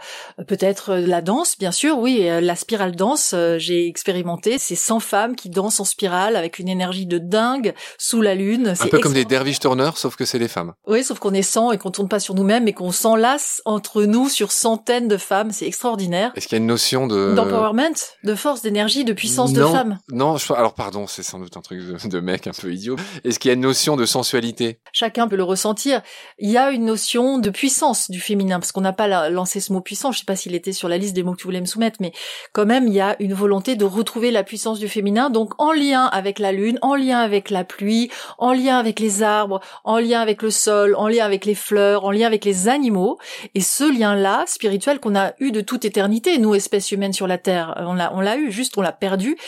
peut-être 0.47 0.91
euh, 0.91 1.07
la 1.07 1.21
danse, 1.21 1.59
bien 1.59 1.73
sûr, 1.73 1.99
oui, 1.99 2.29
euh, 2.29 2.41
la 2.41 2.57
spirale 2.57 2.95
danse, 2.95 3.35
j'ai 3.59 3.87
expérimenté, 3.87 4.59
c'est 4.59 4.77
100 4.77 5.01
femmes 5.01 5.37
qui 5.37 5.51
dansent 5.51 5.81
en 5.81 5.85
spirale 5.85 6.37
avec 6.37 6.59
une 6.59 6.69
énergie 6.69 7.07
de 7.07 7.19
dingue 7.19 7.75
sous 7.99 8.23
la 8.23 8.35
lune. 8.35 8.75
Un 8.81 8.87
peu 8.87 8.99
comme 8.99 9.13
des 9.13 9.25
dervish 9.25 9.59
turners, 9.59 9.97
sauf 9.97 10.17
que 10.17 10.25
c'est 10.25 10.39
des 10.39 10.49
femmes. 10.49 10.73
Oui, 10.87 11.03
sauf 11.03 11.19
qu'on 11.19 11.35
est 11.35 11.43
100 11.43 11.73
et 11.73 11.79
qu'on 11.79 11.91
tourne 11.91 12.09
pas 12.09 12.21
sur 12.21 12.35
nous-mêmes 12.35 12.69
et 12.69 12.73
qu'on 12.73 12.93
s'enlace 12.93 13.61
entre 13.65 14.05
nous 14.05 14.29
sur 14.29 14.53
centaines 14.53 15.09
de 15.09 15.17
femmes, 15.17 15.51
c'est 15.51 15.67
extraordinaire. 15.67 16.33
Est-ce 16.37 16.47
qu'il 16.47 16.57
y 16.57 16.61
a 16.61 16.63
une 16.63 16.69
notion 16.69 17.07
de... 17.07 17.35
D'empowerment, 17.35 17.95
de 18.25 18.35
force, 18.35 18.63
d'énergie, 18.63 19.05
de 19.05 19.13
puissance 19.13 19.53
de 19.53 19.65
femme 19.65 19.99
Non, 20.11 20.37
je... 20.37 20.53
alors 20.53 20.75
pardon, 20.75 21.07
c'est 21.07 21.23
sans 21.23 21.39
doute 21.39 21.57
un 21.57 21.61
truc 21.61 21.81
de, 21.81 22.09
de 22.09 22.21
mec 22.21 22.47
un 22.47 22.53
peu 22.53 22.73
idiot. 22.73 22.97
Est-ce 23.25 23.39
qu'il 23.39 23.49
y 23.49 23.53
a 23.53 23.55
une 23.55 23.61
notion 23.61 23.97
de 23.97 24.07
sensualité? 24.07 24.81
Chacun 24.93 25.29
peut 25.29 25.37
le 25.37 25.45
ressentir. 25.45 26.03
Il 26.39 26.51
y 26.51 26.57
a 26.57 26.71
une 26.71 26.85
notion 26.85 27.39
de 27.39 27.51
puissance 27.51 27.80
puissance 27.81 28.11
du 28.11 28.21
féminin, 28.21 28.61
parce 28.61 28.73
qu'on 28.73 28.83
n'a 28.83 28.93
pas 28.93 29.31
lancé 29.31 29.59
ce 29.59 29.73
mot 29.73 29.81
puissant, 29.81 30.13
je 30.13 30.19
sais 30.19 30.27
pas 30.27 30.37
s'il 30.37 30.55
était 30.55 30.75
sur 30.75 30.87
la 30.87 30.99
liste 30.99 31.15
des 31.15 31.23
mots 31.23 31.33
que 31.33 31.39
tu 31.39 31.45
voulais 31.45 31.63
me 31.63 31.67
soumettre, 31.67 31.97
mais 32.01 32.13
quand 32.53 32.67
même, 32.67 32.87
il 32.87 32.93
y 32.93 33.01
a 33.01 33.17
une 33.21 33.33
volonté 33.33 33.75
de 33.75 33.87
retrouver 33.87 34.31
la 34.31 34.45
puissance 34.45 34.79
du 34.79 34.87
féminin, 34.87 35.31
donc 35.31 35.55
en 35.57 35.73
lien 35.73 36.05
avec 36.05 36.39
la 36.39 36.53
lune, 36.53 36.79
en 36.83 36.95
lien 36.95 37.21
avec 37.21 37.49
la 37.49 37.65
pluie, 37.65 38.11
en 38.37 38.53
lien 38.53 38.77
avec 38.77 39.01
les 39.01 39.23
arbres, 39.23 39.61
en 39.85 39.97
lien 39.99 40.21
avec 40.21 40.43
le 40.43 40.51
sol, 40.51 40.95
en 40.95 41.09
lien 41.09 41.25
avec 41.25 41.47
les 41.47 41.55
fleurs, 41.55 42.05
en 42.05 42.11
lien 42.11 42.27
avec 42.27 42.45
les 42.45 42.69
animaux, 42.69 43.19
et 43.55 43.63
ce 43.63 43.91
lien-là, 43.91 44.45
spirituel, 44.47 45.01
qu'on 45.01 45.17
a 45.17 45.33
eu 45.41 45.51
de 45.51 45.63
toute 45.63 45.87
éternité, 45.87 46.37
nous, 46.37 46.55
espèces 46.55 46.93
humaines 46.93 47.15
sur 47.15 47.27
la 47.27 47.39
Terre, 47.39 47.75
on 47.79 47.95
l'a, 47.95 48.13
on 48.15 48.21
l'a 48.21 48.37
eu, 48.37 48.53
juste 48.53 48.77
on 48.77 48.83
l'a 48.83 48.93
perdu, 48.93 49.39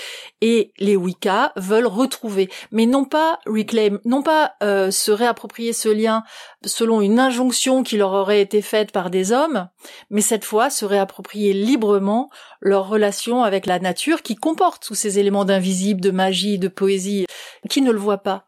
et 0.40 0.73
les 0.79 0.97
Wicca 0.97 1.53
veulent 1.57 1.87
retrouver, 1.87 2.49
mais 2.71 2.87
non 2.87 3.05
pas 3.05 3.40
reclaim, 3.45 3.99
non 4.07 4.23
pas 4.23 4.55
euh, 4.62 4.90
se 4.90 5.11
réapproprier 5.11 5.75
ce 5.75 5.90
lien 5.90 6.25
selon 6.64 7.01
une 7.01 7.18
injonction 7.18 7.83
qui 7.83 7.97
leur 7.97 8.12
aurait 8.22 8.40
été 8.40 8.62
faite 8.62 8.92
par 8.92 9.11
des 9.11 9.32
hommes, 9.32 9.68
mais 10.11 10.22
cette 10.22 10.44
fois 10.44 10.70
se 10.70 10.85
réapproprier 10.85 11.52
librement 11.52 12.30
leur 12.61 12.88
relation 12.88 13.42
avec 13.42 13.66
la 13.66 13.78
nature 13.78 14.22
qui 14.22 14.35
comporte 14.35 14.82
tous 14.87 14.94
ces 14.94 15.18
éléments 15.18 15.44
d'invisible, 15.44 16.00
de 16.00 16.11
magie, 16.11 16.58
de 16.58 16.68
poésie, 16.68 17.26
qui 17.68 17.82
ne 17.82 17.92
le 17.92 17.98
voit 17.98 18.22
pas. 18.22 18.46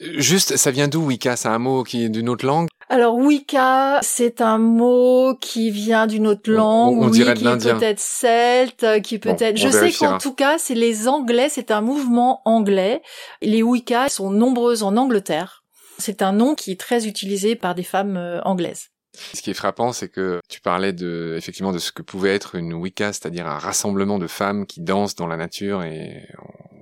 Juste, 0.00 0.56
ça 0.56 0.70
vient 0.70 0.88
d'où 0.88 1.06
Wicca? 1.06 1.36
C'est 1.36 1.48
un 1.48 1.58
mot 1.58 1.82
qui 1.82 2.04
est 2.04 2.08
d'une 2.08 2.28
autre 2.28 2.46
langue? 2.46 2.68
Alors 2.90 3.16
Wicca, 3.16 3.98
c'est 4.02 4.40
un 4.40 4.56
mot 4.56 5.34
qui 5.38 5.70
vient 5.70 6.06
d'une 6.06 6.26
autre 6.26 6.50
langue, 6.50 7.02
on, 7.02 7.10
dirait 7.10 7.34
qui 7.34 7.44
peut-être 7.44 8.00
celte, 8.00 9.02
qui 9.02 9.18
peut 9.18 9.36
être. 9.38 9.56
je 9.56 9.68
sais 9.68 9.92
qu'en 9.92 10.16
tout 10.16 10.32
cas, 10.32 10.56
c'est 10.56 10.74
les 10.74 11.06
Anglais, 11.06 11.48
c'est 11.50 11.70
un 11.70 11.82
mouvement 11.82 12.40
anglais. 12.46 13.02
Les 13.42 13.62
Wicca 13.62 14.08
sont 14.08 14.30
nombreuses 14.30 14.82
en 14.82 14.96
Angleterre. 14.96 15.57
C'est 15.98 16.22
un 16.22 16.32
nom 16.32 16.54
qui 16.54 16.72
est 16.72 16.80
très 16.80 17.06
utilisé 17.06 17.56
par 17.56 17.74
des 17.74 17.82
femmes 17.82 18.16
euh, 18.16 18.40
anglaises. 18.42 18.88
Ce 19.34 19.42
qui 19.42 19.50
est 19.50 19.54
frappant, 19.54 19.92
c'est 19.92 20.08
que 20.08 20.40
tu 20.48 20.60
parlais 20.60 20.92
de, 20.92 21.34
effectivement, 21.36 21.72
de 21.72 21.78
ce 21.78 21.92
que 21.92 22.02
pouvait 22.02 22.34
être 22.34 22.54
une 22.54 22.74
Wicca, 22.74 23.12
c'est-à-dire 23.12 23.46
un 23.46 23.58
rassemblement 23.58 24.18
de 24.18 24.26
femmes 24.26 24.66
qui 24.66 24.80
dansent 24.80 25.16
dans 25.16 25.26
la 25.26 25.36
nature 25.36 25.82
et 25.82 26.28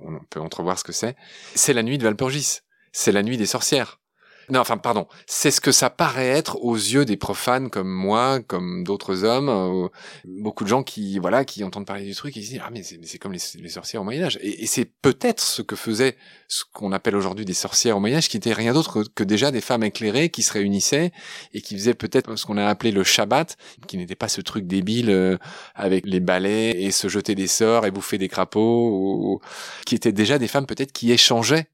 on 0.03 0.19
peut 0.29 0.39
entrevoir 0.39 0.77
ce 0.77 0.83
que 0.83 0.91
c'est. 0.91 1.15
C'est 1.55 1.73
la 1.73 1.83
nuit 1.83 1.97
de 1.97 2.03
Valpurgis. 2.03 2.59
C'est 2.91 3.11
la 3.11 3.23
nuit 3.23 3.37
des 3.37 3.45
sorcières. 3.45 3.99
Non, 4.49 4.61
enfin, 4.61 4.77
pardon. 4.77 5.07
C'est 5.25 5.51
ce 5.51 5.59
que 5.59 5.73
ça 5.73 5.89
paraît 5.89 6.29
être 6.29 6.57
aux 6.63 6.75
yeux 6.75 7.03
des 7.03 7.17
profanes 7.17 7.69
comme 7.69 7.89
moi, 7.89 8.39
comme 8.39 8.85
d'autres 8.85 9.25
hommes, 9.25 9.49
euh, 9.49 9.89
beaucoup 10.23 10.63
de 10.63 10.69
gens 10.69 10.83
qui, 10.83 11.19
voilà, 11.19 11.43
qui 11.43 11.65
entendent 11.65 11.85
parler 11.85 12.05
du 12.05 12.15
truc 12.15 12.37
et 12.37 12.41
se 12.41 12.51
disent 12.51 12.61
ah 12.63 12.69
mais 12.71 12.81
c'est 12.81 13.17
comme 13.17 13.33
les, 13.33 13.41
les, 13.59 13.69
sorcières 13.69 14.01
au 14.01 14.05
Moyen 14.05 14.23
Âge. 14.23 14.39
Et, 14.41 14.65
c'est 14.65 14.85
peut-être 14.85 15.41
ce 15.41 15.61
que 15.61 15.75
faisaient 15.75 16.15
ce 16.47 16.63
qu'on 16.71 16.93
appelle 16.93 17.17
aujourd'hui 17.17 17.43
des 17.43 17.53
sorcières 17.53 17.97
au 17.97 17.99
Moyen 17.99 18.17
Âge, 18.17 18.29
qui 18.29 18.37
étaient 18.37 18.53
rien 18.53 18.73
d'autre 18.73 19.03
que, 19.03 19.09
que, 19.15 19.23
déjà 19.25 19.51
des 19.51 19.59
femmes 19.59 19.83
éclairées 19.83 20.29
qui 20.29 20.43
se 20.43 20.53
réunissaient 20.53 21.11
et 21.53 21.61
qui 21.61 21.75
faisaient 21.75 21.93
peut-être 21.93 22.37
ce 22.37 22.45
qu'on 22.45 22.57
a 22.57 22.65
appelé 22.65 22.91
le 22.91 23.03
Shabbat, 23.03 23.57
qui 23.87 23.97
n'était 23.97 24.15
pas 24.15 24.29
ce 24.29 24.39
truc 24.39 24.65
débile 24.65 25.09
euh, 25.09 25.37
avec 25.75 26.05
les 26.05 26.21
balais 26.21 26.71
et 26.71 26.91
se 26.91 27.09
jeter 27.09 27.35
des 27.35 27.47
sorts 27.47 27.85
et 27.85 27.91
bouffer 27.91 28.17
des 28.17 28.29
crapauds, 28.29 28.61
ou, 28.61 29.41
qui 29.85 29.95
étaient 29.95 30.13
déjà 30.13 30.39
des 30.39 30.47
femmes 30.47 30.65
peut-être 30.65 30.93
qui 30.93 31.11
échangeaient 31.11 31.67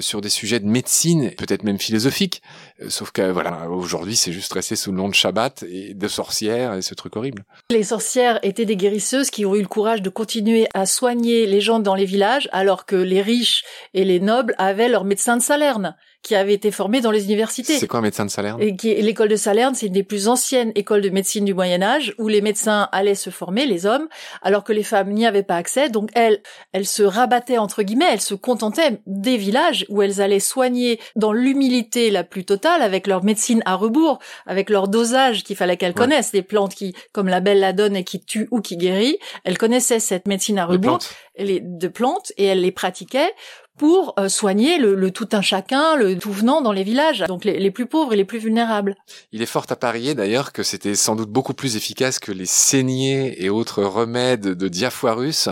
sur 0.00 0.20
des 0.20 0.28
sujets 0.28 0.60
de 0.60 0.66
médecine, 0.66 1.30
peut-être 1.32 1.62
même 1.62 1.78
philosophiques. 1.78 2.42
Euh, 2.80 2.90
sauf 2.90 3.10
que 3.10 3.30
voilà, 3.30 3.68
aujourd'hui, 3.70 4.16
c'est 4.16 4.32
juste 4.32 4.52
resté 4.52 4.76
sous 4.76 4.90
le 4.90 4.96
nom 4.96 5.08
de 5.08 5.14
Shabbat 5.14 5.64
et 5.68 5.94
de 5.94 6.08
sorcières 6.08 6.74
et 6.74 6.82
ce 6.82 6.94
truc 6.94 7.16
horrible. 7.16 7.44
Les 7.70 7.84
sorcières 7.84 8.38
étaient 8.42 8.64
des 8.64 8.76
guérisseuses 8.76 9.30
qui 9.30 9.46
ont 9.46 9.54
eu 9.54 9.62
le 9.62 9.68
courage 9.68 10.02
de 10.02 10.10
continuer 10.10 10.66
à 10.74 10.86
soigner 10.86 11.46
les 11.46 11.60
gens 11.60 11.78
dans 11.78 11.94
les 11.94 12.04
villages, 12.04 12.48
alors 12.52 12.86
que 12.86 12.96
les 12.96 13.22
riches 13.22 13.64
et 13.94 14.04
les 14.04 14.20
nobles 14.20 14.54
avaient 14.58 14.88
leurs 14.88 15.04
médecins 15.04 15.36
de 15.36 15.42
Salerne 15.42 15.96
qui 16.24 16.34
avait 16.34 16.54
été 16.54 16.70
formé 16.70 17.02
dans 17.02 17.10
les 17.10 17.26
universités. 17.26 17.78
C'est 17.78 17.86
quoi 17.86 18.00
un 18.00 18.02
médecin 18.02 18.24
de 18.24 18.30
Salerne? 18.30 18.60
Et 18.60 18.74
qui 18.74 18.94
l'école 18.94 19.28
de 19.28 19.36
Salerne, 19.36 19.74
c'est 19.74 19.86
une 19.86 19.92
des 19.92 20.02
plus 20.02 20.26
anciennes 20.26 20.72
écoles 20.74 21.02
de 21.02 21.10
médecine 21.10 21.44
du 21.44 21.52
Moyen 21.52 21.82
Âge 21.82 22.14
où 22.18 22.28
les 22.28 22.40
médecins 22.40 22.88
allaient 22.92 23.14
se 23.14 23.28
former, 23.28 23.66
les 23.66 23.84
hommes, 23.84 24.08
alors 24.40 24.64
que 24.64 24.72
les 24.72 24.82
femmes 24.82 25.10
n'y 25.10 25.26
avaient 25.26 25.42
pas 25.42 25.56
accès. 25.56 25.90
Donc 25.90 26.08
elles, 26.14 26.40
elles 26.72 26.86
se 26.86 27.02
rabattaient 27.02 27.58
entre 27.58 27.82
guillemets, 27.82 28.08
elles 28.10 28.22
se 28.22 28.34
contentaient 28.34 29.00
des 29.06 29.36
villages 29.36 29.84
où 29.90 30.00
elles 30.00 30.22
allaient 30.22 30.40
soigner 30.40 30.98
dans 31.14 31.32
l'humilité 31.32 32.10
la 32.10 32.24
plus 32.24 32.46
totale 32.46 32.80
avec 32.80 33.06
leur 33.06 33.22
médecine 33.22 33.62
à 33.66 33.74
rebours, 33.74 34.18
avec 34.46 34.70
leur 34.70 34.88
dosage 34.88 35.44
qu'il 35.44 35.56
fallait 35.56 35.76
qu'elles 35.76 35.94
connaissent, 35.94 36.32
des 36.32 36.42
plantes 36.42 36.74
qui, 36.74 36.94
comme 37.12 37.28
la 37.28 37.40
belle 37.40 37.60
la 37.60 37.74
donne 37.74 37.96
et 37.96 38.04
qui 38.04 38.24
tue 38.24 38.48
ou 38.50 38.62
qui 38.62 38.78
guérit. 38.78 39.18
Elles 39.44 39.58
connaissaient 39.58 40.00
cette 40.00 40.26
médecine 40.26 40.58
à 40.58 40.64
rebours, 40.64 41.00
les, 41.36 41.60
de 41.60 41.88
plantes, 41.88 42.32
et 42.38 42.44
elles 42.44 42.62
les 42.62 42.72
pratiquaient 42.72 43.32
pour 43.76 44.14
euh, 44.18 44.28
soigner 44.28 44.78
le, 44.78 45.10
tout 45.10 45.28
un 45.32 45.42
chacun, 45.42 45.96
le 45.96 46.16
tout 46.16 46.32
venant 46.32 46.60
dans 46.60 46.72
les 46.72 46.84
villages, 46.84 47.24
donc 47.26 47.44
les, 47.44 47.70
plus 47.70 47.86
pauvres 47.86 48.12
et 48.12 48.16
les 48.16 48.24
plus 48.24 48.38
vulnérables. 48.38 48.94
Il 49.32 49.42
est 49.42 49.46
fort 49.46 49.66
à 49.68 49.76
parier 49.76 50.14
d'ailleurs 50.14 50.52
que 50.52 50.62
c'était 50.62 50.94
sans 50.94 51.16
doute 51.16 51.30
beaucoup 51.30 51.54
plus 51.54 51.76
efficace 51.76 52.18
que 52.18 52.30
les 52.30 52.46
saignées 52.46 53.42
et 53.42 53.50
autres 53.50 53.82
remèdes 53.82 54.42
de 54.42 54.68
Diafoirus 54.68 55.48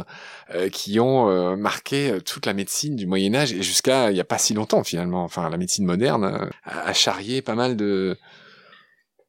euh, 0.54 0.68
qui 0.68 1.00
ont 1.00 1.28
euh, 1.30 1.56
marqué 1.56 2.18
toute 2.24 2.46
la 2.46 2.54
médecine 2.54 2.94
du 2.94 3.06
Moyen 3.06 3.34
Âge 3.34 3.52
et 3.52 3.62
jusqu'à 3.62 4.10
il 4.10 4.14
n'y 4.14 4.20
a 4.20 4.24
pas 4.24 4.38
si 4.38 4.54
longtemps 4.54 4.84
finalement. 4.84 5.24
Enfin, 5.24 5.48
la 5.50 5.56
médecine 5.56 5.84
moderne 5.84 6.50
a 6.64 6.92
charrié 6.92 7.42
pas 7.42 7.54
mal 7.54 7.76
de 7.76 8.16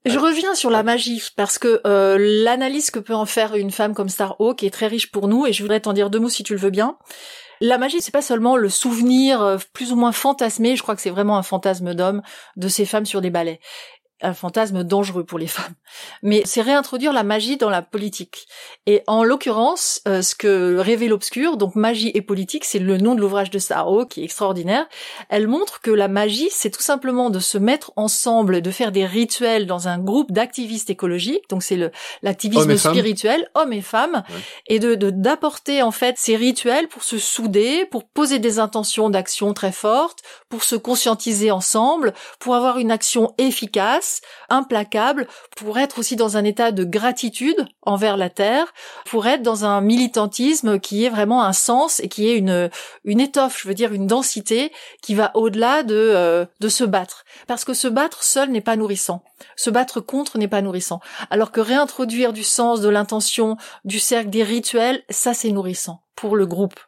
je 0.06 0.20
reviens 0.20 0.54
sur 0.54 0.70
la 0.70 0.84
magie 0.84 1.24
parce 1.38 1.58
que 1.58 1.80
l'analyse 2.44 2.92
que 2.92 3.00
peut 3.00 3.16
en 3.16 3.26
faire 3.26 3.56
une 3.56 3.72
femme 3.72 3.94
comme 3.94 4.10
Starhawk 4.10 4.62
est 4.62 4.70
très 4.70 4.88
riche 4.88 5.10
pour 5.10 5.30
nous 5.30 5.46
et 5.46 5.54
je 5.54 5.62
voudrais 5.62 5.80
t'en 5.80 5.94
dire 5.94 6.10
deux 6.10 6.20
mots 6.20 6.28
si 6.28 6.44
tu 6.44 6.54
le 6.54 6.60
veux 6.60 6.72
bien. 6.72 6.98
La 7.62 7.78
magie, 7.78 8.02
c'est 8.02 8.12
pas 8.12 8.22
seulement 8.22 8.58
le 8.58 8.70
souvenir 8.70 9.42
euh, 9.42 9.58
plus 9.74 9.92
ou 9.92 9.96
moins 9.96 10.12
fantasmé, 10.12 10.76
je 10.76 10.84
crois 10.84 10.96
que 10.96 11.02
c'est 11.02 11.10
vraiment 11.10 11.38
un 11.38 11.44
fantasme 11.44 11.94
d'homme 11.94 12.22
de 12.56 12.68
ces 12.68 12.86
femmes 12.86 13.06
sur 13.06 13.22
des 13.22 13.30
balais 13.30 13.60
un 14.24 14.34
fantasme 14.34 14.84
dangereux 14.84 15.24
pour 15.24 15.38
les 15.38 15.48
femmes. 15.48 15.74
Mais 16.22 16.42
c'est 16.46 16.62
réintroduire 16.62 17.14
la 17.14 17.24
magie 17.24 17.58
dans 17.58 17.70
la 17.70 17.82
politique. 17.82 18.48
Et 18.86 19.04
en 19.08 19.24
l'occurrence, 19.24 20.02
euh, 20.08 20.22
ce 20.22 20.34
que 20.34 20.78
révèle 20.78 21.10
l'obscur, 21.10 21.58
donc 21.58 21.76
magie 21.76 22.12
et 22.14 22.22
politique, 22.22 22.66
c'est 22.66 22.80
le 22.80 22.98
nom 22.98 23.16
de 23.16 23.22
l'ouvrage 23.22 23.50
de 23.50 23.60
Saro 23.60 24.06
qui 24.06 24.22
est 24.22 24.24
extraordinaire. 24.24 24.88
Elle 25.30 25.48
montre 25.48 25.82
que 25.82 25.92
la 25.92 26.08
magie, 26.08 26.50
c'est 26.52 26.70
tout 26.70 26.82
simplement 26.82 27.30
de 27.30 27.40
se 27.40 27.58
mettre 27.58 27.92
ensemble, 27.96 28.62
de 28.62 28.72
faire 28.72 28.92
des 28.92 29.06
rituels 29.06 29.68
dans 29.68 29.88
un 29.88 30.00
groupe 30.00 30.32
d'activistes 30.32 30.90
écologiques. 30.90 31.50
Donc 31.50 31.62
c'est 31.64 31.76
le 31.76 31.92
l'activisme 32.22 32.78
spirituel, 32.78 33.50
hommes 33.54 33.74
et 33.74 33.82
femmes, 33.82 34.24
et 34.68 34.80
de 34.80 34.96
d'apporter 34.96 35.82
en 35.82 35.92
fait 35.92 36.16
ces 36.18 36.36
rituels 36.36 36.88
pour 36.88 37.04
se 37.04 37.18
souder, 37.18 37.86
pour 37.86 38.06
poser 38.06 38.40
des 38.40 38.60
intentions 38.60 39.10
d'action 39.10 39.54
très 39.54 39.72
fortes, 39.72 40.20
pour 40.50 40.64
se 40.64 40.76
conscientiser 40.76 41.52
ensemble, 41.52 42.14
pour 42.40 42.56
avoir 42.56 42.78
une 42.78 42.92
action 42.92 43.34
efficace 43.38 44.13
implacable, 44.50 45.28
pour 45.56 45.80
être 45.80 46.00
aussi 46.00 46.16
dans 46.16 46.38
un 46.38 46.44
état 46.44 46.72
de 46.72 46.84
gratitude 46.84 47.66
envers 47.82 48.18
la 48.18 48.30
terre, 48.30 48.74
pour 49.06 49.28
être 49.28 49.42
dans 49.42 49.66
un 49.66 49.82
militantisme 49.82 50.80
qui 50.80 51.06
est 51.06 51.10
vraiment 51.10 51.44
un 51.44 51.54
sens 51.54 52.00
et 52.00 52.10
qui 52.10 52.30
est 52.30 52.38
une 52.38 52.70
une 53.04 53.20
étoffe, 53.20 53.62
je 53.62 53.68
veux 53.68 53.74
dire 53.74 53.94
une 53.94 54.08
densité 54.08 54.72
qui 55.02 55.16
va 55.16 55.32
au-delà 55.36 55.84
de 55.84 55.96
euh, 55.96 56.46
de 56.60 56.70
se 56.70 56.84
battre, 56.84 57.26
parce 57.48 57.66
que 57.66 57.74
se 57.74 57.88
battre 57.88 58.24
seul 58.24 58.50
n'est 58.50 58.62
pas 58.62 58.76
nourrissant, 58.76 59.24
se 59.56 59.70
battre 59.70 60.00
contre 60.00 60.38
n'est 60.38 60.48
pas 60.48 60.62
nourrissant, 60.62 61.00
alors 61.30 61.52
que 61.52 61.62
réintroduire 61.62 62.34
du 62.34 62.44
sens, 62.44 62.82
de 62.82 62.90
l'intention, 62.90 63.58
du 63.86 64.00
cercle, 64.00 64.30
des 64.30 64.44
rituels, 64.44 65.04
ça 65.10 65.34
c'est 65.34 65.52
nourrissant 65.52 66.04
pour 66.16 66.36
le 66.36 66.46
groupe. 66.46 66.80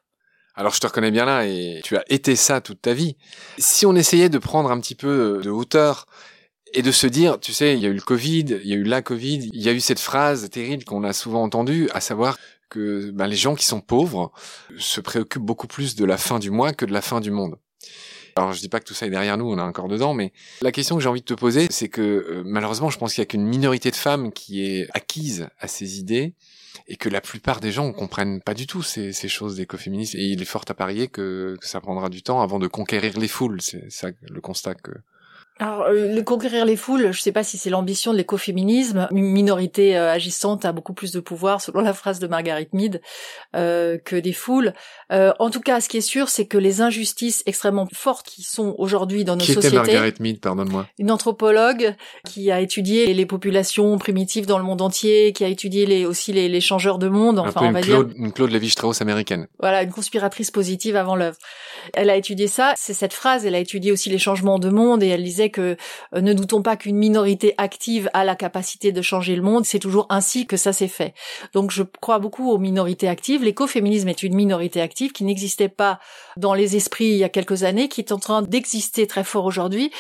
Alors 0.56 0.74
je 0.74 0.80
te 0.80 0.88
reconnais 0.88 1.12
bien 1.12 1.26
là 1.26 1.46
et 1.46 1.82
tu 1.84 1.98
as 1.98 2.04
été 2.08 2.36
ça 2.38 2.62
toute 2.62 2.82
ta 2.82 2.94
vie. 2.94 3.18
Si 3.58 3.86
on 3.86 3.94
essayait 3.94 4.30
de 4.30 4.38
prendre 4.38 4.72
un 4.72 4.80
petit 4.80 4.96
peu 4.96 5.42
de 5.44 5.50
hauteur 5.50 6.08
et 6.76 6.82
de 6.82 6.92
se 6.92 7.08
dire, 7.08 7.40
tu 7.40 7.54
sais, 7.54 7.74
il 7.74 7.82
y 7.82 7.86
a 7.86 7.90
eu 7.90 7.94
le 7.94 8.02
Covid, 8.02 8.60
il 8.62 8.68
y 8.68 8.74
a 8.74 8.76
eu 8.76 8.84
la 8.84 9.02
Covid, 9.02 9.50
il 9.54 9.62
y 9.62 9.70
a 9.70 9.72
eu 9.72 9.80
cette 9.80 10.00
phrase 10.00 10.50
terrible 10.50 10.84
qu'on 10.84 11.04
a 11.04 11.14
souvent 11.14 11.42
entendue, 11.42 11.90
à 11.94 12.02
savoir 12.02 12.38
que 12.70 13.12
ben, 13.12 13.28
les 13.28 13.38
gens 13.38 13.56
qui 13.56 13.66
sont 13.66 13.80
pauvres 13.80 14.32
se 14.78 15.00
préoccupent 15.00 15.46
beaucoup 15.46 15.68
plus 15.68 15.96
de 15.96 16.04
la 16.04 16.18
fin 16.18 16.38
du 16.38 16.52
mois 16.52 16.74
que 16.74 16.86
de 16.86 16.92
la 16.92 17.02
fin 17.02 17.22
du 17.22 17.32
monde. 17.32 17.56
Alors 18.36 18.52
je 18.52 18.60
dis 18.60 18.68
pas 18.68 18.82
que 18.82 18.86
tout 18.86 18.94
ça 18.94 19.06
est 19.06 19.10
derrière 19.10 19.38
nous, 19.38 19.50
on 19.50 19.58
est 19.58 19.62
encore 19.62 19.88
dedans, 19.88 20.14
mais 20.14 20.34
la 20.62 20.74
question 20.74 20.98
que 20.98 21.02
j'ai 21.02 21.08
envie 21.08 21.22
de 21.22 21.26
te 21.26 21.34
poser, 21.34 21.68
c'est 21.70 21.88
que 21.88 22.02
euh, 22.02 22.44
malheureusement, 22.46 22.90
je 22.90 22.98
pense 22.98 23.14
qu'il 23.14 23.22
y 23.22 23.24
a 23.24 23.26
qu'une 23.28 23.48
minorité 23.48 23.90
de 23.90 23.96
femmes 23.96 24.34
qui 24.34 24.66
est 24.66 24.90
acquise 24.94 25.48
à 25.60 25.70
ces 25.70 26.00
idées 26.00 26.36
et 26.88 26.98
que 26.98 27.08
la 27.08 27.22
plupart 27.22 27.62
des 27.62 27.72
gens 27.72 27.88
ne 27.88 27.94
comprennent 27.94 28.42
pas 28.42 28.54
du 28.54 28.68
tout 28.68 28.84
ces, 28.84 29.14
ces 29.14 29.30
choses 29.30 29.56
d'écoféminisme. 29.56 30.18
Et 30.18 30.26
il 30.26 30.42
est 30.42 30.46
fort 30.46 30.66
à 30.68 30.74
parier 30.74 31.08
que, 31.08 31.56
que 31.62 31.68
ça 31.68 31.80
prendra 31.80 32.10
du 32.10 32.22
temps 32.22 32.42
avant 32.42 32.60
de 32.60 32.68
conquérir 32.68 33.18
les 33.18 33.30
foules. 33.30 33.62
C'est 33.62 33.90
ça 33.90 34.10
le 34.30 34.42
constat 34.42 34.76
que 34.76 34.92
alors, 35.58 35.84
euh, 35.84 36.14
le 36.14 36.22
conquérir 36.22 36.66
les 36.66 36.76
foules, 36.76 37.14
je 37.14 37.22
sais 37.22 37.32
pas 37.32 37.44
si 37.44 37.58
c'est 37.58 37.70
l'ambition 37.70 38.12
de 38.12 38.18
l'écoféminisme. 38.18 39.08
Une 39.12 39.32
minorité 39.32 39.96
euh, 39.96 40.12
agissante 40.12 40.66
a 40.66 40.74
beaucoup 40.74 40.94
plus 40.94 41.14
de 41.14 41.22
pouvoir, 41.22 41.62
selon 41.62 41.80
la 41.80 41.94
phrase 41.94 42.20
de 42.20 42.28
Margaret 42.28 42.68
Mead, 42.74 43.02
euh, 43.56 43.98
que 43.98 44.18
des 44.18 44.34
foules. 44.34 44.74
Euh, 45.14 45.32
en 45.40 45.50
tout 45.50 45.62
cas, 45.62 45.80
ce 45.80 45.88
qui 45.88 45.96
est 45.96 46.02
sûr, 46.02 46.28
c'est 46.28 46.46
que 46.46 46.58
les 46.58 46.82
injustices 46.82 47.42
extrêmement 47.46 47.88
fortes 47.94 48.28
qui 48.28 48.44
sont 48.44 48.76
aujourd'hui 48.78 49.24
dans 49.24 49.38
nos 49.38 49.46
qui 49.46 49.54
sociétés. 49.54 49.78
Qui 49.78 49.84
était 49.84 49.94
Margaret 49.94 50.14
Mead, 50.20 50.42
pardonne-moi 50.42 50.88
Une 51.00 51.10
anthropologue 51.10 51.96
qui 52.26 52.52
a 52.52 52.60
étudié 52.60 53.14
les 53.14 53.26
populations 53.26 53.98
primitives 53.98 54.48
dans 54.48 54.58
le 54.58 54.66
monde 54.66 54.82
entier, 54.82 55.32
qui 55.32 55.46
a 55.46 55.48
étudié 55.48 55.86
les, 55.86 56.06
aussi 56.06 56.34
les, 56.34 56.50
les 56.50 56.62
changeurs 56.62 57.00
de 57.00 57.08
monde. 57.08 57.40
Enfin, 57.40 57.62
Un 57.62 57.64
peu 57.64 57.66
on 57.68 57.72
va 57.72 57.82
Claude, 57.82 58.08
dire 58.10 58.18
une 58.26 58.34
Claude 58.34 58.52
Lévi-Strauss 58.52 59.02
américaine. 59.02 59.48
Voilà, 59.62 59.84
une 59.84 59.92
conspiratrice 59.92 60.52
positive 60.52 60.98
avant 60.98 61.16
l'œuvre. 61.16 61.38
Elle 61.94 62.10
a 62.10 62.18
étudié 62.18 62.48
ça. 62.48 62.74
C'est 62.76 62.94
cette 62.94 63.14
phrase. 63.14 63.46
Elle 63.46 63.56
a 63.56 63.60
étudié 63.60 63.94
aussi 63.94 64.10
les 64.10 64.18
changements 64.18 64.60
de 64.60 64.70
monde 64.70 65.02
et 65.02 65.08
elle 65.08 65.24
disait 65.24 65.45
que 65.50 65.78
euh, 66.16 66.22
ne 66.22 66.34
doutons 66.34 66.62
pas 66.62 66.78
qu'une 66.78 66.98
minorité 66.98 67.54
active 67.58 68.10
a 68.14 68.24
la 68.24 68.36
capacité 68.36 68.92
de 68.92 69.02
changer 69.02 69.36
le 69.36 69.42
monde. 69.42 69.66
C'est 69.66 69.80
toujours 69.80 70.06
ainsi 70.10 70.48
que 70.48 70.58
ça 70.58 70.74
s'est 70.74 70.88
fait. 70.88 71.14
Donc 71.54 71.72
je 71.72 71.84
crois 71.84 72.20
beaucoup 72.20 72.52
aux 72.52 72.58
minorités 72.58 73.08
actives. 73.08 73.44
L'écoféminisme 73.44 74.10
est 74.10 74.24
une 74.24 74.36
minorité 74.36 74.82
active 74.82 75.12
qui 75.12 75.24
n'existait 75.24 75.70
pas 75.70 76.00
dans 76.38 76.54
les 76.54 76.76
esprits 76.76 77.06
il 77.06 77.18
y 77.18 77.24
a 77.24 77.30
quelques 77.30 77.64
années, 77.64 77.88
qui 77.88 78.02
est 78.02 78.12
en 78.12 78.20
train 78.20 78.42
d'exister 78.42 79.08
très 79.08 79.24
fort 79.24 79.46
aujourd'hui. 79.46 79.92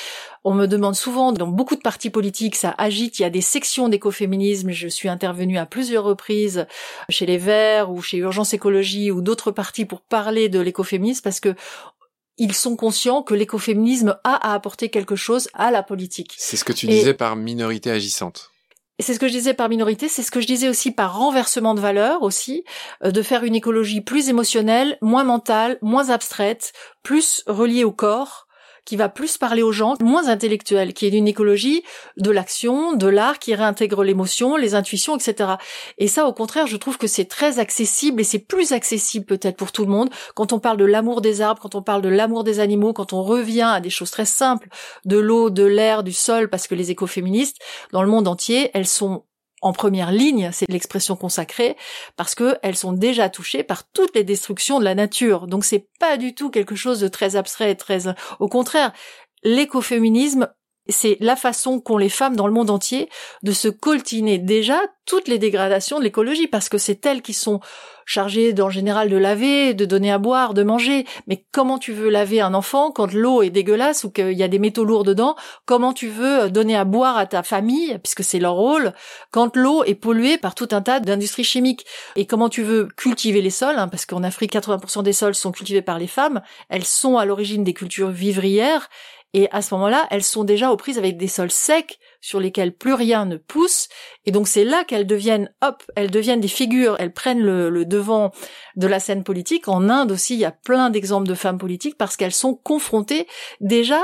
On 0.47 0.53
me 0.53 0.67
demande 0.67 0.93
souvent, 0.93 1.31
dans 1.31 1.47
beaucoup 1.47 1.75
de 1.75 1.81
partis 1.81 2.11
politiques, 2.11 2.55
ça 2.55 2.75
agite, 2.77 3.17
il 3.17 3.23
y 3.23 3.25
a 3.25 3.31
des 3.31 3.41
sections 3.41 3.89
d'écoféminisme. 3.89 4.69
Je 4.69 4.87
suis 4.87 5.09
intervenue 5.09 5.57
à 5.57 5.65
plusieurs 5.65 6.03
reprises 6.03 6.67
chez 7.09 7.25
les 7.25 7.39
Verts 7.39 7.91
ou 7.91 8.03
chez 8.03 8.17
Urgence 8.17 8.53
Écologie 8.53 9.09
ou 9.09 9.21
d'autres 9.21 9.49
partis 9.49 9.85
pour 9.85 10.01
parler 10.01 10.47
de 10.47 10.59
l'écoféminisme 10.59 11.23
parce 11.23 11.39
que 11.39 11.55
ils 12.37 12.53
sont 12.53 12.75
conscients 12.75 13.23
que 13.23 13.33
l'écoféminisme 13.33 14.17
a 14.23 14.51
à 14.51 14.53
apporter 14.53 14.89
quelque 14.89 15.15
chose 15.15 15.47
à 15.53 15.71
la 15.71 15.83
politique. 15.83 16.33
C'est 16.37 16.57
ce 16.57 16.65
que 16.65 16.73
tu 16.73 16.87
disais 16.87 17.13
par 17.13 17.35
minorité 17.35 17.91
agissante. 17.91 18.51
C'est 18.99 19.13
ce 19.13 19.19
que 19.19 19.27
je 19.27 19.33
disais 19.33 19.53
par 19.53 19.67
minorité, 19.67 20.07
c'est 20.07 20.23
ce 20.23 20.31
que 20.31 20.39
je 20.39 20.47
disais 20.47 20.69
aussi 20.69 20.91
par 20.91 21.17
renversement 21.17 21.73
de 21.73 21.81
valeur 21.81 22.23
aussi, 22.23 22.63
euh, 23.03 23.11
de 23.11 23.21
faire 23.21 23.43
une 23.43 23.55
écologie 23.55 23.99
plus 23.99 24.29
émotionnelle, 24.29 24.97
moins 25.01 25.25
mentale, 25.25 25.77
moins 25.81 26.09
abstraite, 26.11 26.71
plus 27.03 27.43
reliée 27.45 27.83
au 27.83 27.91
corps, 27.91 28.44
qui 28.85 28.95
va 28.95 29.09
plus 29.09 29.37
parler 29.37 29.63
aux 29.63 29.71
gens, 29.71 29.95
moins 29.99 30.27
intellectuels, 30.27 30.93
qui 30.93 31.05
est 31.05 31.09
une 31.09 31.27
écologie 31.27 31.83
de 32.17 32.31
l'action, 32.31 32.93
de 32.93 33.07
l'art, 33.07 33.39
qui 33.39 33.53
réintègre 33.55 34.03
l'émotion, 34.03 34.55
les 34.55 34.75
intuitions, 34.75 35.17
etc. 35.17 35.55
Et 35.97 36.07
ça, 36.07 36.27
au 36.27 36.33
contraire, 36.33 36.67
je 36.67 36.77
trouve 36.77 36.97
que 36.97 37.07
c'est 37.07 37.25
très 37.25 37.59
accessible 37.59 38.21
et 38.21 38.23
c'est 38.23 38.39
plus 38.39 38.71
accessible 38.71 39.25
peut-être 39.25 39.57
pour 39.57 39.71
tout 39.71 39.85
le 39.85 39.91
monde 39.91 40.09
quand 40.35 40.53
on 40.53 40.59
parle 40.59 40.77
de 40.77 40.85
l'amour 40.85 41.21
des 41.21 41.41
arbres, 41.41 41.61
quand 41.61 41.75
on 41.75 41.81
parle 41.81 42.01
de 42.01 42.09
l'amour 42.09 42.43
des 42.43 42.59
animaux, 42.59 42.93
quand 42.93 43.13
on 43.13 43.23
revient 43.23 43.61
à 43.61 43.79
des 43.79 43.89
choses 43.89 44.11
très 44.11 44.25
simples, 44.25 44.69
de 45.05 45.17
l'eau, 45.17 45.49
de 45.49 45.63
l'air, 45.63 46.03
du 46.03 46.13
sol, 46.13 46.49
parce 46.49 46.67
que 46.67 46.75
les 46.75 46.91
écoféministes, 46.91 47.57
dans 47.91 48.03
le 48.03 48.09
monde 48.09 48.27
entier, 48.27 48.71
elles 48.73 48.87
sont 48.87 49.23
en 49.61 49.73
première 49.73 50.11
ligne, 50.11 50.49
c'est 50.51 50.69
l'expression 50.69 51.15
consacrée, 51.15 51.75
parce 52.17 52.35
que 52.35 52.57
elles 52.61 52.75
sont 52.75 52.91
déjà 52.91 53.29
touchées 53.29 53.63
par 53.63 53.89
toutes 53.89 54.15
les 54.15 54.23
destructions 54.23 54.79
de 54.79 54.83
la 54.83 54.95
nature. 54.95 55.47
Donc 55.47 55.65
c'est 55.65 55.87
pas 55.99 56.17
du 56.17 56.35
tout 56.35 56.49
quelque 56.49 56.75
chose 56.75 56.99
de 56.99 57.07
très 57.07 57.35
abstrait, 57.35 57.75
très, 57.75 58.01
au 58.39 58.47
contraire, 58.47 58.91
l'écoféminisme 59.43 60.49
c'est 60.87 61.17
la 61.19 61.35
façon 61.35 61.79
qu'ont 61.79 61.97
les 61.97 62.09
femmes 62.09 62.35
dans 62.35 62.47
le 62.47 62.53
monde 62.53 62.69
entier 62.69 63.09
de 63.43 63.51
se 63.51 63.67
coltiner 63.67 64.37
déjà 64.37 64.79
toutes 65.05 65.27
les 65.27 65.37
dégradations 65.37 65.99
de 65.99 66.03
l'écologie, 66.03 66.47
parce 66.47 66.67
que 66.67 66.77
c'est 66.77 67.05
elles 67.05 67.21
qui 67.21 67.33
sont 67.33 67.59
chargées 68.05 68.53
en 68.59 68.69
général 68.69 69.09
de 69.09 69.17
laver, 69.17 69.73
de 69.73 69.85
donner 69.85 70.11
à 70.11 70.17
boire, 70.17 70.53
de 70.53 70.63
manger. 70.63 71.05
Mais 71.27 71.45
comment 71.51 71.77
tu 71.77 71.91
veux 71.91 72.09
laver 72.09 72.41
un 72.41 72.53
enfant 72.53 72.91
quand 72.91 73.13
l'eau 73.13 73.41
est 73.41 73.49
dégueulasse 73.49 74.03
ou 74.03 74.11
qu'il 74.11 74.33
y 74.33 74.43
a 74.43 74.47
des 74.47 74.59
métaux 74.59 74.83
lourds 74.83 75.03
dedans? 75.03 75.35
Comment 75.65 75.93
tu 75.93 76.07
veux 76.07 76.49
donner 76.49 76.75
à 76.75 76.85
boire 76.85 77.17
à 77.17 77.25
ta 77.25 77.43
famille, 77.43 77.97
puisque 78.03 78.23
c'est 78.23 78.39
leur 78.39 78.53
rôle, 78.53 78.93
quand 79.31 79.55
l'eau 79.55 79.83
est 79.83 79.95
polluée 79.95 80.37
par 80.37 80.55
tout 80.55 80.69
un 80.71 80.81
tas 80.81 80.99
d'industries 80.99 81.43
chimiques? 81.43 81.85
Et 82.15 82.25
comment 82.25 82.49
tu 82.49 82.63
veux 82.63 82.87
cultiver 82.97 83.41
les 83.41 83.49
sols 83.49 83.77
hein, 83.77 83.87
Parce 83.87 84.05
qu'en 84.05 84.23
Afrique, 84.23 84.53
80% 84.53 85.03
des 85.03 85.13
sols 85.13 85.35
sont 85.35 85.51
cultivés 85.51 85.81
par 85.83 85.99
les 85.99 86.07
femmes. 86.07 86.41
Elles 86.69 86.85
sont 86.85 87.17
à 87.17 87.25
l'origine 87.25 87.63
des 87.63 87.73
cultures 87.73 88.09
vivrières 88.09 88.89
et 89.35 89.49
à 89.51 89.61
ce 89.61 89.73
moment-là, 89.73 90.07
elles 90.11 90.23
sont 90.23 90.45
déjà 90.45 90.71
aux 90.71 90.77
prises 90.77 90.97
avec 90.97 91.17
des 91.17 91.27
sols 91.27 91.51
secs 91.51 91.99
sur 92.21 92.39
lesquels 92.39 92.73
plus 92.73 92.93
rien 92.93 93.25
ne 93.25 93.35
pousse. 93.35 93.89
Et 94.25 94.31
donc 94.31 94.47
c'est 94.47 94.63
là 94.63 94.85
qu'elles 94.85 95.05
deviennent, 95.05 95.51
hop, 95.61 95.83
elles 95.97 96.09
deviennent 96.09 96.39
des 96.39 96.47
figures, 96.47 96.95
elles 96.99 97.11
prennent 97.11 97.41
le, 97.41 97.69
le, 97.69 97.83
devant 97.83 98.31
de 98.77 98.87
la 98.87 99.01
scène 99.01 99.25
politique. 99.25 99.67
En 99.67 99.89
Inde 99.89 100.13
aussi, 100.13 100.35
il 100.35 100.39
y 100.39 100.45
a 100.45 100.51
plein 100.51 100.89
d'exemples 100.89 101.27
de 101.27 101.33
femmes 101.33 101.57
politiques 101.57 101.97
parce 101.97 102.15
qu'elles 102.15 102.31
sont 102.31 102.55
confrontées 102.55 103.27
déjà 103.59 103.99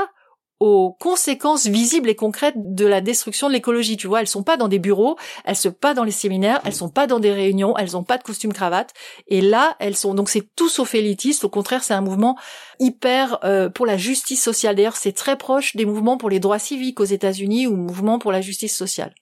aux 0.62 0.92
conséquences 0.92 1.66
visibles 1.66 2.08
et 2.08 2.14
concrètes 2.14 2.54
de 2.56 2.86
la 2.86 3.00
destruction 3.00 3.48
de 3.48 3.52
l'écologie. 3.52 3.96
Tu 3.96 4.06
vois, 4.06 4.20
elles 4.20 4.28
sont 4.28 4.44
pas 4.44 4.56
dans 4.56 4.68
des 4.68 4.78
bureaux, 4.78 5.16
elles 5.44 5.56
sont 5.56 5.72
pas 5.72 5.92
dans 5.92 6.04
les 6.04 6.12
séminaires, 6.12 6.60
elles 6.64 6.72
sont 6.72 6.88
pas 6.88 7.08
dans 7.08 7.18
des 7.18 7.32
réunions, 7.32 7.76
elles 7.76 7.96
ont 7.96 8.04
pas 8.04 8.16
de 8.16 8.22
costume 8.22 8.52
cravate. 8.52 8.92
Et 9.26 9.40
là, 9.40 9.74
elles 9.80 9.96
sont 9.96 10.14
donc 10.14 10.30
c'est 10.30 10.54
tout 10.54 10.68
sauf 10.68 10.94
élitiste. 10.94 11.42
Au 11.42 11.48
contraire, 11.48 11.82
c'est 11.82 11.94
un 11.94 12.00
mouvement 12.00 12.38
hyper 12.78 13.40
euh, 13.42 13.70
pour 13.70 13.86
la 13.86 13.96
justice 13.96 14.40
sociale. 14.40 14.76
D'ailleurs, 14.76 14.94
c'est 14.94 15.10
très 15.10 15.36
proche 15.36 15.74
des 15.74 15.84
mouvements 15.84 16.16
pour 16.16 16.30
les 16.30 16.38
droits 16.38 16.60
civiques 16.60 17.00
aux 17.00 17.04
États-Unis 17.04 17.66
ou 17.66 17.74
mouvements 17.74 18.20
pour 18.20 18.30
la 18.30 18.40
justice 18.40 18.76
sociale. 18.76 19.16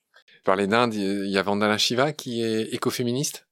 Parler 0.45 0.67
d'Inde, 0.67 0.93
il 0.93 1.31
y 1.31 1.39
a 1.39 1.43
Vandana 1.43 1.79
Shiva 1.79 2.13
qui 2.13 2.43
est 2.43 2.75
écoféministe? 2.75 3.47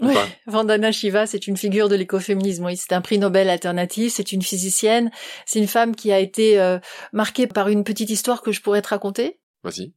Oui, 0.00 0.14
Vandana 0.46 0.92
Shiva, 0.92 1.26
c'est 1.26 1.46
une 1.46 1.56
figure 1.56 1.88
de 1.88 1.96
l'écoféminisme. 1.96 2.64
Oui, 2.64 2.76
c'est 2.76 2.92
un 2.92 3.00
prix 3.00 3.18
Nobel 3.18 3.50
alternatif. 3.50 4.12
C'est 4.14 4.32
une 4.32 4.42
physicienne. 4.42 5.10
C'est 5.44 5.58
une 5.58 5.66
femme 5.66 5.96
qui 5.96 6.12
a 6.12 6.18
été 6.18 6.60
euh, 6.60 6.78
marquée 7.12 7.46
par 7.46 7.68
une 7.68 7.84
petite 7.84 8.10
histoire 8.10 8.42
que 8.42 8.52
je 8.52 8.60
pourrais 8.60 8.82
te 8.82 8.88
raconter. 8.88 9.40
Vas-y. 9.64 9.92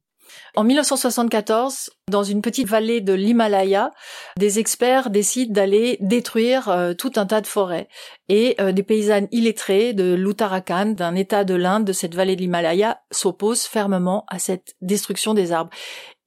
En 0.54 0.64
1974, 0.64 1.90
dans 2.10 2.22
une 2.22 2.42
petite 2.42 2.68
vallée 2.68 3.00
de 3.00 3.12
l'Himalaya, 3.12 3.90
des 4.38 4.58
experts 4.58 5.10
décident 5.10 5.52
d'aller 5.52 5.96
détruire 6.00 6.68
euh, 6.68 6.94
tout 6.94 7.12
un 7.16 7.26
tas 7.26 7.40
de 7.40 7.46
forêts. 7.46 7.88
Et 8.28 8.56
euh, 8.60 8.72
des 8.72 8.82
paysannes 8.82 9.28
illettrées 9.30 9.92
de 9.92 10.14
l'Uttarakhand, 10.14 10.94
d'un 10.94 11.14
état 11.14 11.44
de 11.44 11.54
l'Inde, 11.54 11.84
de 11.84 11.92
cette 11.92 12.14
vallée 12.14 12.36
de 12.36 12.42
l'Himalaya, 12.42 13.00
s'opposent 13.10 13.64
fermement 13.64 14.24
à 14.28 14.38
cette 14.38 14.74
destruction 14.80 15.34
des 15.34 15.52
arbres 15.52 15.70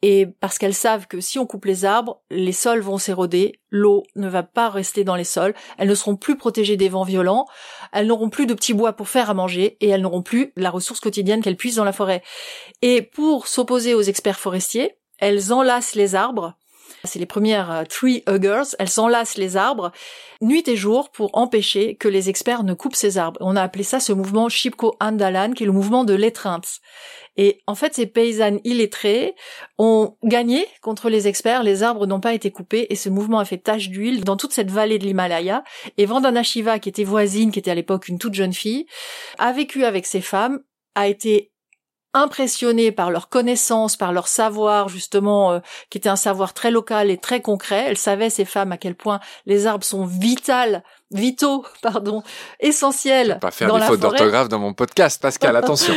et 0.02 0.26
parce 0.26 0.58
qu'elles 0.58 0.76
savent 0.76 1.08
que 1.08 1.20
si 1.20 1.40
on 1.40 1.46
coupe 1.46 1.66
les 1.66 1.86
arbres, 1.86 2.22
les 2.30 2.52
sols 2.52 2.82
vont 2.82 2.98
s'éroder, 2.98 3.60
l'eau 3.70 4.04
ne 4.16 4.28
va 4.28 4.44
pas 4.44 4.70
rester 4.70 5.04
dans 5.04 5.16
les 5.16 5.24
sols, 5.24 5.56
elles 5.78 5.88
ne 5.88 5.96
seront 5.96 6.16
plus 6.16 6.38
protégées 6.38 6.78
des 6.78 6.90
vents 6.90 7.04
violents, 7.04 7.48
elles 7.92 8.08
n'auront 8.08 8.30
plus 8.30 8.46
de 8.46 8.54
petits 8.54 8.74
bois 8.74 8.94
pour 8.94 9.10
faire 9.10 9.30
à 9.30 9.34
manger 9.34 9.78
et 9.82 9.90
elles 9.90 10.02
n'auront 10.02 10.22
plus 10.22 10.52
la 10.56 10.70
ressource 10.70 11.00
quotidienne 11.00 11.42
qu'elles 11.42 11.58
puissent 11.58 11.76
dans 11.76 11.84
la 11.84 11.94
forêt. 11.94 12.22
Et 12.82 13.02
pour 13.02 13.48
s'opposer 13.48 13.94
aux 13.94 14.02
experts 14.02 14.40
forestiers, 14.40 14.96
elles 15.18 15.52
enlacent 15.52 15.96
les 15.96 16.16
arbres 16.16 16.56
c'est 17.06 17.20
les 17.20 17.26
premières 17.26 17.72
euh, 17.72 17.84
tree 17.84 18.24
huggers, 18.28 18.76
elles 18.80 19.00
enlacent 19.00 19.38
les 19.38 19.58
arbres 19.58 19.92
nuit 20.42 20.68
et 20.68 20.76
jour 20.76 21.10
pour 21.12 21.38
empêcher 21.38 21.96
que 21.96 22.08
les 22.08 22.30
experts 22.30 22.64
ne 22.64 22.74
coupent 22.74 22.96
ces 22.96 23.18
arbres. 23.18 23.40
On 23.42 23.56
a 23.56 23.62
appelé 23.62 23.84
ça 23.84 24.00
ce 24.00 24.14
mouvement 24.14 24.50
Shipko 24.50 24.96
Andalan, 25.00 25.54
qui 25.54 25.64
est 25.64 25.68
le 25.68 25.72
mouvement 25.72 26.04
de 26.04 26.14
l'étreinte. 26.14 26.80
Et 27.38 27.62
en 27.68 27.76
fait, 27.76 27.94
ces 27.94 28.06
paysannes 28.06 28.60
illettrées 28.64 29.36
ont 29.78 30.16
gagné 30.24 30.66
contre 30.82 31.10
les 31.10 31.28
experts, 31.28 31.64
les 31.64 31.84
arbres 31.84 32.08
n'ont 32.08 32.20
pas 32.20 32.34
été 32.34 32.52
coupés 32.52 32.88
et 32.90 32.96
ce 32.96 33.10
mouvement 33.10 33.40
a 33.40 33.46
fait 33.46 33.58
tache 33.58 33.90
d'huile 33.90 34.24
dans 34.24 34.38
toute 34.38 34.54
cette 34.54 34.72
vallée 34.72 35.00
de 35.00 35.06
l'Himalaya. 35.06 35.64
Et 35.98 36.06
Vandana 36.06 36.44
Shiva, 36.44 36.80
qui 36.80 36.90
était 36.90 37.04
voisine, 37.04 37.52
qui 37.52 37.60
était 37.60 37.72
à 37.72 37.76
l'époque 37.76 38.08
une 38.08 38.20
toute 38.20 38.34
jeune 38.34 38.54
fille, 38.54 38.86
a 39.38 39.52
vécu 39.52 39.84
avec 39.84 40.06
ces 40.06 40.22
femmes, 40.22 40.62
a 40.96 41.08
été 41.08 41.52
impressionnée 42.16 42.94
par 42.94 43.12
leur 43.12 43.28
connaissance, 43.28 43.98
par 43.98 44.14
leur 44.14 44.30
savoir 44.30 44.88
justement, 44.88 45.52
euh, 45.52 45.60
qui 45.90 45.98
était 45.98 46.10
un 46.10 46.16
savoir 46.16 46.54
très 46.54 46.72
local 46.72 47.12
et 47.12 47.18
très 47.18 47.42
concret. 47.42 47.86
Elle 47.88 47.98
savait 47.98 48.30
ces 48.30 48.46
femmes 48.46 48.72
à 48.72 48.78
quel 48.78 48.96
point 48.96 49.20
les 49.46 49.68
arbres 49.68 49.84
sont 49.84 50.06
vitales, 50.06 50.84
vitaux, 51.12 51.66
pardon, 51.82 52.24
essentiels. 52.62 53.38
Pas 53.42 53.52
faire 53.52 53.74
des 53.74 53.82
fautes 53.82 54.00
d'orthographe 54.00 54.48
dans 54.48 54.60
mon 54.60 54.74
podcast, 54.74 55.22
Pascal. 55.22 55.56
Attention. 55.66 55.94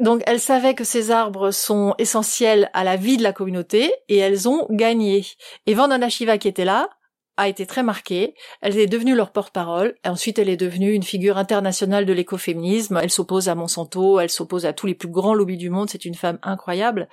Donc 0.00 0.22
elles 0.26 0.40
savaient 0.40 0.74
que 0.74 0.84
ces 0.84 1.10
arbres 1.10 1.50
sont 1.50 1.94
essentiels 1.98 2.70
à 2.72 2.84
la 2.84 2.96
vie 2.96 3.16
de 3.16 3.22
la 3.22 3.32
communauté 3.32 3.92
et 4.08 4.16
elles 4.16 4.48
ont 4.48 4.66
gagné. 4.70 5.24
Et 5.66 5.74
Vandana 5.74 6.08
Shiva 6.08 6.38
qui 6.38 6.48
était 6.48 6.64
là 6.64 6.88
a 7.36 7.48
été 7.48 7.66
très 7.66 7.82
marquée. 7.82 8.34
Elle 8.62 8.78
est 8.78 8.86
devenue 8.86 9.14
leur 9.14 9.30
porte-parole. 9.30 9.94
Ensuite, 10.04 10.38
elle 10.38 10.48
est 10.48 10.56
devenue 10.56 10.92
une 10.92 11.02
figure 11.02 11.38
internationale 11.38 12.06
de 12.06 12.12
l'écoféminisme. 12.12 12.98
Elle 13.02 13.10
s'oppose 13.10 13.48
à 13.48 13.54
Monsanto, 13.54 14.20
elle 14.20 14.30
s'oppose 14.30 14.66
à 14.66 14.72
tous 14.72 14.86
les 14.86 14.94
plus 14.94 15.08
grands 15.08 15.34
lobbies 15.34 15.56
du 15.56 15.70
monde. 15.70 15.90
C'est 15.90 16.04
une 16.04 16.14
femme 16.14 16.38
incroyable 16.42 17.08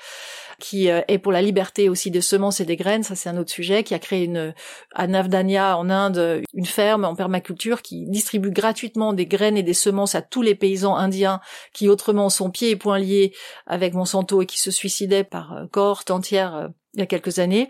qui 0.60 0.90
euh, 0.90 1.02
est 1.08 1.18
pour 1.18 1.32
la 1.32 1.42
liberté 1.42 1.90
aussi 1.90 2.12
des 2.12 2.22
semences 2.22 2.60
et 2.60 2.66
des 2.66 2.76
graines. 2.76 3.04
Ça, 3.04 3.16
c'est 3.16 3.30
un 3.30 3.38
autre 3.38 3.52
sujet. 3.52 3.84
Qui 3.84 3.94
a 3.94 4.00
créé 4.00 4.24
une 4.24 4.54
à 4.94 5.08
Navdanya 5.08 5.78
en 5.78 5.90
Inde 5.90 6.44
une 6.54 6.66
ferme 6.66 7.06
en 7.06 7.16
permaculture 7.16 7.82
qui 7.82 8.06
distribue 8.08 8.52
gratuitement 8.52 9.14
des 9.14 9.26
graines 9.26 9.58
et 9.58 9.64
des 9.64 9.74
semences 9.74 10.16
à 10.16 10.22
tous 10.22 10.42
les 10.42 10.56
paysans 10.56 10.96
indiens 10.96 11.40
qui 11.74 11.90
autrement 11.90 12.30
sont 12.30 12.52
pieds 12.52 12.72
et 12.72 12.76
poings 12.76 13.00
liés 13.00 13.34
avec 13.66 13.94
Monsanto 13.94 14.42
et 14.42 14.46
qui 14.46 14.60
se 14.60 14.72
suicidaient 14.72 15.24
par 15.24 15.54
euh, 15.54 15.66
cohorte 15.72 16.12
entière 16.12 16.56
euh, 16.56 16.68
il 16.94 17.00
y 17.00 17.04
a 17.04 17.08
quelques 17.08 17.40
années. 17.40 17.70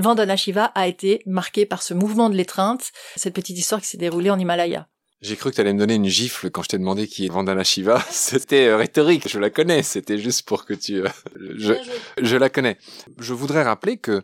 Vandana 0.00 0.36
Shiva 0.36 0.64
a 0.74 0.88
été 0.88 1.22
marqué 1.24 1.66
par 1.66 1.82
ce 1.82 1.94
mouvement 1.94 2.28
de 2.28 2.34
l'étreinte, 2.34 2.90
cette 3.16 3.34
petite 3.34 3.56
histoire 3.56 3.80
qui 3.80 3.86
s'est 3.86 3.96
déroulée 3.96 4.30
en 4.30 4.38
Himalaya. 4.38 4.88
J'ai 5.22 5.36
cru 5.36 5.50
que 5.50 5.54
tu 5.54 5.60
allais 5.60 5.72
me 5.72 5.78
donner 5.78 5.94
une 5.94 6.08
gifle 6.08 6.50
quand 6.50 6.62
je 6.62 6.68
t'ai 6.68 6.78
demandé 6.78 7.06
qui 7.06 7.26
est 7.26 7.28
Vandana 7.28 7.64
Shiva. 7.64 8.04
C'était 8.10 8.66
euh, 8.66 8.76
rhétorique, 8.76 9.28
je 9.28 9.38
la 9.38 9.50
connais. 9.50 9.82
C'était 9.82 10.18
juste 10.18 10.46
pour 10.46 10.66
que 10.66 10.74
tu... 10.74 11.00
Euh, 11.00 11.08
je, 11.56 11.74
je 12.20 12.36
la 12.36 12.50
connais. 12.50 12.76
Je 13.18 13.32
voudrais 13.32 13.62
rappeler 13.62 13.96
que 13.96 14.22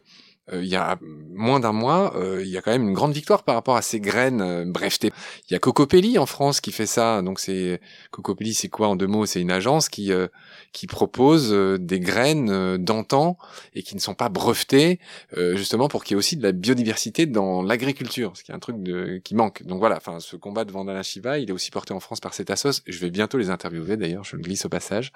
il 0.52 0.66
y 0.66 0.76
a 0.76 0.98
moins 1.40 1.58
d'un 1.58 1.72
mois, 1.72 2.14
euh, 2.16 2.42
il 2.42 2.48
y 2.48 2.56
a 2.56 2.62
quand 2.62 2.70
même 2.70 2.86
une 2.88 2.94
grande 2.94 3.12
victoire 3.12 3.42
par 3.42 3.54
rapport 3.54 3.76
à 3.76 3.82
ces 3.82 3.98
graines 3.98 4.42
euh, 4.42 4.64
brevetées. 4.64 5.10
Il 5.48 5.52
y 5.52 5.56
a 5.56 5.58
Cocopelli 5.58 6.18
en 6.18 6.26
France 6.26 6.60
qui 6.60 6.70
fait 6.70 6.86
ça. 6.86 7.22
Donc 7.22 7.40
c'est 7.40 7.80
Cocopelli, 8.10 8.54
c'est 8.54 8.68
quoi 8.68 8.88
en 8.88 8.96
deux 8.96 9.06
mots? 9.06 9.26
C'est 9.26 9.40
une 9.40 9.50
agence 9.50 9.88
qui 9.88 10.12
euh, 10.12 10.28
qui 10.72 10.86
propose 10.86 11.50
des 11.80 11.98
graines 11.98 12.76
d'antan 12.76 13.36
et 13.74 13.82
qui 13.82 13.96
ne 13.96 14.00
sont 14.00 14.14
pas 14.14 14.28
brevetées, 14.28 15.00
justement 15.36 15.88
pour 15.88 16.04
qu'il 16.04 16.14
y 16.14 16.16
ait 16.16 16.18
aussi 16.18 16.36
de 16.36 16.42
la 16.44 16.52
biodiversité 16.52 17.26
dans 17.26 17.62
l'agriculture, 17.62 18.36
ce 18.36 18.44
qui 18.44 18.52
est 18.52 18.54
un 18.54 18.60
truc 18.60 18.80
de, 18.80 19.20
qui 19.24 19.34
manque. 19.34 19.64
Donc 19.64 19.80
voilà, 19.80 19.96
enfin 19.96 20.20
ce 20.20 20.36
combat 20.36 20.64
de 20.64 20.70
Vandana 20.70 21.02
Shiva, 21.02 21.38
il 21.38 21.48
est 21.48 21.52
aussi 21.52 21.72
porté 21.72 21.92
en 21.92 21.98
France 21.98 22.20
par 22.20 22.34
cet 22.34 22.50
assos. 22.50 22.82
Je 22.86 22.98
vais 23.00 23.10
bientôt 23.10 23.36
les 23.36 23.50
interviewer 23.50 23.96
d'ailleurs, 23.96 24.22
je 24.22 24.36
le 24.36 24.42
glisse 24.42 24.64
au 24.64 24.68
passage. 24.68 25.12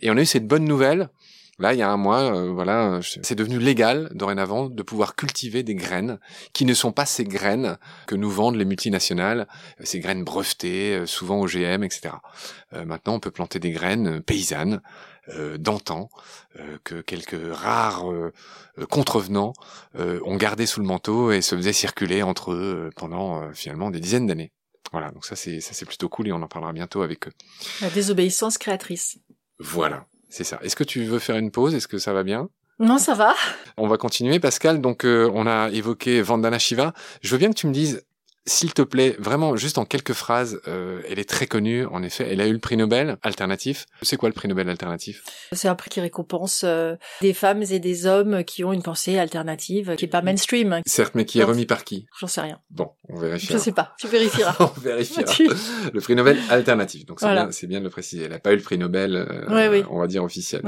Et 0.00 0.10
on 0.10 0.16
a 0.16 0.20
eu 0.20 0.26
cette 0.26 0.46
bonne 0.46 0.64
nouvelle 0.64 1.08
Là, 1.62 1.74
il 1.74 1.78
y 1.78 1.82
a 1.82 1.88
un 1.88 1.96
mois, 1.96 2.34
euh, 2.34 2.50
voilà, 2.50 2.98
c'est 3.02 3.36
devenu 3.36 3.60
légal 3.60 4.10
dorénavant 4.14 4.68
de 4.68 4.82
pouvoir 4.82 5.14
cultiver 5.14 5.62
des 5.62 5.76
graines 5.76 6.18
qui 6.52 6.64
ne 6.64 6.74
sont 6.74 6.90
pas 6.90 7.06
ces 7.06 7.22
graines 7.22 7.78
que 8.08 8.16
nous 8.16 8.30
vendent 8.30 8.56
les 8.56 8.64
multinationales, 8.64 9.46
euh, 9.80 9.84
ces 9.84 10.00
graines 10.00 10.24
brevetées, 10.24 10.96
euh, 10.96 11.06
souvent 11.06 11.40
OGM, 11.40 11.84
etc. 11.84 12.16
maintenant, 12.84 13.14
on 13.14 13.20
peut 13.20 13.30
planter 13.30 13.60
des 13.60 13.70
graines 13.70 14.22
paysannes 14.22 14.80
d'antan 15.58 16.08
que 16.82 17.00
quelques 17.00 17.38
rares 17.54 18.06
contrevenants 18.90 19.52
ont 19.94 20.36
gardé 20.36 20.66
sous 20.66 20.80
le 20.80 20.86
manteau 20.86 21.30
et 21.30 21.42
se 21.42 21.54
faisaient 21.54 21.72
circuler 21.72 22.22
entre 22.22 22.52
eux 22.52 22.90
pendant 22.96 23.52
finalement 23.52 23.90
des 23.90 24.00
dizaines 24.00 24.26
d'années. 24.26 24.52
Voilà, 24.90 25.10
donc 25.10 25.26
ça 25.26 25.36
c'est 25.36 25.60
ça 25.60 25.74
c'est 25.74 25.84
plutôt 25.84 26.08
cool 26.08 26.28
et 26.28 26.32
on 26.32 26.42
en 26.42 26.48
parlera 26.48 26.72
bientôt 26.72 27.02
avec 27.02 27.28
eux. 27.28 27.32
La 27.82 27.90
désobéissance 27.90 28.58
créatrice. 28.58 29.18
Voilà. 29.58 30.06
C'est 30.32 30.44
ça. 30.44 30.58
Est-ce 30.62 30.76
que 30.76 30.84
tu 30.84 31.04
veux 31.04 31.18
faire 31.18 31.36
une 31.36 31.50
pause? 31.50 31.74
Est-ce 31.74 31.86
que 31.86 31.98
ça 31.98 32.14
va 32.14 32.22
bien? 32.22 32.48
Non, 32.78 32.96
ça 32.96 33.12
va. 33.12 33.34
On 33.76 33.86
va 33.86 33.98
continuer, 33.98 34.40
Pascal. 34.40 34.80
Donc, 34.80 35.04
euh, 35.04 35.30
on 35.34 35.46
a 35.46 35.68
évoqué 35.68 36.22
Vandana 36.22 36.58
Shiva. 36.58 36.94
Je 37.20 37.32
veux 37.32 37.38
bien 37.38 37.50
que 37.50 37.54
tu 37.54 37.66
me 37.66 37.72
dises 37.72 38.02
s'il 38.44 38.74
te 38.74 38.82
plaît, 38.82 39.14
vraiment, 39.18 39.56
juste 39.56 39.78
en 39.78 39.84
quelques 39.84 40.14
phrases, 40.14 40.60
euh, 40.66 41.00
elle 41.08 41.20
est 41.20 41.28
très 41.28 41.46
connue, 41.46 41.86
en 41.86 42.02
effet. 42.02 42.26
Elle 42.28 42.40
a 42.40 42.46
eu 42.48 42.52
le 42.52 42.58
prix 42.58 42.76
Nobel 42.76 43.16
alternatif. 43.22 43.86
C'est 44.02 44.16
quoi 44.16 44.28
le 44.28 44.32
prix 44.32 44.48
Nobel 44.48 44.68
alternatif? 44.68 45.22
C'est 45.52 45.68
un 45.68 45.76
prix 45.76 45.90
qui 45.90 46.00
récompense 46.00 46.62
euh, 46.64 46.96
des 47.20 47.34
femmes 47.34 47.62
et 47.62 47.78
des 47.78 48.06
hommes 48.06 48.42
qui 48.42 48.64
ont 48.64 48.72
une 48.72 48.82
pensée 48.82 49.16
alternative, 49.18 49.94
qui 49.96 50.06
est 50.06 50.08
pas 50.08 50.22
mainstream. 50.22 50.80
Certes, 50.86 51.14
mais 51.14 51.24
qui 51.24 51.38
est 51.38 51.44
remis 51.44 51.66
par 51.66 51.84
qui? 51.84 52.06
J'en 52.18 52.26
sais 52.26 52.40
rien. 52.40 52.58
Bon, 52.70 52.90
on 53.08 53.18
vérifiera. 53.20 53.58
Je 53.58 53.62
sais 53.62 53.72
pas, 53.72 53.94
tu 53.98 54.08
vérifieras. 54.08 54.56
on 54.76 54.80
vérifiera. 54.80 55.32
le 55.92 56.00
prix 56.00 56.16
Nobel 56.16 56.38
alternatif. 56.50 57.06
Donc 57.06 57.20
c'est 57.20 57.66
bien, 57.66 57.78
de 57.78 57.84
le 57.84 57.90
préciser. 57.90 58.24
Elle 58.24 58.32
n'a 58.32 58.40
pas 58.40 58.52
eu 58.52 58.56
le 58.56 58.62
prix 58.62 58.76
Nobel, 58.76 59.14
euh, 59.14 59.82
on 59.88 60.00
va 60.00 60.06
dire 60.08 60.24
officiel. 60.24 60.62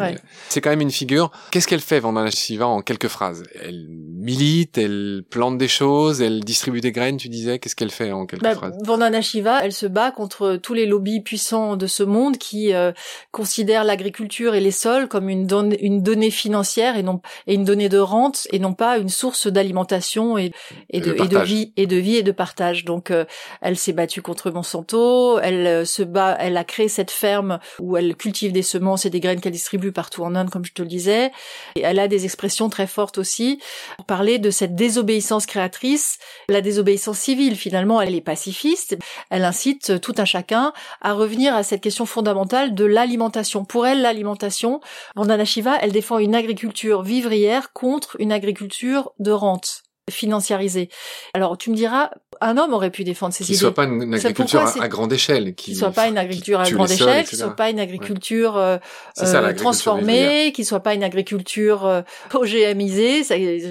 C'est 0.48 0.60
quand 0.60 0.70
même 0.70 0.80
une 0.80 0.92
figure. 0.92 1.32
Qu'est-ce 1.50 1.66
qu'elle 1.66 1.80
fait, 1.80 1.98
Vandana 1.98 2.30
Shiva, 2.30 2.66
en 2.66 2.82
quelques 2.82 3.08
phrases? 3.08 3.42
Elle 3.60 3.88
milite, 3.88 4.78
elle 4.78 5.24
plante 5.28 5.58
des 5.58 5.68
choses, 5.68 6.22
elle 6.22 6.44
distribue 6.44 6.80
des 6.80 6.92
graines, 6.92 7.16
tu 7.16 7.28
disais? 7.28 7.58
Qu'est-ce 7.64 7.76
qu'elle 7.76 7.90
fait 7.90 8.12
en 8.12 8.26
quelques 8.26 8.42
bah, 8.42 8.54
phrases 8.54 8.76
Vandana 8.84 9.22
Shiva, 9.22 9.64
elle 9.64 9.72
se 9.72 9.86
bat 9.86 10.10
contre 10.10 10.56
tous 10.56 10.74
les 10.74 10.84
lobbies 10.84 11.22
puissants 11.22 11.78
de 11.78 11.86
ce 11.86 12.02
monde 12.02 12.36
qui 12.36 12.74
euh, 12.74 12.92
considèrent 13.30 13.84
l'agriculture 13.84 14.54
et 14.54 14.60
les 14.60 14.70
sols 14.70 15.08
comme 15.08 15.30
une, 15.30 15.48
une 15.80 16.02
donnée 16.02 16.30
financière 16.30 16.98
et 16.98 17.02
non 17.02 17.22
et 17.46 17.54
une 17.54 17.64
donnée 17.64 17.88
de 17.88 17.96
rente 17.96 18.46
et 18.52 18.58
non 18.58 18.74
pas 18.74 18.98
une 18.98 19.08
source 19.08 19.46
d'alimentation 19.46 20.36
et, 20.36 20.52
et, 20.90 21.00
de, 21.00 21.14
et 21.14 21.26
de 21.26 21.38
vie 21.38 21.72
et 21.78 21.86
de 21.86 21.96
vie 21.96 22.16
et 22.16 22.22
de 22.22 22.32
partage. 22.32 22.84
Donc 22.84 23.10
euh, 23.10 23.24
elle 23.62 23.78
s'est 23.78 23.94
battue 23.94 24.20
contre 24.20 24.50
Monsanto, 24.50 25.38
elle 25.38 25.66
euh, 25.66 25.84
se 25.86 26.02
bat, 26.02 26.36
elle 26.38 26.58
a 26.58 26.64
créé 26.64 26.88
cette 26.88 27.10
ferme 27.10 27.60
où 27.80 27.96
elle 27.96 28.14
cultive 28.14 28.52
des 28.52 28.60
semences 28.60 29.06
et 29.06 29.10
des 29.10 29.20
graines 29.20 29.40
qu'elle 29.40 29.52
distribue 29.52 29.90
partout 29.90 30.22
en 30.22 30.34
Inde, 30.34 30.50
comme 30.50 30.66
je 30.66 30.74
te 30.74 30.82
le 30.82 30.88
disais. 30.88 31.32
Et 31.76 31.80
elle 31.80 31.98
a 31.98 32.08
des 32.08 32.26
expressions 32.26 32.68
très 32.68 32.86
fortes 32.86 33.16
aussi 33.16 33.58
pour 33.96 34.04
parler 34.04 34.38
de 34.38 34.50
cette 34.50 34.74
désobéissance 34.74 35.46
créatrice, 35.46 36.18
la 36.50 36.60
désobéissance 36.60 37.20
civile 37.20 37.53
finalement 37.56 38.00
elle 38.00 38.14
est 38.14 38.20
pacifiste. 38.20 38.96
Elle 39.30 39.44
incite 39.44 40.00
tout 40.00 40.14
un 40.18 40.24
chacun 40.24 40.72
à 41.00 41.12
revenir 41.12 41.54
à 41.54 41.62
cette 41.62 41.80
question 41.80 42.06
fondamentale 42.06 42.74
de 42.74 42.84
l'alimentation. 42.84 43.64
Pour 43.64 43.86
elle, 43.86 44.02
l'alimentation, 44.02 44.80
Vandana 45.16 45.44
Shiva, 45.44 45.76
elle 45.80 45.92
défend 45.92 46.18
une 46.18 46.34
agriculture 46.34 47.02
vivrière 47.02 47.72
contre 47.72 48.16
une 48.20 48.32
agriculture 48.32 49.12
de 49.18 49.30
rente 49.30 49.82
financiarisée. 50.10 50.90
Alors 51.32 51.56
tu 51.56 51.70
me 51.70 51.76
diras, 51.76 52.10
un 52.40 52.58
homme 52.58 52.74
aurait 52.74 52.90
pu 52.90 53.04
défendre 53.04 53.32
ces 53.32 53.44
idées. 53.44 53.54
Qui 53.54 53.58
soit 53.58 53.74
pas 53.74 53.84
une 53.84 54.14
agriculture 54.14 54.60
à, 54.80 54.88
grande 54.88 55.12
échelle, 55.12 55.54
qui, 55.54 55.74
soit 55.74 55.90
pas 55.90 56.08
une 56.08 56.18
agriculture 56.18 56.60
à 56.60 56.70
grande 56.70 56.90
échelle, 56.90 57.24
qui 57.26 57.36
soit 57.36 57.56
pas 57.56 57.70
une 57.70 57.80
agriculture 57.80 58.56
euh, 58.56 58.78
euh 59.20 59.52
transformée, 59.54 60.52
qui 60.54 60.64
soit 60.64 60.80
pas 60.80 60.94
une 60.94 61.04
agriculture 61.04 61.86
euh, 61.86 62.02
OGMisée, 62.34 63.22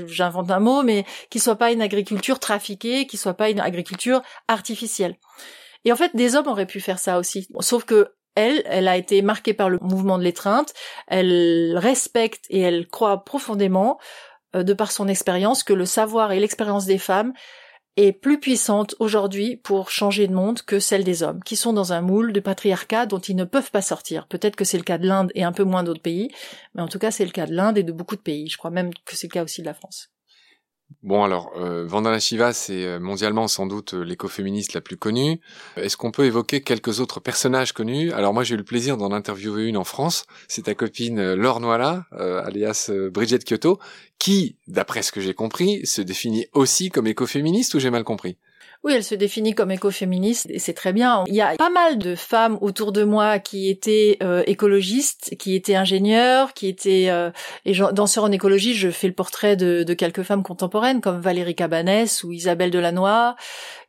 j'invente 0.07 0.49
un 0.49 0.59
mot, 0.59 0.84
mais 0.84 1.05
qui 1.29 1.39
soit 1.39 1.55
pas 1.55 1.71
une 1.71 1.81
agriculture 1.81 2.39
trafiquée, 2.39 3.05
qui 3.05 3.17
soit 3.17 3.36
pas 3.36 3.49
une 3.49 3.59
agriculture 3.59 4.21
artificielle. 4.47 5.15
Et 5.86 5.91
en 5.91 5.95
fait, 5.95 6.15
des 6.15 6.36
hommes 6.36 6.47
auraient 6.47 6.65
pu 6.65 6.79
faire 6.79 6.99
ça 6.99 7.19
aussi, 7.19 7.47
sauf 7.59 7.84
que 7.84 8.09
elle, 8.36 8.63
elle 8.65 8.88
a 8.88 8.97
été 8.97 9.21
marquée 9.21 9.53
par 9.53 9.69
le 9.69 9.77
mouvement 9.81 10.17
de 10.17 10.23
l'étreinte, 10.23 10.73
elle 11.07 11.77
respecte 11.77 12.45
et 12.49 12.61
elle 12.61 12.88
croit 12.88 13.23
profondément 13.23 13.99
de 14.54 14.74
par 14.74 14.91
son 14.91 15.08
expérience, 15.08 15.64
que 15.64 15.74
le 15.74 15.86
savoir 15.86 16.32
et 16.32 16.39
l'expérience 16.39 16.86
des 16.86 16.97
femmes 16.97 17.34
est 17.95 18.12
plus 18.12 18.39
puissante 18.39 18.95
aujourd'hui 18.99 19.58
pour 19.58 19.91
changer 19.91 20.28
de 20.28 20.34
monde 20.34 20.62
que 20.62 20.80
celle 20.80 21.04
des 21.04 21.22
hommes, 21.22 21.43
qui 21.43 21.56
sont 21.56 21.74
dans 21.74 21.93
un 21.93 22.01
moule 22.01 22.34
de 22.34 22.39
patriarcat 22.39 23.06
dont 23.06 23.20
ils 23.20 23.36
ne 23.36 23.43
peuvent 23.43 23.72
pas 23.72 23.82
sortir. 23.82 24.28
Peut-être 24.28 24.56
que 24.56 24.66
c'est 24.66 24.78
le 24.78 24.84
cas 24.84 24.97
de 24.97 25.08
l'Inde 25.08 25.32
et 25.36 25.43
un 25.43 25.51
peu 25.51 25.64
moins 25.64 25.84
d'autres 25.84 26.01
pays, 26.01 26.30
mais 26.74 26.82
en 26.82 26.88
tout 26.88 26.99
cas 26.99 27.12
c'est 27.12 27.26
le 27.26 27.32
cas 27.32 27.45
de 27.45 27.54
l'Inde 27.54 27.78
et 27.78 27.84
de 27.84 27.91
beaucoup 27.91 28.16
de 28.16 28.22
pays. 28.22 28.49
Je 28.49 28.58
crois 28.58 28.72
même 28.72 28.91
que 29.06 29.16
c'est 29.16 29.28
le 29.28 29.34
cas 29.34 29.43
aussi 29.43 29.62
de 29.62 29.68
la 29.68 29.76
France. 29.76 30.10
Bon 31.02 31.24
alors, 31.24 31.52
euh, 31.58 31.86
Vandana 31.86 32.20
Shiva, 32.20 32.54
c'est 32.54 32.86
euh, 32.86 33.00
mondialement 33.00 33.48
sans 33.48 33.66
doute 33.66 33.94
euh, 33.94 34.04
l'écoféministe 34.04 34.74
la 34.74 34.82
plus 34.82 34.98
connue. 34.98 35.39
Est-ce 35.76 35.98
qu'on 35.98 36.12
peut 36.12 36.26
évoquer 36.26 36.62
quelques 36.62 37.00
autres 37.00 37.20
personnages 37.20 37.74
connus? 37.74 38.12
Alors 38.12 38.34
moi 38.34 38.44
j'ai 38.44 38.56
eu 38.56 38.58
le 38.58 38.64
plaisir 38.64 38.98
d'en 38.98 39.12
interviewer 39.12 39.66
une 39.66 39.78
en 39.78 39.84
France, 39.84 40.26
c'est 40.48 40.64
ta 40.64 40.76
copine 40.76 41.20
euh, 41.20 41.36
Laure 41.36 41.60
Noala, 41.60 42.06
alias 42.12 42.91
Bridget 43.12 43.39
Kyoto, 43.39 43.80
qui, 44.20 44.58
d'après 44.68 45.02
ce 45.02 45.12
que 45.12 45.22
j'ai 45.22 45.34
compris, 45.34 45.86
se 45.86 46.02
définit 46.02 46.48
aussi 46.54 46.89
comme 46.89 47.08
écoféministe 47.08 47.74
ou 47.74 47.80
j'ai 47.80 47.89
mal 47.89 48.04
compris? 48.04 48.38
Oui, 48.84 48.91
elle 48.93 49.03
se 49.03 49.15
définit 49.15 49.55
comme 49.55 49.71
écoféministe 49.71 50.47
et 50.49 50.59
c'est 50.59 50.73
très 50.73 50.91
bien. 50.91 51.23
Il 51.27 51.36
y 51.36 51.41
a 51.41 51.55
pas 51.55 51.69
mal 51.69 51.97
de 51.97 52.15
femmes 52.15 52.57
autour 52.59 52.91
de 52.91 53.05
moi 53.05 53.39
qui 53.39 53.69
étaient 53.69 54.17
euh, 54.21 54.43
écologistes, 54.45 55.36
qui 55.39 55.55
étaient 55.55 55.75
ingénieurs, 55.75 56.53
qui 56.53 56.67
étaient 56.67 57.07
euh, 57.07 57.31
et 57.65 57.73
danseurs 57.93 58.25
en 58.25 58.31
écologie. 58.31 58.73
Je 58.73 58.89
fais 58.89 59.07
le 59.07 59.13
portrait 59.13 59.55
de, 59.55 59.84
de, 59.84 59.93
quelques 59.93 60.23
femmes 60.23 60.43
contemporaines 60.43 60.99
comme 60.99 61.21
Valérie 61.21 61.55
Cabanès 61.55 62.25
ou 62.25 62.34
Isabelle 62.34 62.71
Delannoy, 62.71 63.36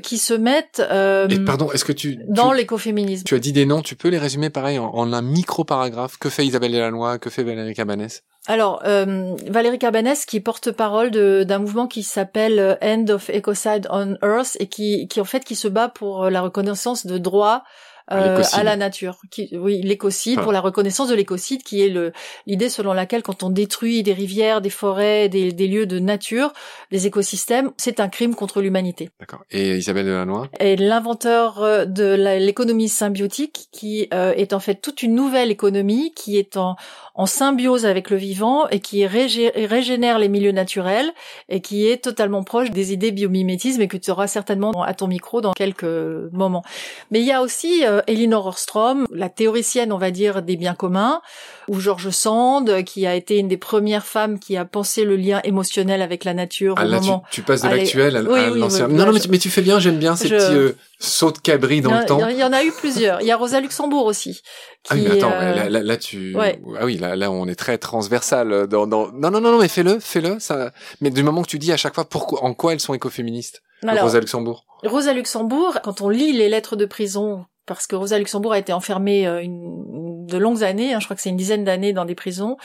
qui 0.02 0.18
se 0.18 0.34
mettent. 0.34 0.80
Euh, 0.92 1.26
et 1.28 1.40
pardon, 1.40 1.72
est-ce 1.72 1.84
que 1.84 1.92
tu 1.92 2.20
dans 2.28 2.52
l'écoféminisme 2.52 3.24
Tu 3.24 3.34
as 3.34 3.40
dit 3.40 3.52
des 3.52 3.66
noms. 3.66 3.82
Tu 3.82 3.96
peux 3.96 4.08
les 4.08 4.18
résumer 4.18 4.48
pareil 4.50 4.78
en, 4.78 4.90
en 4.90 5.12
un 5.12 5.22
micro 5.22 5.64
paragraphe. 5.64 6.18
Que 6.18 6.30
fait 6.30 6.46
Isabelle 6.46 6.70
Delannoy? 6.70 7.18
Que 7.18 7.30
fait 7.30 7.42
Valérie 7.42 7.74
Cabanès? 7.74 8.22
Alors, 8.46 8.82
euh, 8.84 9.34
Valérie 9.48 9.78
Cabanès, 9.78 10.26
qui 10.26 10.38
porte-parole 10.40 11.10
d'un 11.10 11.58
mouvement 11.58 11.86
qui 11.86 12.02
s'appelle 12.02 12.58
euh, 12.58 12.74
End 12.82 13.06
of 13.08 13.30
Ecocide 13.30 13.86
on 13.90 14.16
Earth 14.22 14.56
et 14.60 14.66
qui, 14.66 15.08
qui 15.08 15.20
en 15.20 15.24
fait 15.24 15.44
qui 15.44 15.56
se 15.56 15.66
bat 15.66 15.88
pour 15.88 16.28
la 16.28 16.42
reconnaissance 16.42 17.06
de 17.06 17.16
droits 17.16 17.64
euh, 18.12 18.42
à 18.52 18.62
la 18.62 18.76
nature. 18.76 19.18
Qui, 19.30 19.50
oui, 19.56 19.80
l'écocide 19.82 20.40
pour 20.40 20.52
la 20.52 20.60
reconnaissance 20.60 21.08
de 21.08 21.14
l'écocide, 21.14 21.62
qui 21.62 21.82
est 21.82 21.88
le 21.88 22.12
l'idée 22.46 22.68
selon 22.68 22.92
laquelle 22.92 23.22
quand 23.22 23.42
on 23.42 23.50
détruit 23.50 24.02
des 24.02 24.12
rivières, 24.12 24.60
des 24.60 24.70
forêts, 24.70 25.28
des, 25.28 25.52
des 25.52 25.66
lieux 25.68 25.86
de 25.86 25.98
nature, 25.98 26.52
des 26.90 27.06
écosystèmes, 27.06 27.72
c'est 27.76 28.00
un 28.00 28.08
crime 28.08 28.34
contre 28.34 28.60
l'humanité. 28.60 29.10
D'accord. 29.20 29.44
Et 29.50 29.76
Isabelle 29.76 30.06
Delannoy? 30.06 30.48
Et 30.60 30.76
l'inventeur 30.76 31.62
euh, 31.62 31.84
de 31.84 32.14
l'économie 32.38 32.88
symbiotique, 32.88 33.68
qui 33.72 34.08
euh, 34.12 34.32
est 34.34 34.52
en 34.52 34.60
fait 34.60 34.76
toute 34.76 35.02
une 35.02 35.14
nouvelle 35.14 35.50
économie 35.50 36.12
qui 36.14 36.36
est 36.36 36.56
en 36.56 36.76
en 37.14 37.26
symbiose 37.26 37.86
avec 37.86 38.10
le 38.10 38.16
vivant 38.16 38.68
et 38.68 38.80
qui 38.80 39.06
régénère 39.06 40.18
les 40.18 40.28
milieux 40.28 40.52
naturels 40.52 41.12
et 41.48 41.60
qui 41.60 41.86
est 41.86 42.02
totalement 42.02 42.42
proche 42.42 42.70
des 42.70 42.92
idées 42.92 43.12
biomimétisme 43.12 43.80
et 43.82 43.88
que 43.88 43.96
tu 43.96 44.10
auras 44.10 44.26
certainement 44.26 44.82
à 44.82 44.94
ton 44.94 45.06
micro 45.06 45.40
dans 45.40 45.52
quelques 45.52 45.84
moments. 46.32 46.64
Mais 47.12 47.20
il 47.20 47.26
y 47.26 47.32
a 47.32 47.40
aussi 47.40 47.86
euh, 47.86 47.93
Elinor 48.06 48.46
Ostrom, 48.46 49.06
la 49.10 49.28
théoricienne, 49.28 49.92
on 49.92 49.98
va 49.98 50.10
dire, 50.10 50.42
des 50.42 50.56
biens 50.56 50.74
communs, 50.74 51.20
ou 51.68 51.80
George 51.80 52.10
Sand, 52.10 52.84
qui 52.84 53.06
a 53.06 53.14
été 53.14 53.38
une 53.38 53.48
des 53.48 53.56
premières 53.56 54.06
femmes 54.06 54.38
qui 54.38 54.56
a 54.56 54.64
pensé 54.64 55.04
le 55.04 55.16
lien 55.16 55.40
émotionnel 55.44 56.02
avec 56.02 56.24
la 56.24 56.34
nature 56.34 56.74
ah, 56.78 56.86
au 56.86 56.88
moment. 56.88 57.24
Tu, 57.30 57.42
passes 57.42 57.62
de 57.62 57.68
l'actuel 57.68 58.16
à, 58.16 58.22
l'ancien. 58.22 58.88
non, 58.88 59.06
non, 59.06 59.12
mais 59.12 59.38
tu, 59.38 59.50
fais 59.50 59.62
bien, 59.62 59.78
j'aime 59.78 59.98
bien 59.98 60.16
ces 60.16 60.28
petits 60.28 60.54
euh, 60.54 60.76
sauts 60.98 61.32
de 61.32 61.38
cabri 61.38 61.80
dans 61.80 61.92
le 61.92 62.04
temps. 62.04 62.28
Il 62.28 62.36
y 62.36 62.44
en 62.44 62.52
a 62.52 62.64
eu 62.64 62.72
plusieurs. 62.72 63.20
Il 63.20 63.26
y 63.26 63.30
a 63.30 63.36
Rosa 63.36 63.60
Luxembourg 63.60 64.06
aussi. 64.06 64.42
ah 64.90 64.94
oui, 64.94 65.04
mais 65.08 65.18
attends, 65.18 65.32
euh, 65.32 65.68
là, 65.68 65.82
là, 65.82 65.96
tu, 65.96 66.36
ah 66.38 66.84
oui, 66.84 66.96
là, 66.98 67.16
là, 67.16 67.30
on 67.30 67.46
est 67.46 67.54
très 67.54 67.78
transversal 67.78 68.66
dans, 68.66 68.86
dans, 68.86 69.10
non, 69.12 69.30
non, 69.30 69.40
non, 69.40 69.52
non, 69.52 69.58
mais 69.58 69.68
fais-le, 69.68 69.98
fais-le, 70.00 70.38
ça, 70.40 70.72
mais 71.00 71.10
du 71.10 71.22
moment 71.22 71.42
que 71.42 71.48
tu 71.48 71.58
dis 71.58 71.72
à 71.72 71.76
chaque 71.76 71.94
fois 71.94 72.04
pourquoi, 72.04 72.44
en 72.44 72.54
quoi 72.54 72.72
elles 72.72 72.80
sont 72.80 72.94
écoféministes. 72.94 73.62
Rosa 73.82 74.20
Luxembourg. 74.20 74.64
Rosa 74.82 75.12
Luxembourg, 75.12 75.78
quand 75.82 76.00
on 76.00 76.08
lit 76.08 76.32
les 76.32 76.48
lettres 76.48 76.76
de 76.76 76.86
prison 76.86 77.44
parce 77.66 77.86
que 77.86 77.96
Rosa 77.96 78.18
Luxembourg 78.18 78.52
a 78.52 78.58
été 78.58 78.72
enfermée 78.72 79.26
euh, 79.26 79.42
une, 79.42 80.26
de 80.26 80.38
longues 80.38 80.64
années, 80.64 80.94
hein, 80.94 81.00
je 81.00 81.06
crois 81.06 81.16
que 81.16 81.22
c'est 81.22 81.30
une 81.30 81.36
dizaine 81.36 81.64
d'années 81.64 81.92
dans 81.92 82.04
des 82.04 82.14
prisons. 82.14 82.56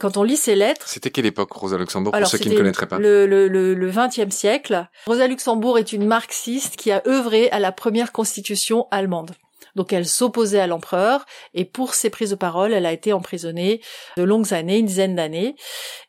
Quand 0.00 0.16
on 0.16 0.24
lit 0.24 0.36
ses 0.36 0.56
lettres, 0.56 0.88
C'était 0.88 1.10
quelle 1.10 1.26
époque, 1.26 1.52
Rosa 1.52 1.78
Luxembourg, 1.78 2.12
pour 2.12 2.26
ceux 2.26 2.38
qui 2.38 2.48
ne 2.50 2.56
connaîtraient 2.56 2.86
pas? 2.86 2.98
le, 2.98 3.26
le, 3.26 3.46
le, 3.46 3.74
le 3.74 3.90
20e 3.90 4.30
siècle. 4.30 4.88
Rosa 5.06 5.28
Luxembourg 5.28 5.78
est 5.78 5.92
une 5.92 6.06
marxiste 6.06 6.76
qui 6.76 6.90
a 6.90 7.02
œuvré 7.06 7.50
à 7.50 7.60
la 7.60 7.70
première 7.70 8.10
constitution 8.10 8.88
allemande. 8.90 9.32
Donc 9.74 9.92
elle 9.92 10.06
s'opposait 10.06 10.60
à 10.60 10.66
l'empereur 10.66 11.24
et 11.54 11.64
pour 11.64 11.94
ses 11.94 12.10
prises 12.10 12.30
de 12.30 12.34
parole, 12.36 12.72
elle 12.72 12.86
a 12.86 12.92
été 12.92 13.12
emprisonnée 13.12 13.80
de 14.16 14.22
longues 14.22 14.52
années, 14.52 14.78
une 14.78 14.86
dizaine 14.86 15.16
d'années. 15.16 15.56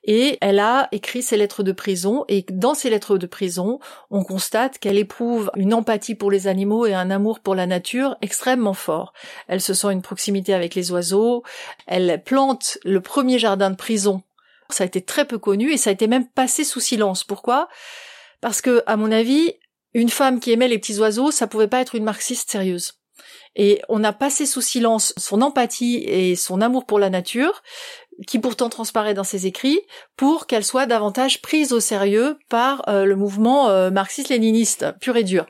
Et 0.03 0.37
elle 0.41 0.59
a 0.59 0.89
écrit 0.91 1.21
ses 1.21 1.37
lettres 1.37 1.63
de 1.63 1.71
prison 1.71 2.25
et 2.27 2.45
dans 2.49 2.73
ces 2.73 2.89
lettres 2.89 3.17
de 3.17 3.27
prison, 3.27 3.79
on 4.09 4.23
constate 4.23 4.79
qu'elle 4.79 4.97
éprouve 4.97 5.51
une 5.55 5.73
empathie 5.73 6.15
pour 6.15 6.31
les 6.31 6.47
animaux 6.47 6.85
et 6.85 6.93
un 6.93 7.09
amour 7.09 7.39
pour 7.39 7.55
la 7.55 7.67
nature 7.67 8.17
extrêmement 8.21 8.73
fort. 8.73 9.13
Elle 9.47 9.61
se 9.61 9.73
sent 9.73 9.91
une 9.91 10.01
proximité 10.01 10.53
avec 10.53 10.75
les 10.75 10.91
oiseaux. 10.91 11.43
Elle 11.87 12.21
plante 12.23 12.77
le 12.83 13.01
premier 13.01 13.39
jardin 13.39 13.69
de 13.69 13.75
prison 13.75 14.23
ça 14.73 14.83
a 14.83 14.87
été 14.87 15.01
très 15.01 15.25
peu 15.25 15.37
connu 15.37 15.71
et 15.71 15.77
ça 15.77 15.89
a 15.89 15.93
été 15.93 16.07
même 16.07 16.27
passé 16.27 16.63
sous 16.63 16.79
silence. 16.79 17.23
Pourquoi? 17.23 17.69
Parce 18.41 18.61
que, 18.61 18.83
à 18.87 18.97
mon 18.97 19.11
avis, 19.11 19.53
une 19.93 20.09
femme 20.09 20.39
qui 20.39 20.51
aimait 20.51 20.67
les 20.67 20.79
petits 20.79 20.99
oiseaux, 20.99 21.31
ça 21.31 21.47
pouvait 21.47 21.67
pas 21.67 21.79
être 21.79 21.95
une 21.95 22.03
marxiste 22.03 22.49
sérieuse. 22.49 22.93
Et 23.55 23.81
on 23.89 24.03
a 24.03 24.13
passé 24.13 24.45
sous 24.45 24.61
silence 24.61 25.13
son 25.17 25.41
empathie 25.41 25.97
et 26.07 26.35
son 26.35 26.61
amour 26.61 26.85
pour 26.85 26.99
la 26.99 27.09
nature, 27.09 27.61
qui 28.27 28.39
pourtant 28.39 28.69
transparaît 28.69 29.13
dans 29.13 29.23
ses 29.23 29.47
écrits, 29.47 29.81
pour 30.17 30.47
qu'elle 30.47 30.63
soit 30.63 30.85
davantage 30.85 31.41
prise 31.41 31.73
au 31.73 31.79
sérieux 31.79 32.37
par 32.49 32.87
euh, 32.87 33.05
le 33.05 33.15
mouvement 33.15 33.69
euh, 33.69 33.89
marxiste-léniniste 33.89 34.97
pur 34.99 35.17
et 35.17 35.23
dur. 35.23 35.45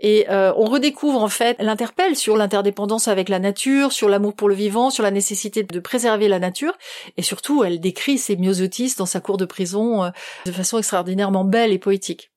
Et 0.00 0.28
euh, 0.30 0.52
on 0.56 0.66
redécouvre 0.66 1.22
en 1.22 1.28
fait, 1.28 1.56
elle 1.58 1.68
interpelle 1.68 2.16
sur 2.16 2.36
l'interdépendance 2.36 3.08
avec 3.08 3.28
la 3.28 3.38
nature, 3.38 3.92
sur 3.92 4.08
l'amour 4.08 4.34
pour 4.34 4.48
le 4.48 4.54
vivant, 4.54 4.90
sur 4.90 5.02
la 5.02 5.10
nécessité 5.10 5.62
de 5.62 5.80
préserver 5.80 6.28
la 6.28 6.38
nature, 6.38 6.74
et 7.16 7.22
surtout 7.22 7.64
elle 7.64 7.80
décrit 7.80 8.18
ses 8.18 8.36
myosotis 8.36 8.94
dans 8.96 9.06
sa 9.06 9.20
cour 9.20 9.36
de 9.36 9.44
prison 9.44 10.10
de 10.44 10.52
façon 10.52 10.78
extraordinairement 10.78 11.44
belle 11.44 11.72
et 11.72 11.78
poétique. 11.78 12.30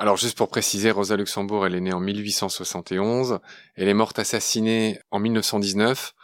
Alors 0.00 0.16
juste 0.16 0.38
pour 0.38 0.48
préciser, 0.48 0.92
Rosa 0.92 1.16
Luxembourg, 1.16 1.66
elle 1.66 1.74
est 1.74 1.80
née 1.80 1.92
en 1.92 1.98
1871, 1.98 3.40
elle 3.74 3.88
est 3.88 3.94
morte 3.94 4.20
assassinée 4.20 5.00
en 5.10 5.18
1919 5.18 6.14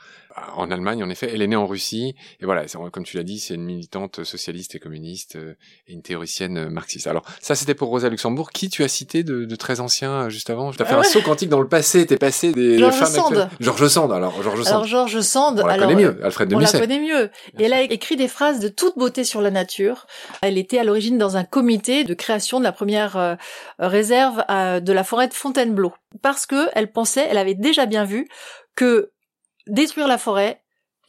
en 0.57 0.71
Allemagne, 0.71 1.03
en 1.03 1.11
effet. 1.11 1.31
Elle 1.33 1.43
est 1.43 1.47
née 1.47 1.57
en 1.57 1.67
Russie. 1.67 2.15
Et 2.41 2.45
voilà, 2.45 2.65
comme 2.93 3.05
tu 3.05 3.17
l'as 3.17 3.23
dit, 3.23 3.39
c'est 3.39 3.55
une 3.55 3.65
militante 3.65 4.25
socialiste 4.25 4.75
et 4.75 4.79
communiste 4.79 5.37
euh, 5.37 5.55
et 5.87 5.93
une 5.93 6.03
théoricienne 6.03 6.59
euh, 6.59 6.71
marxiste. 6.71 7.07
Alors, 7.07 7.25
ça, 7.41 7.55
c'était 7.55 7.75
pour 7.75 7.89
Rosa 7.89 8.09
Luxembourg. 8.09 8.51
Qui 8.51 8.69
tu 8.69 8.83
as 8.83 8.89
cité 8.89 9.23
de, 9.23 9.45
de 9.45 9.57
très 9.57 9.81
ancien 9.81 10.13
euh, 10.13 10.29
juste 10.29 10.51
avant? 10.51 10.73
Tu 10.73 10.83
as 10.83 10.85
fait 10.85 10.95
un 10.95 11.03
saut 11.03 11.23
quantique 11.23 11.49
dans 11.49 11.61
le 11.61 11.69
passé. 11.69 12.07
T'es 12.07 12.17
passé 12.17 12.53
des, 12.53 12.79
Georges 12.79 12.95
femmes 12.95 13.09
Sand. 13.09 13.49
Georges 13.61 13.89
Sand. 13.89 14.13
Alors, 14.13 14.43
Georges 14.43 14.63
Sand. 14.63 14.73
Alors 14.73 14.87
Georges 14.87 15.21
Sand, 15.21 15.61
on 15.63 15.67
la 15.67 15.75
alors, 15.75 15.89
connaît 15.89 16.03
mieux. 16.03 16.25
Alfred 16.25 16.49
de 16.49 16.55
on 16.55 16.59
la 16.59 16.65
Musset. 16.65 16.81
connaît 16.81 17.01
mieux. 17.01 17.31
Et 17.59 17.65
elle 17.65 17.73
a 17.73 17.83
écrit 17.83 18.17
des 18.17 18.29
phrases 18.29 18.61
de 18.61 18.69
toute 18.69 18.99
beauté 18.99 19.25
sur 19.25 19.41
la 19.41 19.51
nature. 19.51 20.07
Elle 20.43 20.59
était 20.59 20.79
à 20.79 20.85
l'origine 20.85 21.19
dans 21.19 21.37
un 21.37 21.45
comité 21.45 22.05
de 22.05 22.15
création 22.15 22.59
de 22.59 22.65
la 22.65 22.73
première 22.73 23.17
euh, 23.17 23.35
réserve 23.79 24.45
euh, 24.51 24.81
de 24.81 24.93
la 24.93 25.05
forêt 25.05 25.29
de 25.29 25.35
Fontainebleau. 25.35 25.93
Parce 26.23 26.47
que 26.47 26.69
elle 26.75 26.91
pensait, 26.93 27.27
elle 27.31 27.39
avait 27.39 27.55
déjà 27.55 27.87
bien 27.87 28.05
vu 28.05 28.29
que 28.77 29.13
détruire 29.67 30.09
la 30.09 30.19
forêt 30.19 30.61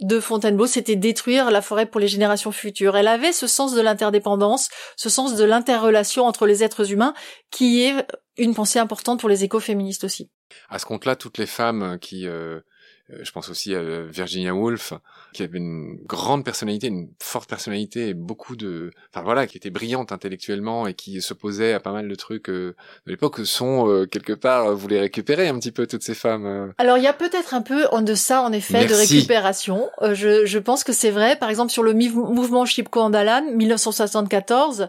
de 0.02 0.20
Fontainebleau, 0.20 0.68
c'était 0.68 0.96
détruire 0.96 1.52
la 1.52 1.62
forêt 1.62 1.86
pour 1.86 2.02
les 2.02 2.08
générations 2.08 2.52
futures. 2.52 2.98
Elle 2.98 3.08
avait 3.08 3.32
ce 3.32 3.48
sens 3.48 3.74
de 3.74 3.82
l'interdépendance, 3.82 4.70
ce 4.98 5.10
sens 5.10 5.36
de 5.36 5.44
l'interrelation 5.44 6.26
entre 6.26 6.46
les 6.46 6.64
êtres 6.64 6.92
humains, 6.92 7.14
qui 7.50 7.84
est 7.84 8.06
une 8.38 8.54
pensée 8.54 8.80
importante 8.80 9.20
pour 9.20 9.30
les 9.30 9.44
écoféministes 9.44 10.04
aussi. 10.04 10.30
À 10.70 10.80
ce 10.80 10.86
compte-là, 10.86 11.16
toutes 11.16 11.38
les 11.38 11.46
femmes 11.46 11.98
qui, 12.00 12.28
euh, 12.28 12.32
euh, 12.34 12.62
je 13.10 13.32
pense 13.32 13.50
aussi 13.50 13.76
à 13.76 13.78
euh, 13.80 14.08
Virginia 14.12 14.54
Woolf, 14.56 14.94
qui 15.34 15.44
avait 15.44 15.58
une 15.60 15.98
grande 16.06 16.44
personnalité, 16.44 16.88
une 16.88 17.10
forte 17.22 17.48
personnalité 17.48 18.10
et 18.10 18.14
beaucoup 18.14 18.56
de, 18.56 18.92
enfin 19.14 19.24
voilà, 19.24 19.46
qui 19.46 19.58
était 19.58 19.70
brillante 19.70 20.12
intellectuellement 20.12 20.88
et 20.88 20.94
qui 20.96 21.22
s'opposait 21.22 21.74
à 21.74 21.80
pas 21.80 21.92
mal 21.92 22.08
de 22.08 22.16
trucs 22.16 22.50
euh, 22.50 22.76
de 23.06 23.12
l'époque, 23.12 23.46
sont 23.46 23.88
euh, 23.88 24.06
quelque 24.08 24.34
part, 24.34 24.66
euh, 24.68 24.74
vous 24.74 24.88
les 24.88 25.00
récupérez 25.00 25.48
un 25.48 25.60
petit 25.60 25.72
peu 25.72 25.86
toutes 25.86 26.04
ces 26.04 26.16
femmes. 26.16 26.46
euh. 26.46 26.72
Alors 26.78 26.98
il 26.98 27.04
y 27.04 27.08
a 27.08 27.14
peut-être 27.14 27.54
un 27.54 27.62
peu 27.62 27.86
en 27.92 28.02
deçà 28.02 28.42
en 28.42 28.52
effet 28.52 28.86
de 28.88 28.94
récupération. 28.94 29.90
Euh, 30.02 30.16
je, 30.16 30.46
je 30.46 30.60
pense 30.60 30.84
que 30.84 30.94
c'est 30.94 31.12
vrai. 31.12 31.36
Par 31.36 31.50
exemple 31.50 31.72
sur 31.72 31.84
le 31.84 31.94
mouvement 31.94 32.66
Chipko 32.66 33.02
Andalan 33.02 33.44
1974, 33.54 34.88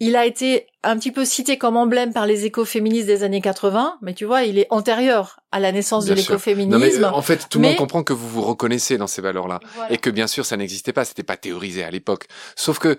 il 0.00 0.14
a 0.16 0.24
été 0.26 0.66
un 0.84 0.96
petit 0.96 1.10
peu 1.10 1.24
cité 1.24 1.58
comme 1.58 1.76
emblème 1.76 2.12
par 2.12 2.24
les 2.26 2.44
écoféministes 2.44 3.06
des 3.06 3.24
années 3.24 3.40
80, 3.40 3.98
mais 4.00 4.14
tu 4.14 4.24
vois, 4.24 4.42
il 4.44 4.58
est 4.58 4.66
antérieur 4.70 5.40
à 5.50 5.58
la 5.58 5.72
naissance 5.72 6.04
Bien 6.04 6.14
de 6.14 6.20
l'écoféminisme. 6.20 7.04
euh, 7.04 7.10
en 7.10 7.22
fait, 7.22 7.48
tout 7.50 7.58
le 7.58 7.66
monde 7.66 7.76
comprend 7.76 8.04
que 8.04 8.12
vous 8.12 8.28
vous 8.28 8.42
reconnaissez 8.42 8.96
dans 8.96 9.08
ces 9.08 9.20
valeurs-là. 9.22 9.58
Voilà. 9.74 9.92
et 9.92 9.98
que 9.98 10.10
bien 10.10 10.28
sûr 10.28 10.46
ça 10.46 10.56
n'existait 10.56 10.92
pas, 10.92 11.04
c'était 11.04 11.24
pas 11.24 11.36
théorisé 11.36 11.82
à 11.82 11.90
l'époque. 11.90 12.26
Sauf 12.54 12.78
que 12.78 12.96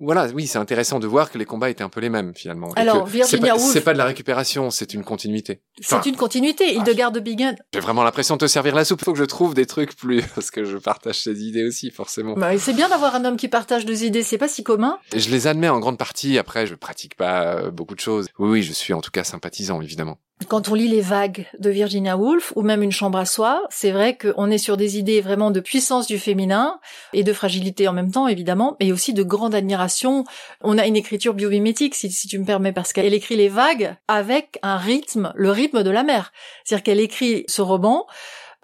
voilà, 0.00 0.26
oui, 0.34 0.46
c'est 0.46 0.58
intéressant 0.58 0.98
de 0.98 1.06
voir 1.06 1.30
que 1.30 1.38
les 1.38 1.44
combats 1.44 1.70
étaient 1.70 1.84
un 1.84 1.88
peu 1.88 2.00
les 2.00 2.08
mêmes 2.08 2.32
finalement. 2.34 2.72
Alors, 2.76 3.06
Virginia 3.06 3.54
Woolf- 3.54 3.72
c'est 3.72 3.82
pas 3.82 3.92
de 3.92 3.98
la 3.98 4.04
récupération, 4.06 4.70
c'est 4.70 4.94
une 4.94 5.04
continuité. 5.04 5.60
C'est 5.80 6.06
une 6.06 6.16
continuité. 6.16 6.74
Hildegard 6.74 7.12
de 7.12 7.20
Bingen, 7.20 7.56
J'ai 7.74 7.80
vraiment 7.80 8.02
l'impression 8.02 8.36
de 8.36 8.40
te 8.40 8.46
servir 8.46 8.74
la 8.74 8.84
soupe. 8.84 9.04
Faut 9.04 9.12
que 9.12 9.18
je 9.18 9.24
trouve 9.24 9.54
des 9.54 9.66
trucs 9.66 9.96
plus 9.96 10.22
parce 10.34 10.50
que 10.50 10.64
je 10.64 10.76
partage 10.78 11.20
ces 11.20 11.42
idées 11.44 11.64
aussi 11.66 11.90
forcément. 11.90 12.34
bah, 12.34 12.56
c'est 12.58 12.72
bien 12.72 12.88
d'avoir 12.88 13.14
un 13.14 13.24
homme 13.24 13.36
qui 13.36 13.48
partage 13.48 13.84
deux 13.86 14.04
idées. 14.04 14.22
C'est 14.22 14.38
pas 14.38 14.48
si 14.48 14.62
commun. 14.64 14.98
Et 15.12 15.20
je 15.20 15.30
les 15.30 15.46
admets 15.46 15.68
en 15.68 15.78
grande 15.80 15.98
partie. 15.98 16.38
Après, 16.38 16.66
je 16.66 16.74
pratique 16.74 17.14
pas 17.16 17.54
euh, 17.56 17.70
beaucoup 17.70 17.94
de 17.94 18.00
choses. 18.00 18.26
Oui, 18.38 18.48
oui, 18.50 18.62
je 18.62 18.72
suis 18.72 18.92
en 18.94 19.00
tout 19.00 19.10
cas 19.10 19.24
sympathisant 19.24 19.80
évidemment. 19.80 20.18
Quand 20.48 20.68
on 20.68 20.74
lit 20.74 20.88
les 20.88 21.02
vagues 21.02 21.46
de 21.58 21.70
Virginia 21.70 22.16
Woolf 22.16 22.52
ou 22.56 22.62
même 22.62 22.82
une 22.82 22.92
chambre 22.92 23.18
à 23.18 23.26
soi, 23.26 23.62
c'est 23.68 23.90
vrai 23.90 24.16
qu'on 24.16 24.50
est 24.50 24.58
sur 24.58 24.76
des 24.76 24.98
idées 24.98 25.20
vraiment 25.20 25.50
de 25.50 25.60
puissance 25.60 26.06
du 26.06 26.18
féminin 26.18 26.80
et 27.12 27.22
de 27.22 27.32
fragilité 27.32 27.86
en 27.88 27.92
même 27.92 28.10
temps, 28.10 28.26
évidemment, 28.26 28.76
mais 28.80 28.90
aussi 28.90 29.12
de 29.12 29.22
grande 29.22 29.54
admiration. 29.54 30.24
On 30.62 30.78
a 30.78 30.86
une 30.86 30.96
écriture 30.96 31.34
biomimétique, 31.34 31.94
si, 31.94 32.10
si 32.10 32.26
tu 32.26 32.38
me 32.38 32.46
permets, 32.46 32.72
parce 32.72 32.92
qu'elle 32.92 33.12
écrit 33.12 33.36
les 33.36 33.48
vagues 33.48 33.94
avec 34.08 34.58
un 34.62 34.76
rythme, 34.76 35.32
le 35.36 35.50
rythme 35.50 35.82
de 35.82 35.90
la 35.90 36.02
mer. 36.02 36.32
C'est-à-dire 36.64 36.84
qu'elle 36.84 37.00
écrit 37.00 37.44
ce 37.46 37.60
roman 37.60 38.06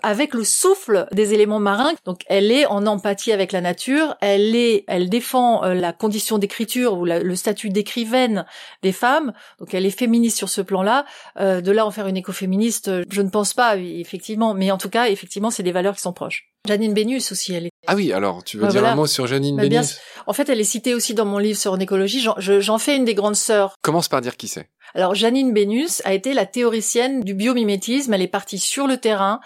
avec 0.02 0.34
le 0.34 0.44
souffle 0.44 1.06
des 1.12 1.34
éléments 1.34 1.58
marins. 1.58 1.94
Donc 2.04 2.22
elle 2.26 2.52
est 2.52 2.66
en 2.66 2.86
empathie 2.86 3.32
avec 3.32 3.52
la 3.52 3.60
nature, 3.60 4.16
elle 4.20 4.54
est, 4.54 4.84
elle 4.88 5.08
défend 5.08 5.64
euh, 5.64 5.74
la 5.74 5.92
condition 5.92 6.38
d'écriture 6.38 6.98
ou 6.98 7.04
le 7.04 7.36
statut 7.36 7.70
d'écrivaine 7.70 8.46
des 8.82 8.92
femmes. 8.92 9.32
Donc 9.58 9.74
elle 9.74 9.86
est 9.86 9.90
féministe 9.90 10.36
sur 10.36 10.48
ce 10.48 10.60
plan-là. 10.60 11.06
Euh, 11.38 11.60
de 11.60 11.72
là 11.72 11.86
en 11.86 11.90
faire 11.90 12.06
une 12.06 12.16
écoféministe, 12.16 12.88
euh, 12.88 13.04
je 13.10 13.22
ne 13.22 13.30
pense 13.30 13.54
pas 13.54 13.76
effectivement, 13.76 14.54
mais 14.54 14.70
en 14.70 14.78
tout 14.78 14.90
cas 14.90 15.08
effectivement 15.08 15.50
c'est 15.50 15.62
des 15.62 15.72
valeurs 15.72 15.94
qui 15.94 16.02
sont 16.02 16.12
proches. 16.12 16.50
Janine 16.66 16.94
Bénus 16.94 17.32
aussi, 17.32 17.54
elle. 17.54 17.68
Ah 17.86 17.94
oui, 17.94 18.12
alors 18.12 18.42
tu 18.44 18.56
veux 18.56 18.64
Bah, 18.64 18.68
dire 18.70 18.80
voilà. 18.80 18.92
un 18.92 18.96
mot 18.96 19.06
sur 19.06 19.26
Janine 19.26 19.56
Bah, 19.56 19.66
bien 19.68 19.82
En 20.26 20.32
fait, 20.32 20.48
elle 20.48 20.60
est 20.60 20.64
citée 20.64 20.94
aussi 20.94 21.14
dans 21.14 21.24
mon 21.24 21.38
livre 21.38 21.58
sur 21.58 21.72
en 21.72 21.78
écologie. 21.78 22.20
J'en 22.20 22.34
je- 22.38 22.60
j'en 22.60 22.78
fais 22.78 22.96
une 22.96 23.04
des 23.04 23.14
grandes 23.14 23.36
sœurs 23.36 23.74
Commence 23.82 24.08
par 24.08 24.20
dire 24.20 24.36
qui 24.36 24.48
c'est. 24.48 24.68
alors 24.94 25.14
Janine 25.14 25.52
Bénus 25.52 26.02
a 26.04 26.12
été 26.14 26.32
la 26.34 26.46
théoricienne 26.46 27.20
du 27.22 27.34
biomimétisme. 27.34 28.12
Elle 28.14 28.22
est 28.22 28.28
partie 28.28 28.58
sur 28.58 28.86
le 28.86 28.96
terrain, 28.96 29.40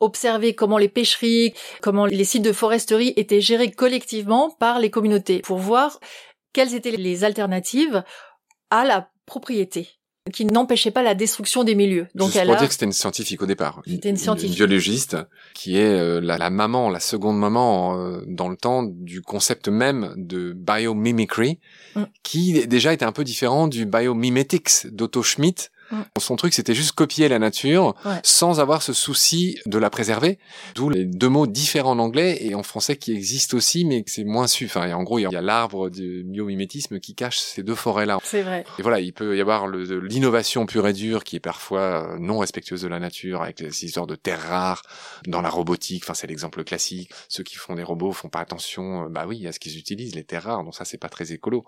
observer 0.00 0.54
comment 0.54 0.78
les 0.78 0.88
pêcheries, 0.88 1.52
comment 1.82 2.06
les 2.06 2.24
sites 2.24 2.42
de 2.44 2.52
foresterie 2.52 3.12
étaient 3.16 3.40
gérés 3.40 3.70
collectivement 3.70 4.50
par 4.58 4.78
les 4.78 4.90
communautés 4.90 5.40
pour 5.40 5.58
voir 5.58 5.98
quelles 6.52 6.74
étaient 6.74 6.90
les 6.92 7.24
alternatives 7.24 8.02
à 8.70 8.84
la 8.84 9.08
propriété 9.26 9.88
qui 10.32 10.44
n'empêchait 10.44 10.90
pas 10.90 11.02
la 11.02 11.14
destruction 11.14 11.64
des 11.64 11.74
milieux. 11.74 12.06
Donc 12.14 12.28
Juste 12.28 12.40
elle 12.40 12.46
pour 12.48 12.56
a 12.56 12.58
dire 12.58 12.68
que 12.68 12.74
c'était 12.74 12.86
une 12.86 12.92
scientifique 12.92 13.42
au 13.42 13.46
départ. 13.46 13.80
C'était 13.86 14.10
une 14.10 14.16
scientifique. 14.16 14.54
biologiste 14.54 15.16
qui 15.54 15.76
est 15.78 15.98
euh, 15.98 16.20
la, 16.20 16.36
la 16.36 16.50
maman, 16.50 16.90
la 16.90 17.00
seconde 17.00 17.38
maman 17.38 17.98
euh, 17.98 18.22
dans 18.26 18.48
le 18.48 18.56
temps 18.56 18.82
du 18.84 19.22
concept 19.22 19.68
même 19.68 20.12
de 20.16 20.52
biomimicry, 20.52 21.58
Mm. 21.96 22.02
qui 22.22 22.66
déjà 22.68 22.92
était 22.92 23.04
un 23.04 23.10
peu 23.12 23.24
différent 23.24 23.66
du 23.66 23.84
biomimetics 23.86 24.86
d'Otto 24.92 25.22
Schmidt. 25.22 25.70
Son 26.18 26.36
truc, 26.36 26.54
c'était 26.54 26.74
juste 26.74 26.92
copier 26.92 27.28
la 27.28 27.38
nature 27.38 27.94
Ouais. 28.04 28.20
sans 28.22 28.60
avoir 28.60 28.82
ce 28.82 28.92
souci 28.92 29.58
de 29.66 29.78
la 29.78 29.90
préserver. 29.90 30.38
D'où 30.74 30.88
les 30.90 31.04
deux 31.04 31.28
mots 31.28 31.46
différents 31.46 31.92
en 31.92 31.98
anglais 31.98 32.38
et 32.40 32.54
en 32.54 32.62
français 32.62 32.96
qui 32.96 33.12
existent 33.12 33.56
aussi, 33.56 33.84
mais 33.84 34.04
c'est 34.06 34.24
moins 34.24 34.46
su. 34.46 34.66
Enfin, 34.66 34.92
en 34.92 35.02
gros, 35.02 35.18
il 35.18 35.22
y 35.30 35.36
a- 35.36 35.40
l'arbre 35.40 35.90
du 35.90 36.22
biomimétisme 36.24 37.00
qui 37.00 37.14
cache 37.14 37.38
ces 37.38 37.62
deux 37.62 37.74
forêts-là. 37.74 38.18
c'est 38.22 38.42
vrai. 38.42 38.64
Et 38.78 38.82
voilà, 38.82 39.00
il 39.00 39.12
peut 39.12 39.36
y 39.36 39.40
avoir 39.40 39.66
l'innovation 39.68 40.66
pure 40.66 40.86
et 40.86 40.92
dure 40.92 41.24
qui 41.24 41.36
est 41.36 41.40
parfois 41.40 42.14
euh, 42.14 42.18
non 42.18 42.38
respectueuse 42.38 42.82
de 42.82 42.88
la 42.88 42.98
nature, 43.00 43.42
avec 43.42 43.60
les 43.60 43.84
histoires 43.84 44.06
de 44.06 44.14
terres 44.16 44.42
rares 44.48 44.82
dans 45.26 45.40
la 45.40 45.48
robotique. 45.50 46.02
Enfin, 46.04 46.14
c'est 46.14 46.26
l'exemple 46.26 46.62
classique. 46.64 47.10
Ceux 47.28 47.42
qui 47.42 47.56
font 47.56 47.74
des 47.74 47.82
robots 47.82 48.12
font 48.12 48.28
pas 48.28 48.40
attention, 48.40 49.04
euh, 49.04 49.08
bah 49.08 49.24
oui, 49.26 49.46
à 49.46 49.52
ce 49.52 49.58
qu'ils 49.58 49.78
utilisent, 49.78 50.14
les 50.14 50.24
terres 50.24 50.44
rares. 50.44 50.64
Donc 50.64 50.74
ça, 50.74 50.84
c'est 50.84 50.98
pas 50.98 51.08
très 51.08 51.32
écolo. 51.32 51.64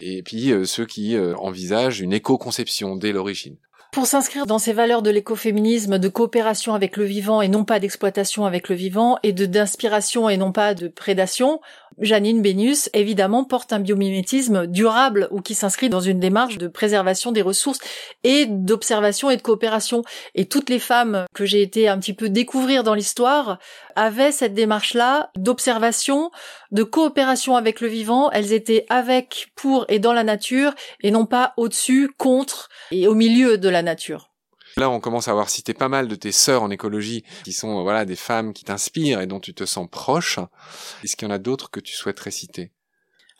Et 0.00 0.22
puis 0.22 0.50
euh, 0.52 0.64
ceux 0.64 0.86
qui 0.86 1.16
euh, 1.16 1.34
envisagent 1.36 2.00
une 2.00 2.12
éco-conception 2.12 2.96
dès 2.96 3.12
l'origine. 3.12 3.56
Pour 3.92 4.06
s'inscrire 4.06 4.46
dans 4.46 4.58
ces 4.58 4.72
valeurs 4.72 5.02
de 5.02 5.10
l'écoféminisme, 5.10 5.98
de 5.98 6.08
coopération 6.08 6.74
avec 6.74 6.96
le 6.96 7.04
vivant 7.04 7.40
et 7.40 7.48
non 7.48 7.64
pas 7.64 7.80
d'exploitation 7.80 8.44
avec 8.44 8.68
le 8.68 8.74
vivant, 8.74 9.18
et 9.22 9.32
de 9.32 9.46
d'inspiration 9.46 10.28
et 10.28 10.36
non 10.36 10.52
pas 10.52 10.74
de 10.74 10.88
prédation, 10.88 11.60
Janine 11.98 12.42
Bénus, 12.42 12.90
évidemment, 12.92 13.44
porte 13.44 13.72
un 13.72 13.78
biomimétisme 13.78 14.66
durable 14.66 15.28
ou 15.30 15.40
qui 15.40 15.54
s'inscrit 15.54 15.88
dans 15.88 16.00
une 16.00 16.20
démarche 16.20 16.58
de 16.58 16.68
préservation 16.68 17.32
des 17.32 17.42
ressources 17.42 17.78
et 18.22 18.46
d'observation 18.46 19.30
et 19.30 19.36
de 19.36 19.42
coopération. 19.42 20.02
Et 20.34 20.46
toutes 20.46 20.68
les 20.68 20.78
femmes 20.78 21.24
que 21.34 21.46
j'ai 21.46 21.62
été 21.62 21.88
un 21.88 21.98
petit 21.98 22.12
peu 22.12 22.28
découvrir 22.28 22.84
dans 22.84 22.94
l'histoire 22.94 23.58
avaient 23.94 24.32
cette 24.32 24.54
démarche-là 24.54 25.30
d'observation, 25.36 26.30
de 26.70 26.82
coopération 26.82 27.56
avec 27.56 27.80
le 27.80 27.88
vivant. 27.88 28.30
Elles 28.30 28.52
étaient 28.52 28.84
avec, 28.88 29.48
pour 29.56 29.86
et 29.88 29.98
dans 29.98 30.12
la 30.12 30.24
nature 30.24 30.74
et 31.02 31.10
non 31.10 31.26
pas 31.26 31.54
au-dessus, 31.56 32.10
contre 32.18 32.68
et 32.90 33.08
au 33.08 33.14
milieu 33.14 33.58
de 33.58 33.68
la 33.68 33.82
nature. 33.82 34.30
Là, 34.78 34.90
on 34.90 35.00
commence 35.00 35.28
à 35.28 35.30
avoir 35.30 35.48
cité 35.48 35.72
pas 35.72 35.88
mal 35.88 36.06
de 36.06 36.14
tes 36.16 36.32
sœurs 36.32 36.62
en 36.62 36.70
écologie, 36.70 37.24
qui 37.44 37.54
sont 37.54 37.82
voilà 37.82 38.04
des 38.04 38.14
femmes 38.14 38.52
qui 38.52 38.62
t'inspirent 38.62 39.22
et 39.22 39.26
dont 39.26 39.40
tu 39.40 39.54
te 39.54 39.64
sens 39.64 39.88
proche. 39.90 40.38
Est-ce 41.02 41.16
qu'il 41.16 41.26
y 41.26 41.30
en 41.30 41.34
a 41.34 41.38
d'autres 41.38 41.70
que 41.70 41.80
tu 41.80 41.94
souhaiterais 41.94 42.30
citer? 42.30 42.72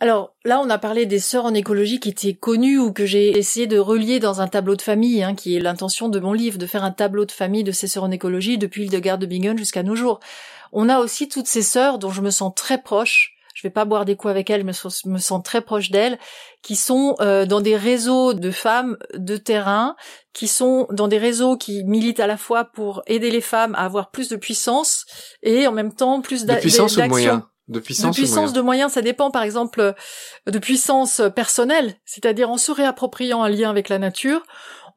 Alors 0.01 0.35
là, 0.47 0.59
on 0.61 0.71
a 0.71 0.79
parlé 0.79 1.05
des 1.05 1.19
sœurs 1.19 1.45
en 1.45 1.53
écologie 1.53 2.01
qui 2.01 2.09
étaient 2.09 2.33
connues 2.33 2.79
ou 2.79 2.91
que 2.91 3.05
j'ai 3.05 3.37
essayé 3.37 3.67
de 3.67 3.79
relier 3.79 4.19
dans 4.19 4.41
un 4.41 4.49
tableau 4.49 4.77
de 4.77 4.83
famille, 4.83 5.23
hein, 5.23 5.35
qui 5.35 5.55
est 5.55 5.61
l'intention 5.61 6.09
de 6.09 6.19
mon 6.19 6.33
livre, 6.33 6.57
de 6.57 6.67
faire 6.67 6.85
un 6.85 6.91
tableau 6.91 7.27
de 7.27 7.33
famille 7.33 7.65
de 7.65 7.73
ces 7.73 7.87
sœurs 7.87 8.05
en 8.05 8.11
écologie 8.11 8.57
depuis 8.57 8.85
Hildegard 8.85 9.19
de 9.19 9.27
Bingen 9.27 9.59
jusqu'à 9.59 9.83
nos 9.83 9.95
jours. 9.95 10.21
On 10.73 10.89
a 10.89 11.01
aussi 11.01 11.29
toutes 11.29 11.49
ces 11.49 11.63
sœurs 11.63 11.99
dont 11.99 12.11
je 12.11 12.23
me 12.23 12.31
sens 12.31 12.55
très 12.57 12.81
proche, 12.81 13.36
je 13.57 13.63
vais 13.63 13.71
pas 13.71 13.87
boire 13.87 14.05
des 14.05 14.17
coups 14.17 14.31
avec 14.31 14.51
elles, 14.51 14.65
mais 14.65 14.75
je 14.75 15.09
me 15.09 15.17
sens 15.17 15.43
très 15.43 15.63
proche 15.63 15.91
d'elles, 15.91 16.19
qui 16.61 16.77
sont 16.77 17.15
euh, 17.21 17.47
dans 17.47 17.63
des 17.63 17.75
réseaux 17.75 18.35
de 18.35 18.51
femmes 18.51 18.99
de 19.15 19.39
terrain, 19.39 19.97
qui 20.35 20.47
sont 20.47 20.87
dans 20.91 21.09
des 21.09 21.17
réseaux 21.17 21.57
qui 21.57 21.83
militent 21.85 22.21
à 22.21 22.27
la 22.27 22.37
fois 22.37 22.67
pour 22.67 23.03
aider 23.07 23.31
les 23.31 23.41
femmes 23.41 23.75
à 23.75 23.87
avoir 23.87 24.11
plus 24.11 24.29
de 24.29 24.37
puissance 24.37 25.07
et 25.43 25.67
en 25.67 25.73
même 25.73 25.95
temps 25.95 26.21
plus 26.21 26.45
d'action. 26.45 26.85
De 26.85 26.91
puissance 26.91 26.97
ou 26.99 27.01
de 27.01 27.09
moyens? 27.09 27.41
De 27.69 27.81
puissance, 27.81 28.15
de, 28.15 28.21
puissance 28.21 28.53
de 28.53 28.61
moyens, 28.61 28.93
ça 28.93 29.03
dépend 29.03 29.31
par 29.31 29.43
exemple 29.43 29.95
de 30.47 30.59
puissance 30.59 31.23
personnelle, 31.35 31.97
c'est-à-dire 32.05 32.51
en 32.51 32.59
se 32.59 32.71
réappropriant 32.71 33.43
un 33.43 33.49
lien 33.49 33.71
avec 33.71 33.89
la 33.89 33.99
nature, 33.99 34.43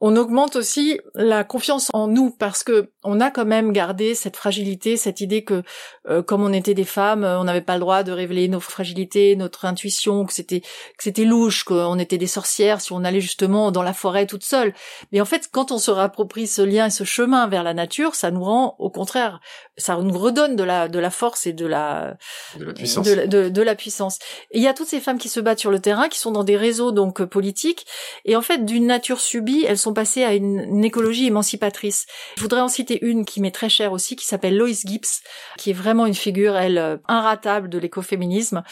on 0.01 0.15
augmente 0.15 0.55
aussi 0.55 0.99
la 1.15 1.43
confiance 1.43 1.89
en 1.93 2.07
nous 2.07 2.31
parce 2.31 2.63
que 2.63 2.91
on 3.03 3.19
a 3.19 3.31
quand 3.31 3.45
même 3.45 3.71
gardé 3.71 4.15
cette 4.15 4.37
fragilité, 4.37 4.97
cette 4.97 5.21
idée 5.21 5.43
que 5.43 5.63
euh, 6.07 6.21
comme 6.21 6.43
on 6.43 6.53
était 6.53 6.73
des 6.73 6.85
femmes, 6.85 7.23
on 7.23 7.43
n'avait 7.43 7.61
pas 7.61 7.75
le 7.75 7.81
droit 7.81 8.03
de 8.03 8.11
révéler 8.11 8.47
nos 8.47 8.59
fragilités, 8.59 9.35
notre 9.35 9.65
intuition, 9.65 10.25
que 10.25 10.33
c'était 10.33 10.61
que 10.61 11.03
c'était 11.03 11.25
louche, 11.25 11.63
qu'on 11.63 11.99
était 11.99 12.17
des 12.17 12.27
sorcières 12.27 12.81
si 12.81 12.93
on 12.93 13.03
allait 13.03 13.21
justement 13.21 13.71
dans 13.71 13.83
la 13.83 13.93
forêt 13.93 14.25
toute 14.25 14.43
seule. 14.43 14.73
Mais 15.11 15.21
en 15.21 15.25
fait, 15.25 15.49
quand 15.51 15.71
on 15.71 15.77
se 15.77 15.91
réapproprie 15.91 16.47
ce 16.47 16.61
lien 16.61 16.87
et 16.87 16.91
ce 16.91 17.03
chemin 17.03 17.47
vers 17.47 17.63
la 17.63 17.73
nature, 17.73 18.15
ça 18.15 18.31
nous 18.31 18.43
rend 18.43 18.75
au 18.79 18.89
contraire, 18.89 19.39
ça 19.79 19.97
nous 19.97 20.17
redonne 20.17 20.55
de 20.55 20.63
la 20.63 20.87
de 20.87 20.99
la 20.99 21.09
force 21.09 21.47
et 21.47 21.53
de 21.53 21.65
la 21.65 22.17
de 22.57 22.65
la 22.65 22.73
puissance. 22.73 23.07
De, 23.07 23.61
la 23.61 23.75
puissance. 23.75 24.19
Et 24.51 24.59
il 24.59 24.63
y 24.63 24.67
a 24.67 24.73
toutes 24.73 24.87
ces 24.87 24.99
femmes 24.99 25.17
qui 25.17 25.29
se 25.29 25.39
battent 25.39 25.59
sur 25.59 25.71
le 25.71 25.79
terrain, 25.79 26.07
qui 26.07 26.19
sont 26.19 26.31
dans 26.31 26.43
des 26.43 26.57
réseaux 26.57 26.91
donc 26.91 27.23
politiques, 27.25 27.85
et 28.25 28.35
en 28.35 28.41
fait 28.41 28.65
d'une 28.65 28.85
nature 28.87 29.19
subie, 29.19 29.65
elles 29.67 29.77
sont 29.77 29.93
passés 29.93 30.23
à 30.23 30.33
une, 30.33 30.83
écologie 30.83 31.27
émancipatrice. 31.27 32.05
Je 32.35 32.41
voudrais 32.41 32.61
en 32.61 32.67
citer 32.67 32.99
une 33.01 33.25
qui 33.25 33.41
m'est 33.41 33.51
très 33.51 33.69
chère 33.69 33.91
aussi, 33.91 34.15
qui 34.15 34.25
s'appelle 34.25 34.57
Lois 34.57 34.69
Gibbs, 34.69 35.21
qui 35.57 35.71
est 35.71 35.73
vraiment 35.73 36.05
une 36.05 36.15
figure, 36.15 36.55
elle, 36.55 36.77
euh, 36.77 36.97
inratable 37.07 37.69
de 37.69 37.77
l'écoféminisme, 37.77 38.63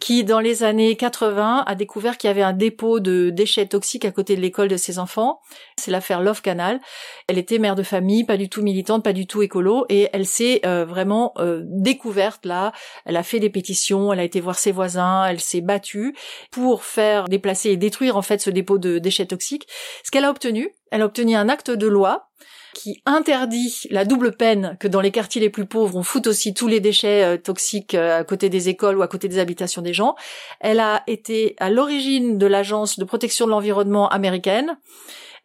qui, 0.00 0.24
dans 0.24 0.40
les 0.40 0.62
années 0.62 0.96
80, 0.96 1.64
a 1.66 1.74
découvert 1.74 2.18
qu'il 2.18 2.28
y 2.28 2.30
avait 2.30 2.42
un 2.42 2.52
dépôt 2.52 3.00
de 3.00 3.30
déchets 3.30 3.66
toxiques 3.66 4.04
à 4.04 4.10
côté 4.10 4.36
de 4.36 4.40
l'école 4.40 4.68
de 4.68 4.76
ses 4.76 4.98
enfants. 4.98 5.40
C'est 5.76 5.90
l'affaire 5.90 6.20
Love 6.20 6.42
Canal. 6.42 6.80
Elle 7.26 7.38
était 7.38 7.58
mère 7.58 7.74
de 7.74 7.82
famille, 7.82 8.24
pas 8.24 8.36
du 8.36 8.48
tout 8.48 8.62
militante, 8.62 9.04
pas 9.04 9.12
du 9.12 9.26
tout 9.26 9.42
écolo, 9.42 9.86
et 9.88 10.08
elle 10.12 10.26
s'est 10.26 10.49
euh, 10.64 10.84
vraiment 10.84 11.32
euh, 11.38 11.62
découverte 11.64 12.44
là. 12.44 12.72
Elle 13.04 13.16
a 13.16 13.22
fait 13.22 13.40
des 13.40 13.50
pétitions, 13.50 14.12
elle 14.12 14.20
a 14.20 14.24
été 14.24 14.40
voir 14.40 14.58
ses 14.58 14.72
voisins, 14.72 15.24
elle 15.26 15.40
s'est 15.40 15.60
battue 15.60 16.14
pour 16.50 16.84
faire 16.84 17.28
déplacer 17.28 17.70
et 17.70 17.76
détruire 17.76 18.16
en 18.16 18.22
fait 18.22 18.40
ce 18.40 18.50
dépôt 18.50 18.78
de 18.78 18.98
déchets 18.98 19.26
toxiques. 19.26 19.66
Ce 20.04 20.10
qu'elle 20.10 20.24
a 20.24 20.30
obtenu, 20.30 20.70
elle 20.90 21.02
a 21.02 21.06
obtenu 21.06 21.34
un 21.34 21.48
acte 21.48 21.70
de 21.70 21.86
loi 21.86 22.30
qui 22.74 23.02
interdit 23.06 23.82
la 23.90 24.04
double 24.04 24.36
peine 24.36 24.76
que 24.80 24.88
dans 24.88 25.00
les 25.00 25.10
quartiers 25.10 25.40
les 25.40 25.50
plus 25.50 25.66
pauvres 25.66 25.96
on 25.96 26.02
fout 26.02 26.26
aussi 26.26 26.54
tous 26.54 26.68
les 26.68 26.80
déchets 26.80 27.24
euh, 27.24 27.36
toxiques 27.36 27.94
euh, 27.94 28.20
à 28.20 28.24
côté 28.24 28.48
des 28.48 28.68
écoles 28.68 28.98
ou 28.98 29.02
à 29.02 29.08
côté 29.08 29.28
des 29.28 29.38
habitations 29.38 29.82
des 29.82 29.92
gens. 29.92 30.14
Elle 30.60 30.80
a 30.80 31.02
été 31.06 31.56
à 31.58 31.70
l'origine 31.70 32.38
de 32.38 32.46
l'agence 32.46 32.98
de 32.98 33.04
protection 33.04 33.46
de 33.46 33.50
l'environnement 33.50 34.08
américaine. 34.08 34.78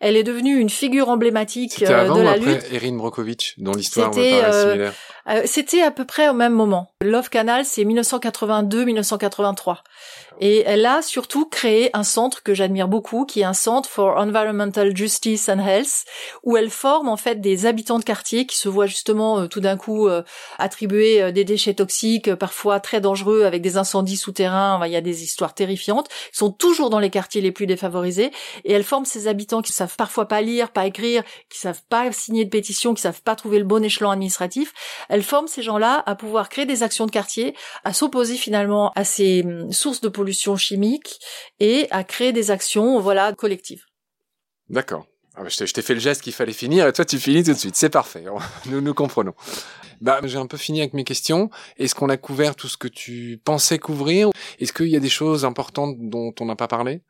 Elle 0.06 0.18
est 0.18 0.24
devenue 0.24 0.60
une 0.60 0.70
figure 0.70 1.10
emblématique 1.10 1.82
euh, 1.82 2.14
de 2.14 2.22
la 2.22 2.34
après 2.34 2.39
lutte. 2.39 2.68
Erin 2.72 2.95
Brockovich, 2.95 3.56
dont 3.58 3.72
l'histoire 3.72 4.12
me 4.12 4.39
paraît 4.41 4.62
similaire. 4.62 4.93
C'était 5.46 5.82
à 5.82 5.92
peu 5.92 6.06
près 6.06 6.30
au 6.30 6.34
même 6.34 6.54
moment. 6.54 6.92
Love 7.02 7.30
Canal, 7.30 7.66
c'est 7.66 7.84
1982-1983. 7.84 9.78
Et 10.42 10.64
elle 10.66 10.86
a 10.86 11.02
surtout 11.02 11.46
créé 11.46 11.90
un 11.94 12.04
centre 12.04 12.44
que 12.44 12.54
j'admire 12.54 12.88
beaucoup, 12.88 13.26
qui 13.26 13.42
est 13.42 13.46
un 13.46 13.54
centre 13.54 13.90
for 13.90 14.18
environmental 14.18 14.96
justice 14.96 15.48
and 15.48 15.60
health, 15.60 16.04
où 16.44 16.58
elle 16.58 16.70
forme 16.70 17.08
en 17.08 17.16
fait 17.18 17.40
des 17.40 17.66
habitants 17.66 18.00
de 18.00 18.04
quartier 18.04 18.46
qui 18.46 18.58
se 18.58 18.68
voient 18.68 18.86
justement 18.86 19.40
euh, 19.40 19.48
tout 19.48 19.62
d'un 19.62 19.78
coup 19.78 20.08
euh, 20.08 20.24
attribuer 20.58 21.22
euh, 21.22 21.32
des 21.32 21.46
déchets 21.46 21.76
toxiques, 21.76 22.34
parfois 22.36 22.80
très 22.80 23.00
dangereux, 23.00 23.44
avec 23.44 23.62
des 23.62 23.78
incendies 23.78 24.18
souterrains. 24.18 24.82
il 24.86 24.92
y 24.92 24.98
a 24.98 25.02
des 25.02 25.24
histoires 25.24 25.54
terrifiantes. 25.54 26.10
Ils 26.34 26.38
sont 26.38 26.52
toujours 26.52 26.90
dans 26.90 27.00
les 27.00 27.10
quartiers 27.10 27.42
les 27.42 27.52
plus 27.52 27.68
défavorisés, 27.68 28.32
et 28.66 28.74
elle 28.74 28.84
forme 28.84 29.06
ces 29.06 29.28
habitants 29.28 29.62
qui 29.62 29.72
savent 29.72 29.96
parfois 29.96 30.28
pas 30.28 30.42
lire, 30.42 30.72
pas 30.72 30.86
écrire, 30.86 31.24
qui 31.50 31.60
savent 31.60 31.84
pas 31.90 32.12
signer 32.12 32.44
de 32.44 32.50
pétition, 32.50 32.94
qui 32.94 33.02
savent 33.02 33.22
pas 33.22 33.36
trouver 33.36 33.60
le 33.60 33.66
bon 33.66 33.84
échelon 33.84 34.10
administratif. 34.10 34.74
Forme 35.24 35.47
ces 35.47 35.61
gens-là 35.61 36.03
à 36.05 36.16
pouvoir 36.16 36.49
créer 36.49 36.66
des 36.66 36.84
actions 36.84 37.05
de 37.05 37.11
quartier, 37.11 37.55
à 37.84 37.93
s'opposer 37.93 38.36
finalement 38.36 38.91
à 38.95 39.03
ces 39.03 39.43
hum, 39.43 39.72
sources 39.72 40.01
de 40.01 40.09
pollution 40.09 40.26
pollution 40.26 40.57
chimique 40.57 41.20
et 41.59 41.88
à 41.91 42.03
créer 42.03 42.34
des 42.34 42.49
actions, 42.49 42.99
voilà, 42.99 43.34
collectives. 43.34 43.86
D'accord. 44.70 45.05
Ah 45.36 45.43
bah, 45.43 45.49
je 45.49 45.63
t'ai 45.66 45.82
fait 45.82 45.93
le 45.93 45.99
geste 45.99 46.22
qu'il 46.22 46.34
fallait 46.34 46.53
finir 46.53 46.88
et 46.88 46.93
toi 46.93 47.05
tu 47.05 47.20
finis 47.20 47.43
tout 47.43 47.53
de 47.53 47.57
suite. 47.57 47.76
C'est 47.76 47.89
parfait. 47.89 48.24
Nous 48.66 48.82
nous 48.82 48.93
comprenons. 48.93 49.34
Bah, 50.01 50.20
j'ai 50.24 50.38
un 50.38 50.47
peu 50.47 50.57
fini 50.57 50.80
avec 50.80 50.93
mes 50.93 51.03
questions. 51.03 51.49
Est-ce 51.78 51.93
qu'on 51.93 52.09
a 52.09 52.18
couvert 52.18 52.55
tout 52.55 52.68
ce 52.68 52.78
que 52.78 52.88
tu 52.88 53.39
pensais 53.43 53.78
couvrir? 53.78 54.30
Est-ce 54.59 54.74
qu'il 54.74 54.88
y 54.88 54.95
a 54.95 54.99
des 54.99 55.09
choses 55.09 55.45
importantes 55.45 55.95
dont 55.99 56.34
on 56.39 56.45
n'a 56.45 56.55
pas 56.55 56.68
parlé? 56.68 57.01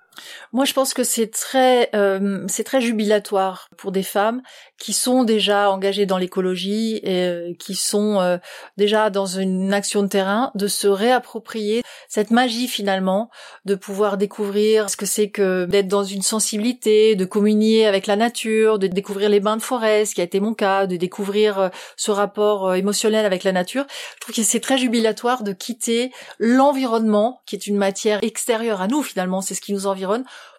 Moi, 0.54 0.66
je 0.66 0.74
pense 0.74 0.94
que 0.94 1.04
c'est 1.04 1.28
très, 1.28 1.90
euh, 1.96 2.46
c'est 2.48 2.64
très 2.64 2.82
jubilatoire 2.82 3.70
pour 3.78 3.92
des 3.92 4.04
femmes 4.04 4.42
qui 4.78 4.94
sont 4.94 5.24
déjà 5.24 5.70
engagées 5.72 6.06
dans 6.06 6.18
l'écologie 6.18 7.00
et 7.04 7.24
euh, 7.24 7.54
qui 7.60 7.76
sont 7.76 8.20
euh, 8.20 8.38
déjà 8.78 9.10
dans 9.10 9.26
une 9.26 9.74
action 9.74 10.04
de 10.04 10.08
terrain, 10.08 10.52
de 10.56 10.68
se 10.68 10.88
réapproprier 10.88 11.84
cette 12.10 12.32
magie 12.32 12.68
finalement, 12.68 13.30
de 13.66 13.76
pouvoir 13.76 14.18
découvrir 14.18 14.90
ce 14.90 14.98
que 14.98 15.06
c'est 15.06 15.30
que 15.30 15.66
d'être 15.66 15.88
dans 15.88 16.04
une 16.04 16.22
sensibilité, 16.22 17.16
de 17.16 17.26
communier 17.26 17.86
avec 17.86 18.08
la 18.08 18.16
nature, 18.16 18.80
de 18.80 18.88
découvrir 18.88 19.30
les 19.30 19.40
bains 19.40 19.58
de 19.58 19.62
forêt, 19.62 20.06
ce 20.06 20.16
qui 20.16 20.22
a 20.22 20.26
été 20.26 20.40
mon 20.40 20.54
cas, 20.54 20.88
de 20.88 20.98
découvrir 20.98 21.70
ce 21.98 22.12
rapport 22.12 22.76
émotionnel 22.76 23.26
avec 23.26 23.44
la 23.44 23.52
nature. 23.52 23.86
Je 24.16 24.20
trouve 24.22 24.36
que 24.36 24.44
c'est 24.44 24.60
très 24.60 24.78
jubilatoire 24.78 25.44
de 25.44 25.54
quitter 25.54 26.12
l'environnement, 26.40 27.42
qui 27.46 27.56
est 27.56 27.68
une 27.68 27.78
matière 27.78 28.20
extérieure 28.22 28.82
à 28.82 28.88
nous 28.88 29.04
finalement, 29.04 29.42
c'est 29.42 29.56
ce 29.56 29.62
qui 29.62 29.74
nous 29.74 29.88
environne 29.88 30.05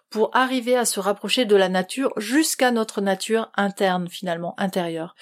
pour 0.09 0.29
arriver 0.33 0.75
à 0.75 0.85
se 0.85 0.99
rapprocher 0.99 1.45
de 1.45 1.55
la 1.55 1.69
nature 1.69 2.13
jusqu'à 2.17 2.71
notre 2.71 3.01
nature 3.01 3.51
interne 3.55 4.07
finalement 4.07 4.53
intérieure 4.57 5.15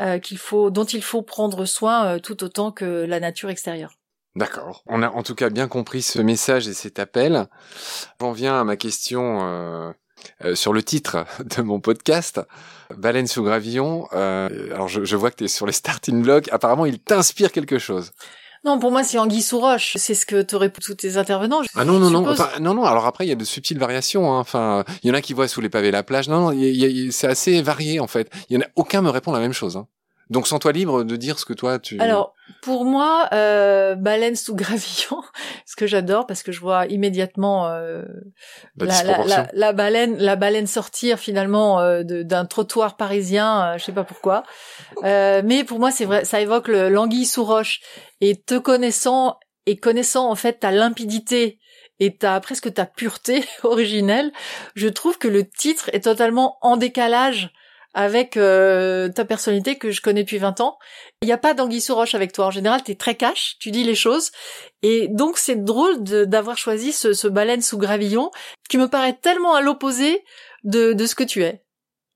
euh, 0.00 0.18
dont 0.70 0.84
il 0.84 1.02
faut 1.02 1.22
prendre 1.22 1.64
soin 1.64 2.06
euh, 2.06 2.18
tout 2.18 2.42
autant 2.42 2.72
que 2.72 3.04
la 3.04 3.20
nature 3.20 3.50
extérieure. 3.50 3.92
D'accord. 4.34 4.82
On 4.86 5.02
a 5.02 5.10
en 5.10 5.22
tout 5.22 5.34
cas 5.34 5.50
bien 5.50 5.68
compris 5.68 6.00
ce 6.00 6.18
message 6.18 6.66
et 6.66 6.72
cet 6.72 6.98
appel. 6.98 7.46
J'en 8.20 8.32
viens 8.32 8.58
à 8.58 8.64
ma 8.64 8.76
question 8.76 9.40
euh, 9.42 9.92
sur 10.54 10.72
le 10.72 10.82
titre 10.82 11.26
de 11.56 11.60
mon 11.60 11.80
podcast, 11.80 12.40
Baleine 12.96 13.26
sous 13.26 13.42
gravillon. 13.42 14.06
alors 14.12 14.88
je, 14.88 15.04
je, 15.04 15.16
vois 15.16 15.30
que 15.30 15.36
tu 15.36 15.44
es 15.44 15.48
sur 15.48 15.66
les 15.66 15.72
starting 15.72 16.22
blocks. 16.22 16.50
Apparemment, 16.50 16.86
il 16.86 16.98
t'inspire 16.98 17.52
quelque 17.52 17.78
chose. 17.78 18.12
Non, 18.64 18.78
pour 18.78 18.92
moi, 18.92 19.02
c'est 19.02 19.18
Anguille 19.18 19.42
sous 19.42 19.58
roche. 19.58 19.96
C'est 19.96 20.14
ce 20.14 20.24
que 20.24 20.40
t'aurais 20.40 20.70
pour 20.70 20.84
tous 20.84 20.94
tes 20.94 21.16
intervenants. 21.16 21.62
ah 21.74 21.84
non, 21.84 21.98
non, 21.98 22.10
non. 22.10 22.28
Enfin, 22.28 22.48
non, 22.60 22.74
non. 22.74 22.84
Alors 22.84 23.06
après, 23.06 23.26
il 23.26 23.28
y 23.28 23.32
a 23.32 23.36
de 23.36 23.44
subtiles 23.44 23.78
variations. 23.78 24.32
Hein. 24.32 24.38
Enfin, 24.38 24.84
il 25.02 25.08
y 25.08 25.10
en 25.10 25.14
a 25.14 25.20
qui 25.20 25.32
voient 25.34 25.48
sous 25.48 25.60
les 25.60 25.68
pavés 25.68 25.90
la 25.90 26.04
plage. 26.04 26.28
Non, 26.28 26.52
non, 26.52 27.10
c'est 27.10 27.26
assez 27.26 27.60
varié 27.60 27.98
en 27.98 28.06
fait. 28.06 28.30
Il 28.48 28.54
y 28.54 28.58
en 28.58 28.62
a 28.62 28.68
aucun 28.76 29.02
me 29.02 29.10
répond 29.10 29.32
la 29.32 29.40
même 29.40 29.52
chose. 29.52 29.76
Hein. 29.76 29.88
Donc 30.32 30.46
sens-toi 30.46 30.72
libre 30.72 31.04
de 31.04 31.16
dire 31.16 31.38
ce 31.38 31.44
que 31.44 31.52
toi 31.52 31.78
tu. 31.78 32.00
Alors 32.00 32.34
pour 32.62 32.86
moi, 32.86 33.28
euh, 33.34 33.94
baleine 33.94 34.34
sous 34.34 34.54
gravillon, 34.54 35.22
ce 35.66 35.76
que 35.76 35.86
j'adore 35.86 36.26
parce 36.26 36.42
que 36.42 36.52
je 36.52 36.60
vois 36.60 36.86
immédiatement 36.86 37.68
euh, 37.68 38.02
la, 38.78 39.02
la, 39.02 39.48
la, 39.52 39.72
baleine, 39.74 40.16
la 40.16 40.36
baleine 40.36 40.66
sortir 40.66 41.18
finalement 41.18 41.80
euh, 41.80 42.02
d'un 42.02 42.46
trottoir 42.46 42.96
parisien, 42.96 43.74
euh, 43.74 43.78
je 43.78 43.84
sais 43.84 43.92
pas 43.92 44.04
pourquoi. 44.04 44.42
Euh, 45.04 45.42
mais 45.44 45.64
pour 45.64 45.78
moi, 45.78 45.90
c'est 45.90 46.06
vrai, 46.06 46.24
ça 46.24 46.40
évoque 46.40 46.68
l'anguille 46.68 47.26
sous 47.26 47.44
roche. 47.44 47.80
Et 48.22 48.40
te 48.40 48.56
connaissant 48.56 49.36
et 49.66 49.76
connaissant 49.76 50.30
en 50.30 50.34
fait 50.34 50.60
ta 50.60 50.70
limpidité 50.70 51.58
et 52.00 52.16
ta 52.16 52.40
presque 52.40 52.72
ta 52.72 52.86
pureté 52.86 53.44
originelle, 53.64 54.32
je 54.76 54.88
trouve 54.88 55.18
que 55.18 55.28
le 55.28 55.46
titre 55.46 55.90
est 55.92 56.04
totalement 56.04 56.56
en 56.62 56.78
décalage 56.78 57.52
avec 57.94 58.36
euh, 58.36 59.08
ta 59.08 59.24
personnalité 59.24 59.76
que 59.76 59.90
je 59.90 60.00
connais 60.00 60.22
depuis 60.22 60.38
20 60.38 60.60
ans. 60.60 60.78
Il 61.22 61.26
n'y 61.26 61.32
a 61.32 61.38
pas 61.38 61.54
d'anguille 61.54 61.80
sous 61.80 61.94
roche 61.94 62.14
avec 62.14 62.32
toi. 62.32 62.46
En 62.46 62.50
général, 62.50 62.82
t'es 62.82 62.94
très 62.94 63.14
cash, 63.14 63.56
tu 63.60 63.70
dis 63.70 63.84
les 63.84 63.94
choses. 63.94 64.30
Et 64.82 65.08
donc, 65.08 65.38
c'est 65.38 65.62
drôle 65.62 66.02
d'avoir 66.02 66.56
choisi 66.56 66.92
ce, 66.92 67.12
ce 67.12 67.28
baleine 67.28 67.62
sous 67.62 67.78
gravillon 67.78 68.30
qui 68.68 68.78
me 68.78 68.88
paraît 68.88 69.18
tellement 69.20 69.54
à 69.54 69.60
l'opposé 69.60 70.24
de, 70.64 70.92
de 70.92 71.06
ce 71.06 71.14
que 71.14 71.24
tu 71.24 71.42
es. 71.42 71.62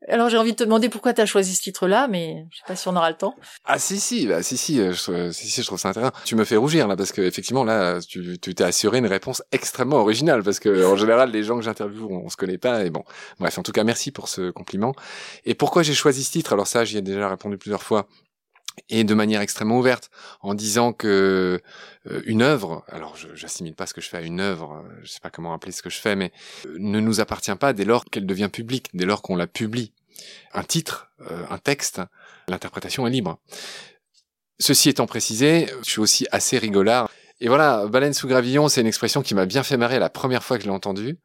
Alors 0.09 0.29
j'ai 0.29 0.37
envie 0.37 0.53
de 0.53 0.57
te 0.57 0.65
demander 0.65 0.89
pourquoi 0.89 1.13
tu 1.13 1.21
as 1.21 1.27
choisi 1.27 1.55
ce 1.55 1.63
titre-là, 1.63 2.07
mais 2.09 2.47
je 2.53 2.59
sais 2.59 2.65
pas 2.67 2.77
si 2.77 2.87
on 2.89 2.97
aura 2.97 3.11
le 3.11 3.17
temps. 3.17 3.35
Ah 3.65 3.79
si 3.79 3.99
si, 3.99 4.27
bah 4.27 4.43
si 4.43 4.57
si, 4.57 4.81
euh, 4.81 4.93
je, 4.93 5.31
si 5.33 5.49
si, 5.49 5.63
je 5.63 5.67
trouve 5.67 5.79
ça 5.79 5.89
intéressant. 5.89 6.15
Tu 6.25 6.37
me 6.37 6.45
fais 6.45 6.57
rougir 6.57 6.87
là 6.87 6.97
parce 6.97 7.13
que 7.13 7.23
effectivement 7.23 7.65
là, 7.65 7.99
tu 8.01 8.39
t'es 8.39 8.63
assuré 8.63 8.99
une 8.99 9.07
réponse 9.07 9.43
extrêmement 9.53 9.97
originale 9.97 10.43
parce 10.43 10.61
que 10.61 10.87
en 10.87 10.97
général 10.97 11.31
les 11.31 11.43
gens 11.43 11.57
que 11.57 11.63
j'interviewe 11.63 12.09
on, 12.11 12.29
se 12.29 12.37
connaît 12.37 12.59
pas 12.59 12.85
et 12.85 12.91
bon. 12.91 13.05
Bref, 13.41 13.59
en 13.59 13.63
tout 13.63 13.73
cas 13.73 13.85
merci 13.85 14.13
pour 14.13 14.29
ce 14.29 14.51
compliment. 14.51 14.95
Et 15.45 15.55
pourquoi 15.55 15.83
j'ai 15.83 15.95
choisi 15.95 16.23
ce 16.23 16.31
titre? 16.31 16.53
Alors 16.53 16.67
ça, 16.67 16.85
j'y 16.85 16.99
ai 16.99 17.03
déjà 17.03 17.29
répondu 17.29 17.59
plusieurs 17.59 17.83
fois 17.83 18.07
et 18.89 19.05
de 19.05 19.15
manière 19.15 19.41
extrêmement 19.41 19.79
ouverte, 19.79 20.11
en 20.41 20.55
disant 20.55 20.93
que 20.93 21.61
euh, 22.11 22.23
une 22.27 22.43
œuvre, 22.43 22.85
alors 22.89 23.17
j'assimile 23.35 23.75
pas 23.75 23.87
ce 23.87 23.95
que 23.95 24.01
je 24.01 24.09
fais 24.09 24.19
à 24.19 24.23
une 24.23 24.41
œuvre, 24.41 24.85
euh, 24.85 25.01
je 25.03 25.11
sais 25.11 25.21
pas 25.21 25.31
comment 25.31 25.53
appeler 25.53 25.73
ce 25.73 25.83
que 25.83 25.91
je 25.91 25.99
fais, 25.99 26.17
mais 26.17 26.33
ne 26.79 27.01
nous 27.01 27.21
appartient 27.21 27.55
pas 27.57 27.73
dès 27.73 27.85
lors 27.85 28.05
qu'elle 28.05 28.27
devient 28.27 28.51
publique, 28.53 28.89
dès 28.95 29.05
lors 29.05 29.23
qu'on 29.23 29.37
la 29.37 29.47
publie 29.47 29.93
un 30.53 30.63
titre, 30.63 31.11
euh, 31.31 31.45
un 31.51 31.59
texte, 31.59 32.01
l'interprétation 32.49 33.07
est 33.07 33.11
libre. 33.11 33.39
Ceci 34.59 34.89
étant 34.89 35.07
précisé, 35.07 35.69
je 35.85 35.91
suis 35.91 36.01
aussi 36.01 36.27
assez 36.31 36.59
rigolard. 36.59 37.11
Et 37.41 37.49
voilà, 37.49 37.87
baleine 37.87 38.15
sous 38.15 38.27
gravillon, 38.27 38.69
c'est 38.69 38.81
une 38.81 38.87
expression 38.87 39.21
qui 39.21 39.35
m'a 39.35 39.45
bien 39.45 39.63
fait 39.63 39.77
marrer 39.77 39.99
la 39.99 40.09
première 40.09 40.43
fois 40.43 40.57
que 40.57 40.63
je 40.63 40.69
l'ai 40.69 40.75
entendue. 40.75 41.19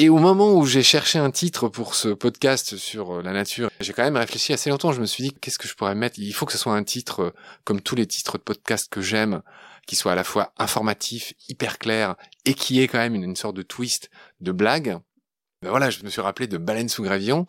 Et 0.00 0.08
au 0.10 0.18
moment 0.18 0.54
où 0.54 0.64
j'ai 0.64 0.84
cherché 0.84 1.18
un 1.18 1.32
titre 1.32 1.68
pour 1.68 1.96
ce 1.96 2.10
podcast 2.10 2.76
sur 2.76 3.16
euh, 3.16 3.22
la 3.22 3.32
nature, 3.32 3.68
j'ai 3.80 3.92
quand 3.92 4.04
même 4.04 4.16
réfléchi 4.16 4.52
assez 4.52 4.70
longtemps. 4.70 4.92
Je 4.92 5.00
me 5.00 5.06
suis 5.06 5.24
dit, 5.24 5.32
qu'est-ce 5.32 5.58
que 5.58 5.66
je 5.66 5.74
pourrais 5.74 5.96
mettre? 5.96 6.20
Il 6.20 6.32
faut 6.32 6.46
que 6.46 6.52
ce 6.52 6.58
soit 6.58 6.74
un 6.74 6.84
titre 6.84 7.20
euh, 7.20 7.30
comme 7.64 7.80
tous 7.80 7.96
les 7.96 8.06
titres 8.06 8.38
de 8.38 8.42
podcast 8.44 8.86
que 8.88 9.00
j'aime, 9.00 9.42
qui 9.88 9.96
soit 9.96 10.12
à 10.12 10.14
la 10.14 10.22
fois 10.22 10.52
informatif, 10.56 11.34
hyper 11.48 11.80
clair, 11.80 12.14
et 12.44 12.54
qui 12.54 12.80
ait 12.80 12.86
quand 12.86 12.98
même 12.98 13.16
une, 13.16 13.34
sorte 13.34 13.56
de 13.56 13.62
twist, 13.62 14.08
de 14.40 14.52
blague. 14.52 14.98
Ben 15.62 15.70
voilà, 15.70 15.90
je 15.90 16.04
me 16.04 16.10
suis 16.10 16.20
rappelé 16.20 16.46
de 16.46 16.58
Baleine 16.58 16.88
sous 16.88 17.02
gravillon. 17.02 17.48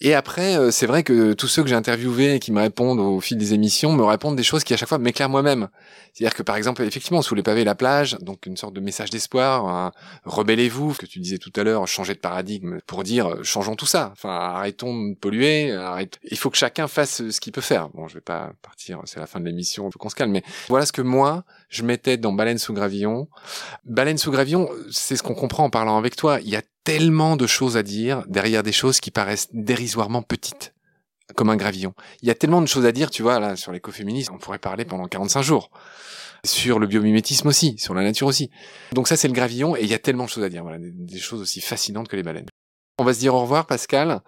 Et 0.00 0.14
après, 0.14 0.56
euh, 0.56 0.70
c'est 0.70 0.86
vrai 0.86 1.02
que 1.02 1.32
tous 1.32 1.46
ceux 1.46 1.62
que 1.62 1.68
j'ai 1.68 1.74
interviewés 1.74 2.34
et 2.34 2.38
qui 2.40 2.52
me 2.52 2.60
répondent 2.60 3.00
au 3.00 3.20
fil 3.20 3.38
des 3.38 3.54
émissions 3.54 3.92
me 3.92 4.04
répondent 4.04 4.36
des 4.36 4.42
choses 4.42 4.64
qui 4.64 4.74
à 4.74 4.76
chaque 4.76 4.88
fois 4.88 4.98
m'éclairent 4.98 5.28
moi-même. 5.28 5.68
C'est-à-dire 6.12 6.34
que 6.34 6.42
par 6.42 6.56
exemple, 6.56 6.82
effectivement, 6.82 7.22
sous 7.22 7.34
les 7.34 7.42
pavés 7.42 7.64
la 7.64 7.74
plage, 7.74 8.16
donc 8.20 8.46
une 8.46 8.56
sorte 8.56 8.74
de 8.74 8.80
message 8.80 9.10
d'espoir, 9.10 9.92
rebellez-vous, 10.24 10.94
que 10.94 11.06
tu 11.06 11.18
disais 11.18 11.38
tout 11.38 11.52
à 11.56 11.64
l'heure, 11.64 11.86
changer 11.88 12.14
de 12.14 12.18
paradigme 12.18 12.78
pour 12.86 13.02
dire 13.02 13.26
euh, 13.28 13.42
changeons 13.42 13.76
tout 13.76 13.86
ça. 13.86 14.10
Enfin, 14.12 14.30
arrêtons 14.30 15.10
de 15.10 15.14
polluer. 15.14 15.72
Arrête... 15.72 16.18
Il 16.30 16.38
faut 16.38 16.50
que 16.50 16.56
chacun 16.56 16.86
fasse 16.88 17.28
ce 17.30 17.40
qu'il 17.40 17.52
peut 17.52 17.60
faire. 17.60 17.88
Bon, 17.90 18.08
je 18.08 18.14
vais 18.14 18.20
pas 18.20 18.52
partir, 18.62 19.00
c'est 19.04 19.20
la 19.20 19.26
fin 19.26 19.40
de 19.40 19.46
l'émission, 19.46 19.90
faut 19.90 19.98
qu'on 19.98 20.08
se 20.08 20.14
calme. 20.14 20.32
Mais 20.32 20.44
voilà 20.68 20.86
ce 20.86 20.92
que 20.92 21.02
moi 21.02 21.44
je 21.68 21.82
mettais 21.82 22.16
dans 22.16 22.32
Baleine 22.32 22.58
sous 22.58 22.72
gravillon. 22.72 23.28
Baleine 23.84 24.18
sous 24.18 24.30
gravillon, 24.30 24.68
c'est 24.90 25.16
ce 25.16 25.22
qu'on 25.22 25.34
comprend 25.34 25.64
en 25.64 25.70
parlant 25.70 25.98
avec 25.98 26.16
toi. 26.16 26.38
Il 26.40 26.48
y 26.48 26.56
a 26.56 26.62
tellement 26.84 27.36
de 27.36 27.46
choses 27.46 27.76
à 27.76 27.82
dire 27.82 28.24
derrière 28.28 28.62
des 28.62 28.72
choses 28.72 29.00
qui 29.00 29.10
paraissent 29.10 29.48
dérisoirement 29.52 30.22
petites, 30.22 30.74
comme 31.34 31.50
un 31.50 31.56
gravillon. 31.56 31.94
Il 32.22 32.28
y 32.28 32.30
a 32.30 32.34
tellement 32.34 32.60
de 32.60 32.66
choses 32.66 32.86
à 32.86 32.92
dire, 32.92 33.10
tu 33.10 33.22
vois, 33.22 33.40
là, 33.40 33.56
sur 33.56 33.72
l'écoféminisme, 33.72 34.34
on 34.34 34.38
pourrait 34.38 34.58
parler 34.58 34.84
pendant 34.84 35.06
45 35.06 35.42
jours. 35.42 35.70
Sur 36.44 36.78
le 36.78 36.86
biomimétisme 36.86 37.48
aussi, 37.48 37.78
sur 37.78 37.94
la 37.94 38.02
nature 38.02 38.26
aussi. 38.26 38.50
Donc 38.92 39.08
ça, 39.08 39.16
c'est 39.16 39.28
le 39.28 39.34
gravillon, 39.34 39.76
et 39.76 39.80
il 39.80 39.88
y 39.88 39.94
a 39.94 39.98
tellement 39.98 40.24
de 40.24 40.28
choses 40.28 40.44
à 40.44 40.50
dire, 40.50 40.62
voilà, 40.62 40.76
des, 40.78 41.18
choses 41.18 41.40
aussi 41.40 41.62
fascinantes 41.62 42.06
que 42.06 42.16
les 42.16 42.22
baleines. 42.22 42.48
On 42.98 43.04
va 43.04 43.12
se 43.12 43.18
dire 43.18 43.34
au 43.34 43.40
revoir, 43.40 43.66
Pascal. 43.66 44.20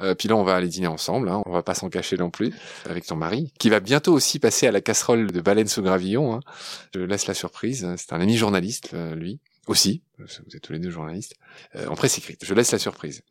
Euh, 0.00 0.14
puis 0.14 0.28
là, 0.28 0.36
on 0.36 0.44
va 0.44 0.54
aller 0.54 0.68
dîner 0.68 0.86
ensemble. 0.86 1.28
Hein. 1.28 1.42
On 1.46 1.52
va 1.52 1.62
pas 1.62 1.74
s'en 1.74 1.88
cacher 1.88 2.16
non 2.16 2.30
plus 2.30 2.52
avec 2.88 3.06
ton 3.06 3.16
mari, 3.16 3.52
qui 3.58 3.70
va 3.70 3.80
bientôt 3.80 4.12
aussi 4.12 4.38
passer 4.38 4.66
à 4.66 4.72
la 4.72 4.80
casserole 4.80 5.30
de 5.30 5.40
baleines 5.40 5.68
sous 5.68 5.82
gravillon. 5.82 6.34
Hein. 6.34 6.40
Je 6.94 7.00
laisse 7.00 7.26
la 7.26 7.34
surprise. 7.34 7.86
C'est 7.96 8.12
un 8.12 8.20
ami 8.20 8.36
journaliste, 8.36 8.90
euh, 8.94 9.14
lui 9.14 9.40
aussi, 9.70 10.02
vous 10.18 10.56
êtes 10.56 10.62
tous 10.62 10.72
les 10.72 10.78
deux 10.78 10.90
journalistes, 10.90 11.34
euh, 11.76 11.86
en 11.86 11.94
presse 11.94 12.18
écrite. 12.18 12.44
Je 12.44 12.54
laisse 12.54 12.72
la 12.72 12.78
surprise. 12.78 13.22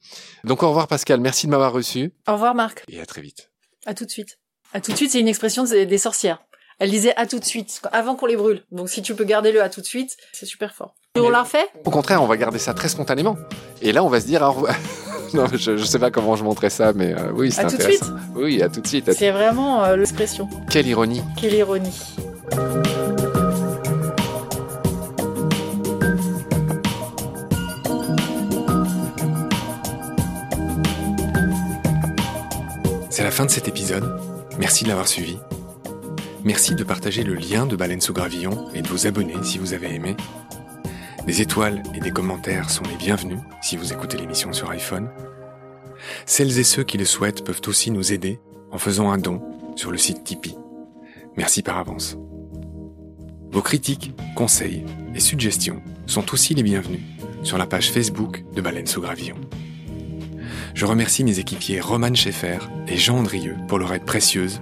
Donc 0.45 0.63
au 0.63 0.69
revoir 0.69 0.87
Pascal, 0.87 1.19
merci 1.19 1.47
de 1.47 1.51
m'avoir 1.51 1.73
reçu. 1.73 2.13
Au 2.27 2.33
revoir 2.33 2.55
Marc. 2.55 2.83
Et 2.87 3.01
à 3.01 3.05
très 3.05 3.21
vite. 3.21 3.51
À 3.85 3.93
tout 3.93 4.05
de 4.05 4.09
suite. 4.09 4.39
À 4.71 4.81
tout 4.81 4.91
de 4.91 4.97
suite, 4.97 5.11
c'est 5.11 5.19
une 5.19 5.27
expression 5.27 5.63
des 5.63 5.97
sorcières. 5.97 6.45
Elle 6.79 6.91
disait 6.91 7.13
à 7.17 7.25
tout 7.25 7.39
de 7.39 7.45
suite, 7.45 7.81
avant 7.91 8.15
qu'on 8.15 8.25
les 8.25 8.37
brûle. 8.37 8.63
Donc 8.71 8.89
si 8.89 9.01
tu 9.01 9.13
peux 9.13 9.25
garder 9.25 9.51
le 9.51 9.61
à 9.61 9.67
tout 9.67 9.81
de 9.81 9.85
suite, 9.85 10.15
c'est 10.31 10.45
super 10.45 10.73
fort. 10.73 10.95
Et 11.15 11.19
on 11.19 11.29
l'a 11.29 11.43
refait 11.43 11.67
Au 11.83 11.89
contraire, 11.89 12.23
on 12.23 12.25
va 12.25 12.37
garder 12.37 12.57
ça 12.57 12.73
très 12.73 12.87
spontanément. 12.87 13.35
Et 13.81 13.91
là, 13.91 14.01
on 14.01 14.07
va 14.07 14.21
se 14.21 14.25
dire 14.25 14.47
revoir. 14.47 14.73
non, 15.33 15.45
je, 15.51 15.75
je 15.75 15.83
sais 15.83 15.99
pas 15.99 16.09
comment 16.09 16.37
je 16.37 16.43
montrais 16.45 16.69
ça, 16.69 16.93
mais 16.93 17.13
euh, 17.13 17.31
oui, 17.33 17.51
c'est 17.51 17.65
intéressant. 17.65 17.83
À 17.83 17.89
tout 17.89 18.13
de 18.13 18.19
suite 18.19 18.35
Oui, 18.35 18.61
à 18.61 18.69
tout 18.69 18.79
de 18.79 18.87
suite. 18.87 19.11
C'est 19.11 19.31
vraiment 19.31 19.83
euh, 19.83 19.97
l'expression. 19.97 20.47
Quelle 20.69 20.87
ironie. 20.87 21.21
Quelle 21.35 21.53
ironie. 21.53 22.15
C'est 33.09 33.23
la 33.23 33.31
fin 33.31 33.43
de 33.43 33.51
cet 33.51 33.67
épisode. 33.67 34.17
Merci 34.57 34.85
de 34.85 34.89
l'avoir 34.89 35.09
suivi. 35.09 35.37
Merci 36.45 36.73
de 36.73 36.83
partager 36.85 37.23
le 37.23 37.35
lien 37.35 37.65
de 37.65 37.75
Baleine 37.75 37.99
sous 37.99 38.13
Gravillon 38.13 38.69
et 38.73 38.81
de 38.81 38.87
vous 38.87 39.07
abonner 39.07 39.35
si 39.43 39.57
vous 39.57 39.73
avez 39.73 39.93
aimé. 39.93 40.15
Des 41.27 41.41
étoiles 41.41 41.83
et 41.93 41.99
des 41.99 42.11
commentaires 42.11 42.69
sont 42.69 42.83
les 42.83 42.95
bienvenus 42.95 43.39
si 43.61 43.75
vous 43.75 43.91
écoutez 43.91 44.17
l'émission 44.17 44.53
sur 44.53 44.69
iPhone. 44.71 45.09
Celles 46.25 46.57
et 46.57 46.63
ceux 46.63 46.83
qui 46.83 46.97
le 46.97 47.03
souhaitent 47.03 47.43
peuvent 47.43 47.61
aussi 47.67 47.91
nous 47.91 48.13
aider 48.13 48.39
en 48.71 48.77
faisant 48.77 49.11
un 49.11 49.17
don 49.17 49.41
sur 49.75 49.91
le 49.91 49.97
site 49.97 50.23
Tipeee. 50.23 50.55
Merci 51.35 51.61
par 51.61 51.77
avance. 51.77 52.17
Vos 53.51 53.61
critiques, 53.61 54.13
conseils 54.35 54.85
et 55.13 55.19
suggestions 55.19 55.81
sont 56.05 56.33
aussi 56.33 56.53
les 56.53 56.63
bienvenus 56.63 57.01
sur 57.43 57.57
la 57.57 57.65
page 57.65 57.91
Facebook 57.91 58.45
de 58.55 58.61
Baleine 58.61 58.87
sous 58.87 59.01
Gravillon. 59.01 59.35
Je 60.73 60.85
remercie 60.85 61.25
mes 61.25 61.39
équipiers 61.39 61.81
Roman 61.81 62.13
Schaeffer 62.13 62.59
et 62.87 62.95
Jean 62.95 63.17
Andrieux 63.17 63.57
pour 63.67 63.79
leur 63.79 63.93
aide 63.93 64.05
précieuse, 64.05 64.61